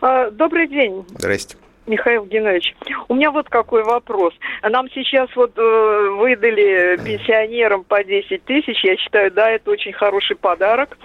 А, 0.00 0.30
добрый 0.30 0.68
день. 0.68 1.04
Здрасте. 1.08 1.56
Михаил 1.86 2.26
Геннадьевич, 2.26 2.74
у 3.08 3.14
меня 3.14 3.30
вот 3.30 3.48
какой 3.48 3.82
вопрос. 3.82 4.34
Нам 4.62 4.90
сейчас 4.90 5.28
вот 5.34 5.56
э, 5.56 6.16
выдали 6.18 6.98
пенсионерам 7.02 7.82
по 7.82 8.04
10 8.04 8.44
тысяч. 8.44 8.84
Я 8.84 8.96
считаю, 8.98 9.30
да, 9.30 9.50
это 9.50 9.70
очень 9.70 9.92
хороший 9.92 10.36
подарок. 10.36 10.98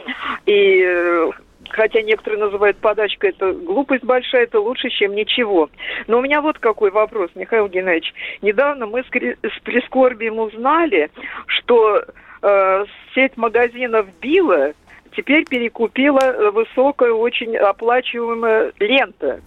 И 0.46 0.84
э, 0.86 1.30
хотя 1.70 2.02
некоторые 2.02 2.42
называют 2.42 2.78
подачкой, 2.78 3.30
это 3.30 3.54
глупость 3.54 4.04
большая, 4.04 4.44
это 4.44 4.60
лучше, 4.60 4.90
чем 4.90 5.16
ничего. 5.16 5.70
Но 6.08 6.20
у 6.20 6.22
меня 6.22 6.42
вот 6.42 6.60
какой 6.60 6.92
вопрос, 6.92 7.32
Михаил 7.34 7.70
Геннадьевич. 7.70 8.14
Недавно 8.42 8.86
мы 8.86 9.04
с, 9.04 9.08
с 9.08 9.60
прискорбием 9.64 10.38
узнали, 10.38 11.10
что 11.48 12.04
э, 12.42 12.86
сеть 13.16 13.38
магазинов 13.38 14.08
Била 14.20 14.74
теперь 15.16 15.46
перекупила 15.46 16.52
высокая, 16.52 17.12
очень 17.12 17.56
оплачиваемая 17.56 18.74
лента 18.80 19.42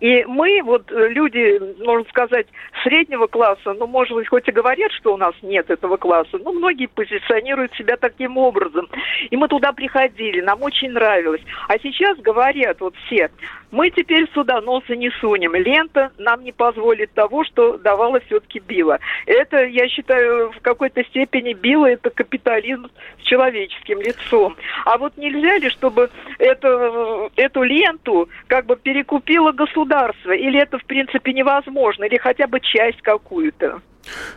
и 0.00 0.24
мы, 0.24 0.60
вот 0.62 0.90
э, 0.90 1.08
люди, 1.08 1.60
можно 1.84 2.08
сказать, 2.08 2.46
среднего 2.82 3.26
класса, 3.26 3.74
ну, 3.74 3.86
может 3.86 4.14
быть, 4.14 4.28
хоть 4.28 4.48
и 4.48 4.52
говорят, 4.52 4.92
что 4.92 5.14
у 5.14 5.16
нас 5.16 5.34
нет 5.42 5.70
этого 5.70 5.96
класса, 5.96 6.38
но 6.38 6.52
многие 6.52 6.86
позиционируют 6.86 7.74
себя 7.74 7.96
таким 7.96 8.36
образом. 8.36 8.88
И 9.30 9.36
мы 9.36 9.48
туда 9.48 9.72
приходили, 9.72 10.40
нам 10.40 10.62
очень 10.62 10.90
нравилось. 10.90 11.42
А 11.68 11.78
сейчас 11.78 12.18
говорят 12.18 12.80
вот 12.80 12.94
все, 13.06 13.30
мы 13.70 13.90
теперь 13.90 14.28
сюда 14.32 14.60
носа 14.60 14.96
не 14.96 15.10
сунем. 15.20 15.54
Лента 15.54 16.10
нам 16.18 16.42
не 16.42 16.52
позволит 16.52 17.12
того, 17.12 17.44
что 17.44 17.76
давала 17.78 18.20
все-таки 18.20 18.60
Била. 18.60 18.98
Это, 19.26 19.64
я 19.64 19.88
считаю, 19.88 20.50
в 20.52 20.60
какой-то 20.60 21.04
степени 21.04 21.52
Била 21.52 21.86
это 21.86 22.10
капитализм 22.10 22.88
с 23.20 23.24
человеческим 23.24 24.00
лицом. 24.00 24.56
А 24.86 24.96
вот 24.96 25.16
нельзя 25.16 25.58
ли, 25.58 25.68
чтобы 25.70 26.10
это, 26.38 27.30
эту 27.36 27.62
ленту 27.62 28.28
как 28.46 28.66
бы 28.66 28.76
перекупило 28.76 29.52
государство? 29.58 30.32
Или 30.32 30.62
это, 30.62 30.78
в 30.78 30.84
принципе, 30.84 31.32
невозможно? 31.32 32.04
Или 32.04 32.16
хотя 32.16 32.46
бы 32.46 32.60
часть 32.60 33.02
какую-то? 33.02 33.82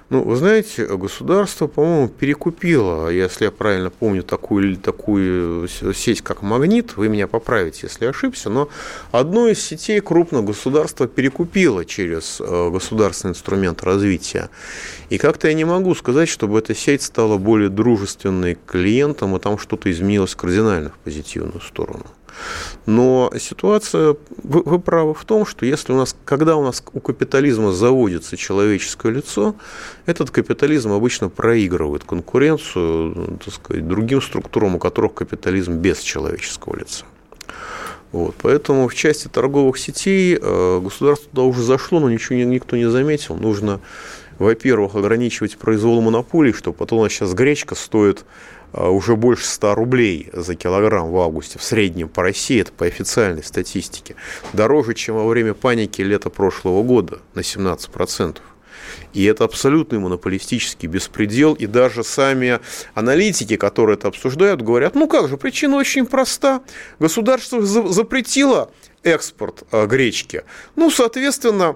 Ну, 0.10 0.24
вы 0.24 0.36
знаете, 0.36 0.86
государство, 0.86 1.68
по-моему, 1.68 2.10
перекупило, 2.10 3.10
если 3.10 3.46
я 3.46 3.52
правильно 3.52 3.90
помню, 3.90 4.24
такую, 4.24 4.76
такую 4.78 5.68
сеть, 5.68 6.22
как 6.22 6.42
«Магнит», 6.42 6.98
вы 6.98 7.08
меня 7.08 7.28
поправите, 7.28 7.82
если 7.84 8.06
ошибся, 8.06 8.50
но 8.50 8.70
одну 9.12 9.48
из 9.48 9.64
сетей 9.64 10.02
крупных 10.02 10.44
государство 10.44 11.08
перекупило 11.08 11.86
через 11.86 12.42
э, 12.42 12.70
государственный 12.70 13.32
инструмент 13.32 13.84
развития. 13.84 14.50
И 15.10 15.18
как-то 15.18 15.48
я 15.48 15.54
не 15.54 15.66
могу 15.66 15.96
сказать, 15.96 16.28
чтобы 16.28 16.60
эта 16.60 16.76
сеть 16.76 17.04
стала 17.04 17.38
более 17.38 17.70
дружественной 17.70 18.56
к 18.56 18.66
клиентам, 18.66 19.36
и 19.36 19.40
там 19.40 19.58
что-то 19.58 19.90
изменилось 19.90 20.36
кардинально 20.36 20.90
в 20.90 20.98
позитивную 21.00 21.62
сторону. 21.62 22.06
Но 22.86 23.32
ситуация, 23.40 24.16
вы, 24.44 24.64
вы 24.64 24.80
правы 24.80 25.14
в 25.14 25.24
том, 25.26 25.46
что 25.46 25.66
если 25.66 25.94
у 25.94 25.98
нас, 25.98 26.16
когда 26.26 26.56
у 26.56 26.64
нас 26.64 26.84
у 26.94 27.00
капитализма 27.00 27.72
заводится 27.72 28.38
человеческое 28.38 29.12
лицо, 29.12 29.56
этот 30.06 30.32
капитализм 30.32 30.92
обычно 30.92 31.30
проигрывает 31.30 32.04
конкуренцию, 32.04 33.40
так 33.44 33.54
сказать, 33.54 33.88
другим 33.88 34.22
структурам, 34.22 34.76
у 34.76 34.80
которых 34.80 35.14
капитализм 35.14 35.74
без 35.74 36.00
человеческого 36.00 36.78
лица. 36.78 37.06
Вот, 38.12 38.36
поэтому 38.42 38.90
в 38.90 38.96
части 38.96 39.30
торговых 39.30 39.78
сетей 39.78 40.38
э, 40.40 40.80
государство 40.84 41.30
туда 41.30 41.44
уже 41.44 41.64
зашло, 41.64 42.02
но 42.02 42.10
ничего 42.10 42.38
никто 42.40 42.76
не 42.76 42.90
заметил. 42.90 43.38
Нужно, 43.38 43.80
во-первых, 44.38 44.96
ограничивать 44.96 45.58
произвол 45.58 46.02
монополий, 46.02 46.52
чтобы 46.52 46.76
потом 46.76 47.00
у 47.00 47.04
нас 47.04 47.14
сейчас 47.14 47.34
гречка 47.34 47.76
стоит 47.76 48.26
уже 48.74 49.16
больше 49.16 49.46
100 49.46 49.76
рублей 49.76 50.30
за 50.34 50.56
килограмм 50.56 51.12
в 51.12 51.18
августе, 51.18 51.60
в 51.60 51.64
среднем 51.64 52.10
по 52.10 52.24
России, 52.24 52.62
это 52.62 52.72
по 52.72 52.86
официальной 52.86 53.44
статистике, 53.44 54.16
дороже, 54.54 54.94
чем 54.94 55.16
во 55.16 55.28
время 55.28 55.54
паники 55.54 56.02
лета 56.02 56.30
прошлого 56.30 56.84
года 56.84 57.20
на 57.34 57.42
17%. 57.42 58.38
И 59.14 59.26
это 59.26 59.44
абсолютный 59.44 60.00
монополистический 60.00 60.88
беспредел. 60.88 61.54
И 61.54 61.68
даже 61.68 62.04
сами 62.04 62.60
аналитики, 62.94 63.58
которые 63.58 63.96
это 63.96 64.08
обсуждают, 64.08 64.62
говорят, 64.62 64.96
ну 64.96 65.08
как 65.08 65.28
же, 65.28 65.38
причина 65.38 65.76
очень 65.76 66.06
проста. 66.06 66.62
Государство 67.00 67.62
запретило 67.62 68.72
экспорт 69.04 69.64
а, 69.72 69.86
гречки. 69.86 70.44
Ну, 70.76 70.90
соответственно, 70.90 71.76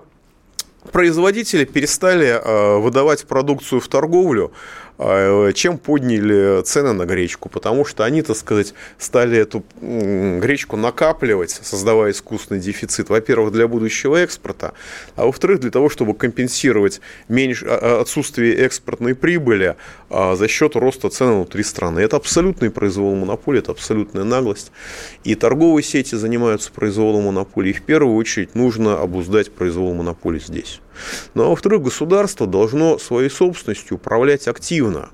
производители 0.91 1.65
перестали 1.65 2.39
а, 2.41 2.77
выдавать 2.79 3.25
продукцию 3.25 3.81
в 3.81 3.87
торговлю, 3.87 4.51
а, 4.51 4.55
чем 5.53 5.77
подняли 5.77 6.61
цены 6.63 6.93
на 6.93 7.05
гречку, 7.05 7.49
потому 7.49 7.85
что 7.85 8.03
они, 8.03 8.21
так 8.21 8.37
сказать, 8.37 8.73
стали 8.97 9.37
эту 9.37 9.63
гречку 9.81 10.77
накапливать, 10.77 11.51
создавая 11.51 12.11
искусственный 12.11 12.61
дефицит, 12.61 13.09
во-первых, 13.09 13.51
для 13.51 13.67
будущего 13.67 14.17
экспорта, 14.17 14.73
а 15.15 15.25
во-вторых, 15.25 15.59
для 15.59 15.71
того, 15.71 15.89
чтобы 15.89 16.13
компенсировать 16.13 17.01
меньше, 17.27 17.65
а, 17.67 18.01
отсутствие 18.01 18.55
экспортной 18.55 19.15
прибыли 19.15 19.75
за 20.09 20.47
счет 20.47 20.75
роста 20.75 21.09
цен 21.09 21.33
внутри 21.33 21.63
страны. 21.63 21.99
Это 21.99 22.17
абсолютный 22.17 22.69
произвол 22.69 23.15
монополии, 23.15 23.59
это 23.59 23.71
абсолютная 23.71 24.23
наглость. 24.23 24.71
И 25.23 25.35
торговые 25.35 25.83
сети 25.83 26.15
занимаются 26.15 26.71
произволом 26.71 27.23
монополии. 27.23 27.73
В 27.73 27.81
первую 27.81 28.15
очередь 28.15 28.55
нужно 28.55 28.99
обуздать 29.01 29.51
произвол 29.51 29.93
монополии 29.93 30.39
здесь. 30.39 30.79
Ну 31.33 31.43
а 31.43 31.49
во-вторых, 31.49 31.83
государство 31.83 32.47
должно 32.47 32.97
своей 32.97 33.29
собственностью 33.29 33.97
управлять 33.97 34.47
активно, 34.47 35.09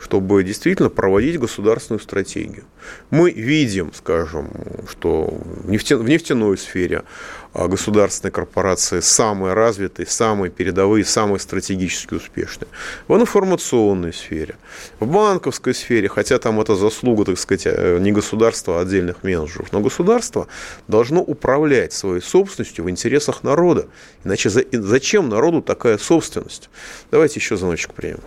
чтобы 0.00 0.42
действительно 0.42 0.88
проводить 0.88 1.38
государственную 1.38 2.00
стратегию. 2.00 2.64
Мы 3.10 3.30
видим, 3.30 3.92
скажем, 3.92 4.50
что 4.88 5.26
в, 5.64 5.70
нефтяной 5.70 6.56
сфере 6.56 7.04
а, 7.52 7.68
государственные 7.68 8.32
корпорации 8.32 9.00
самые 9.00 9.52
развитые, 9.52 10.06
самые 10.06 10.50
передовые, 10.50 11.04
самые 11.04 11.38
стратегически 11.38 12.14
успешные. 12.14 12.68
В 13.08 13.14
информационной 13.14 14.14
сфере, 14.14 14.56
в 15.00 15.06
банковской 15.06 15.74
сфере, 15.74 16.08
хотя 16.08 16.38
там 16.38 16.60
это 16.60 16.76
заслуга, 16.76 17.26
так 17.26 17.38
сказать, 17.38 17.66
э, 17.66 17.98
не 18.00 18.12
государства, 18.12 18.78
а 18.78 18.82
отдельных 18.82 19.22
менеджеров, 19.22 19.70
но 19.72 19.80
государство 19.80 20.48
должно 20.88 21.20
управлять 21.20 21.92
своей 21.92 22.22
собственностью 22.22 22.84
в 22.84 22.90
интересах 22.90 23.42
народа. 23.42 23.86
Иначе 24.24 24.48
зачем 24.48 25.28
народу 25.28 25.60
такая 25.60 25.98
собственность? 25.98 26.70
Давайте 27.10 27.38
еще 27.38 27.56
звоночек 27.56 27.92
примем. 27.92 28.20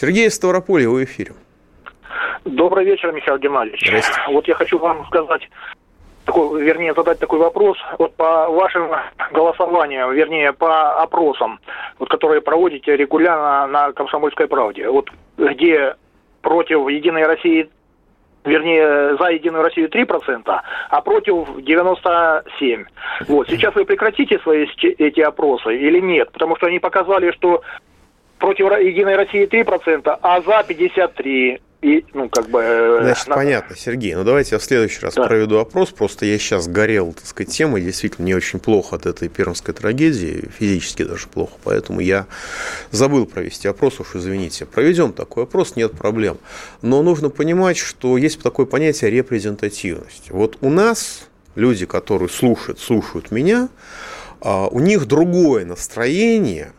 Сергей 0.00 0.30
Ставрополье, 0.30 0.88
вы 0.88 1.00
в 1.00 1.04
эфире. 1.04 1.32
Добрый 2.44 2.84
вечер, 2.84 3.10
Михаил 3.10 3.38
Геннадьевич. 3.38 3.92
Вот 4.28 4.46
я 4.46 4.54
хочу 4.54 4.78
вам 4.78 5.04
сказать, 5.06 5.42
такой, 6.24 6.62
вернее, 6.62 6.94
задать 6.94 7.18
такой 7.18 7.40
вопрос. 7.40 7.76
Вот 7.98 8.14
по 8.14 8.48
вашим 8.48 8.92
голосованиям, 9.32 10.12
вернее, 10.12 10.52
по 10.52 11.02
опросам, 11.02 11.58
вот, 11.98 12.08
которые 12.08 12.40
проводите 12.42 12.96
регулярно 12.96 13.66
на 13.66 13.92
«Комсомольской 13.92 14.46
правде», 14.46 14.88
вот 14.88 15.10
где 15.36 15.96
против 16.42 16.88
«Единой 16.88 17.26
России» 17.26 17.68
вернее, 18.44 19.16
за 19.18 19.30
Единую 19.30 19.64
Россию 19.64 19.88
3%, 19.90 20.60
а 20.90 21.00
против 21.02 21.48
97%. 21.58 22.86
Вот. 23.26 23.48
Сейчас 23.48 23.74
вы 23.74 23.84
прекратите 23.84 24.38
свои 24.38 24.66
эти 24.80 25.20
опросы 25.20 25.76
или 25.76 26.00
нет? 26.00 26.30
Потому 26.32 26.56
что 26.56 26.66
они 26.66 26.78
показали, 26.78 27.32
что 27.32 27.62
против 28.38 28.66
Единой 28.66 29.16
России 29.16 29.46
3%, 29.46 30.18
а 30.22 30.40
за 30.40 30.64
53%. 30.66 31.60
и, 31.80 32.04
ну, 32.12 32.28
как 32.28 32.48
бы... 32.48 32.60
Э, 32.60 32.98
Значит, 33.02 33.28
надо... 33.28 33.40
понятно, 33.40 33.76
Сергей. 33.76 34.14
Ну, 34.14 34.24
давайте 34.24 34.56
я 34.56 34.58
в 34.58 34.64
следующий 34.64 35.00
раз 35.00 35.14
да. 35.14 35.26
проведу 35.26 35.58
опрос. 35.58 35.90
Просто 35.90 36.26
я 36.26 36.36
сейчас 36.38 36.66
горел, 36.66 37.12
так 37.12 37.24
сказать, 37.24 37.52
темой. 37.52 37.82
Действительно, 37.82 38.24
мне 38.24 38.36
очень 38.36 38.58
плохо 38.58 38.96
от 38.96 39.06
этой 39.06 39.28
пермской 39.28 39.74
трагедии. 39.74 40.48
Физически 40.58 41.04
даже 41.04 41.28
плохо. 41.28 41.52
Поэтому 41.62 42.00
я 42.00 42.26
забыл 42.90 43.26
провести 43.26 43.68
опрос. 43.68 44.00
Уж 44.00 44.16
извините. 44.16 44.66
Проведем 44.66 45.12
такой 45.12 45.44
опрос, 45.44 45.76
нет 45.76 45.92
проблем. 45.92 46.38
Но 46.82 47.02
нужно 47.02 47.30
понимать, 47.30 47.76
что 47.76 48.16
есть 48.18 48.42
такое 48.42 48.66
понятие 48.66 49.12
репрезентативность. 49.12 50.30
Вот 50.30 50.58
у 50.60 50.70
нас 50.70 51.28
люди, 51.54 51.86
которые 51.86 52.28
слушают, 52.28 52.80
слушают 52.80 53.30
меня, 53.30 53.68
а, 54.40 54.66
у 54.66 54.80
них 54.80 55.06
другое 55.06 55.64
настроение– 55.64 56.72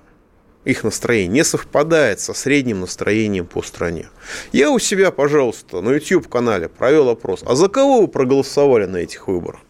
их 0.66 0.84
настроение 0.84 1.28
не 1.30 1.44
совпадает 1.44 2.20
со 2.20 2.34
средним 2.34 2.82
настроением 2.82 3.46
по 3.46 3.62
стране. 3.62 4.10
Я 4.52 4.72
у 4.72 4.80
себя, 4.80 5.12
пожалуйста, 5.12 5.82
на 5.82 5.92
YouTube-канале 5.92 6.68
провел 6.68 7.10
опрос. 7.10 7.44
А 7.46 7.56
за 7.56 7.70
кого 7.70 8.02
вы 8.02 8.08
проголосовали 8.08 8.86
на 8.86 8.98
этих 8.98 9.28
выборах? 9.28 9.62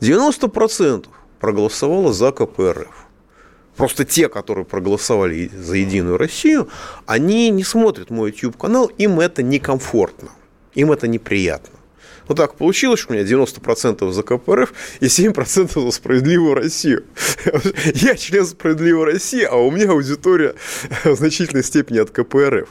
90% 0.00 1.06
проголосовало 1.40 2.12
за 2.12 2.32
КПРФ. 2.32 3.06
Просто 3.76 4.04
те, 4.04 4.28
которые 4.28 4.64
проголосовали 4.64 5.48
за 5.48 5.76
Единую 5.76 6.16
Россию, 6.16 6.68
они 7.04 7.50
не 7.50 7.62
смотрят 7.62 8.10
мой 8.10 8.30
YouTube-канал, 8.30 8.86
им 8.86 9.20
это 9.20 9.42
некомфортно, 9.42 10.30
им 10.74 10.92
это 10.92 11.08
неприятно. 11.08 11.75
Вот 12.28 12.36
так 12.36 12.56
получилось, 12.56 13.00
что 13.00 13.12
у 13.12 13.16
меня 13.16 13.24
90% 13.24 14.10
за 14.10 14.22
КПРФ 14.22 14.72
и 15.00 15.06
7% 15.06 15.84
за 15.84 15.90
справедливую 15.90 16.54
Россию. 16.54 17.04
Я 17.94 18.16
член 18.16 18.44
справедливой 18.46 19.12
России, 19.12 19.42
а 19.42 19.56
у 19.56 19.70
меня 19.70 19.90
аудитория 19.90 20.54
в 21.04 21.14
значительной 21.14 21.64
степени 21.64 21.98
от 21.98 22.10
КПРФ. 22.10 22.68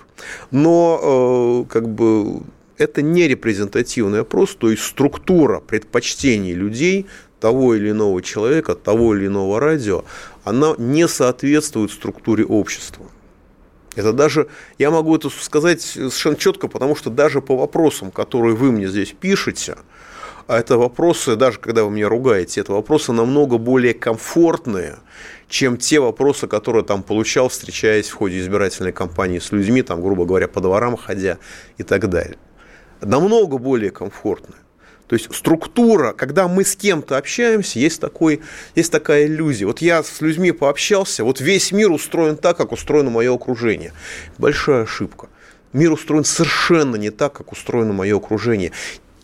Но 0.52 1.66
э, 1.68 1.72
как 1.72 1.90
бы 1.90 2.42
это 2.78 3.02
не 3.02 3.28
репрезентативный 3.28 4.22
опрос, 4.22 4.56
то 4.56 4.70
есть 4.70 4.84
структура 4.84 5.60
предпочтений 5.62 6.54
людей 6.54 7.06
того 7.40 7.76
или 7.76 7.92
иного 7.92 8.22
человека, 8.22 8.76
того 8.76 9.16
или 9.16 9.28
иного 9.28 9.60
радио, 9.60 10.04
она 10.44 10.74
не 10.78 11.08
соответствует 11.08 11.92
структуре 11.92 12.44
общества. 12.44 13.06
Это 13.96 14.14
даже, 14.14 14.48
я 14.78 14.92
могу 14.92 15.16
это 15.16 15.30
сказать 15.30 15.82
совершенно 15.82 16.36
четко, 16.36 16.68
потому 16.68 16.96
что 16.96 17.10
даже 17.10 17.42
по 17.42 17.56
вопросам, 17.56 18.12
которые 18.12 18.56
вы 18.56 18.72
мне 18.72 18.88
здесь 18.88 19.14
пишете, 19.18 19.78
а 20.48 20.60
это 20.60 20.78
вопросы, 20.78 21.36
даже 21.36 21.60
когда 21.60 21.86
вы 21.86 21.92
меня 21.92 22.08
ругаете, 22.08 22.62
это 22.62 22.74
вопросы 22.74 23.12
намного 23.12 23.58
более 23.58 23.94
комфортные, 23.94 24.98
чем 25.48 25.78
те 25.78 26.00
вопросы, 26.00 26.48
которые 26.48 26.84
там 26.84 27.02
получал, 27.02 27.50
встречаясь 27.50 28.10
в 28.10 28.16
ходе 28.16 28.40
избирательной 28.40 28.92
кампании 28.92 29.40
с 29.40 29.52
людьми, 29.52 29.82
там, 29.82 30.02
грубо 30.04 30.26
говоря, 30.26 30.48
по 30.48 30.62
дворам 30.62 30.98
ходя 30.98 31.38
и 31.78 31.84
так 31.84 32.10
далее. 32.10 32.38
Намного 33.02 33.58
более 33.58 33.92
комфортные. 33.92 34.60
То 35.08 35.16
есть 35.16 35.34
структура, 35.36 36.14
когда 36.14 36.48
мы 36.48 36.66
с 36.66 36.76
кем-то 36.76 37.18
общаемся, 37.18 37.80
есть, 37.80 38.02
такой, 38.02 38.42
есть 38.74 38.92
такая 38.92 39.26
иллюзия. 39.28 39.66
Вот 39.66 39.82
я 39.82 40.02
с 40.02 40.22
людьми 40.22 40.52
пообщался, 40.52 41.24
вот 41.24 41.42
весь 41.42 41.72
мир 41.72 41.92
устроен 41.92 42.38
так, 42.38 42.58
как 42.58 42.72
устроено 42.72 43.12
мое 43.12 43.34
окружение. 43.34 43.94
Большая 44.38 44.84
ошибка. 44.84 45.30
Мир 45.74 45.92
устроен 45.92 46.24
совершенно 46.24 46.96
не 46.96 47.12
так, 47.12 47.34
как 47.34 47.52
устроено 47.52 47.94
мое 47.94 48.18
окружение. 48.18 48.72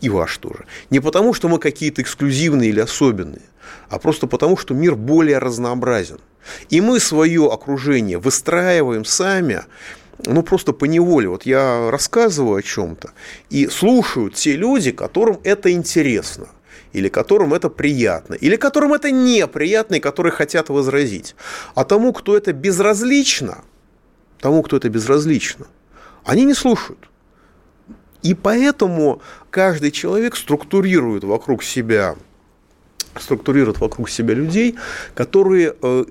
И 0.00 0.08
ваш 0.08 0.36
тоже. 0.38 0.66
Не 0.90 1.00
потому, 1.00 1.32
что 1.32 1.48
мы 1.48 1.58
какие-то 1.58 2.02
эксклюзивные 2.02 2.70
или 2.70 2.80
особенные, 2.80 3.42
а 3.88 3.98
просто 3.98 4.26
потому, 4.26 4.56
что 4.56 4.74
мир 4.74 4.94
более 4.94 5.38
разнообразен. 5.38 6.18
И 6.70 6.80
мы 6.80 7.00
свое 7.00 7.50
окружение 7.50 8.18
выстраиваем 8.18 9.04
сами 9.04 9.62
ну, 10.26 10.42
просто 10.42 10.72
по 10.72 10.84
неволе. 10.84 11.28
Вот 11.28 11.46
я 11.46 11.90
рассказываю 11.90 12.56
о 12.56 12.62
чем-то, 12.62 13.10
и 13.50 13.66
слушают 13.66 14.34
те 14.34 14.56
люди, 14.56 14.92
которым 14.92 15.40
это 15.44 15.72
интересно 15.72 16.48
или 16.92 17.08
которым 17.08 17.54
это 17.54 17.70
приятно, 17.70 18.34
или 18.34 18.56
которым 18.56 18.92
это 18.92 19.10
неприятно, 19.10 19.96
и 19.96 20.00
которые 20.00 20.32
хотят 20.32 20.68
возразить. 20.68 21.34
А 21.74 21.84
тому, 21.84 22.12
кто 22.12 22.36
это 22.36 22.52
безразлично, 22.52 23.64
тому, 24.40 24.62
кто 24.62 24.76
это 24.76 24.88
безразлично, 24.90 25.66
они 26.24 26.44
не 26.44 26.54
слушают. 26.54 27.08
И 28.22 28.34
поэтому 28.34 29.22
каждый 29.50 29.90
человек 29.90 30.36
структурирует 30.36 31.24
вокруг 31.24 31.64
себя, 31.64 32.16
структурирует 33.18 33.80
вокруг 33.80 34.10
себя 34.10 34.34
людей, 34.34 34.76
которые 35.14 35.74
э, 35.80 36.04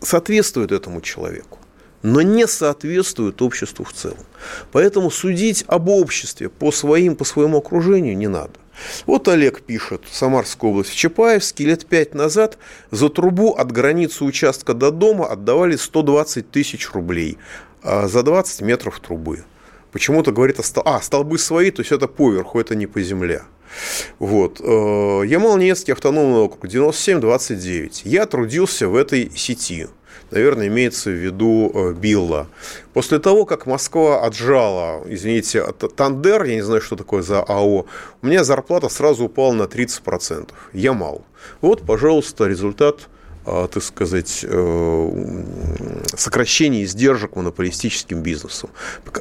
соответствуют 0.00 0.72
этому 0.72 1.00
человеку 1.00 1.59
но 2.02 2.22
не 2.22 2.46
соответствуют 2.46 3.42
обществу 3.42 3.84
в 3.84 3.92
целом. 3.92 4.24
Поэтому 4.72 5.10
судить 5.10 5.64
об 5.66 5.88
обществе 5.88 6.48
по, 6.48 6.72
своим, 6.72 7.16
по 7.16 7.24
своему 7.24 7.58
окружению 7.58 8.16
не 8.16 8.28
надо. 8.28 8.52
Вот 9.06 9.28
Олег 9.28 9.60
пишет, 9.62 10.04
Самарская 10.10 10.70
область, 10.70 10.90
в 10.90 10.96
Чапаевске 10.96 11.64
лет 11.64 11.86
пять 11.86 12.14
назад 12.14 12.56
за 12.90 13.10
трубу 13.10 13.52
от 13.52 13.70
границы 13.70 14.24
участка 14.24 14.72
до 14.72 14.90
дома 14.90 15.26
отдавали 15.26 15.76
120 15.76 16.50
тысяч 16.50 16.90
рублей 16.92 17.36
а 17.82 18.08
за 18.08 18.22
20 18.22 18.60
метров 18.62 19.00
трубы. 19.00 19.44
Почему-то 19.92 20.32
говорит, 20.32 20.58
а, 20.84 21.00
столбы 21.00 21.38
свои, 21.38 21.70
то 21.70 21.80
есть 21.80 21.92
это 21.92 22.06
поверху, 22.06 22.60
это 22.60 22.74
не 22.74 22.86
по 22.86 23.00
земле. 23.00 23.42
Вот. 24.18 24.60
Э, 24.60 25.22
Ямал-Ненецкий 25.24 25.92
автономный 25.92 26.40
округ, 26.40 26.66
97-29. 26.66 28.02
Я 28.04 28.26
трудился 28.26 28.88
в 28.88 28.96
этой 28.96 29.30
сети 29.36 29.88
наверное, 30.30 30.68
имеется 30.68 31.10
в 31.10 31.14
виду 31.14 31.70
э, 31.72 31.92
Билла. 31.92 32.46
После 32.92 33.18
того, 33.18 33.44
как 33.44 33.66
Москва 33.66 34.24
отжала, 34.24 35.02
извините, 35.06 35.64
Тандер, 35.96 36.44
я 36.44 36.56
не 36.56 36.62
знаю, 36.62 36.80
что 36.80 36.96
такое 36.96 37.22
за 37.22 37.42
АО, 37.42 37.86
у 38.22 38.26
меня 38.26 38.44
зарплата 38.44 38.88
сразу 38.88 39.24
упала 39.24 39.52
на 39.52 39.64
30%. 39.64 40.50
Я 40.72 40.92
мал. 40.92 41.24
Вот, 41.60 41.82
пожалуйста, 41.82 42.46
результат 42.46 43.08
а, 43.46 43.68
так 43.68 43.82
сказать, 43.82 44.44
э, 44.46 45.44
сокращение 46.14 46.84
издержек 46.84 47.36
монополистическим 47.36 48.22
бизнесом. 48.22 48.68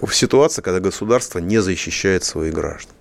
В 0.02 0.14
ситуации, 0.14 0.62
когда 0.62 0.82
государство 0.82 1.40
не 1.40 1.60
защищает 1.60 2.26
своих 2.26 2.54
граждан. 2.54 2.94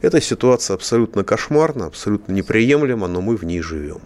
Эта 0.00 0.20
ситуация 0.20 0.74
абсолютно 0.74 1.24
кошмарна, 1.24 1.86
абсолютно 1.86 2.32
неприемлема, 2.32 3.08
но 3.08 3.20
мы 3.20 3.36
в 3.36 3.44
ней 3.44 3.60
живем. 3.60 4.00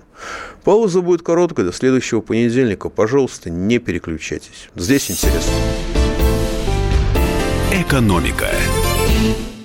Пауза 0.65 1.01
будет 1.01 1.23
короткая, 1.23 1.67
до 1.67 1.73
следующего 1.73 2.21
понедельника. 2.21 2.89
Пожалуйста, 2.89 3.51
не 3.51 3.79
переключайтесь. 3.79 4.69
Здесь 4.75 5.11
интересно. 5.11 5.53
Экономика. 7.73 8.49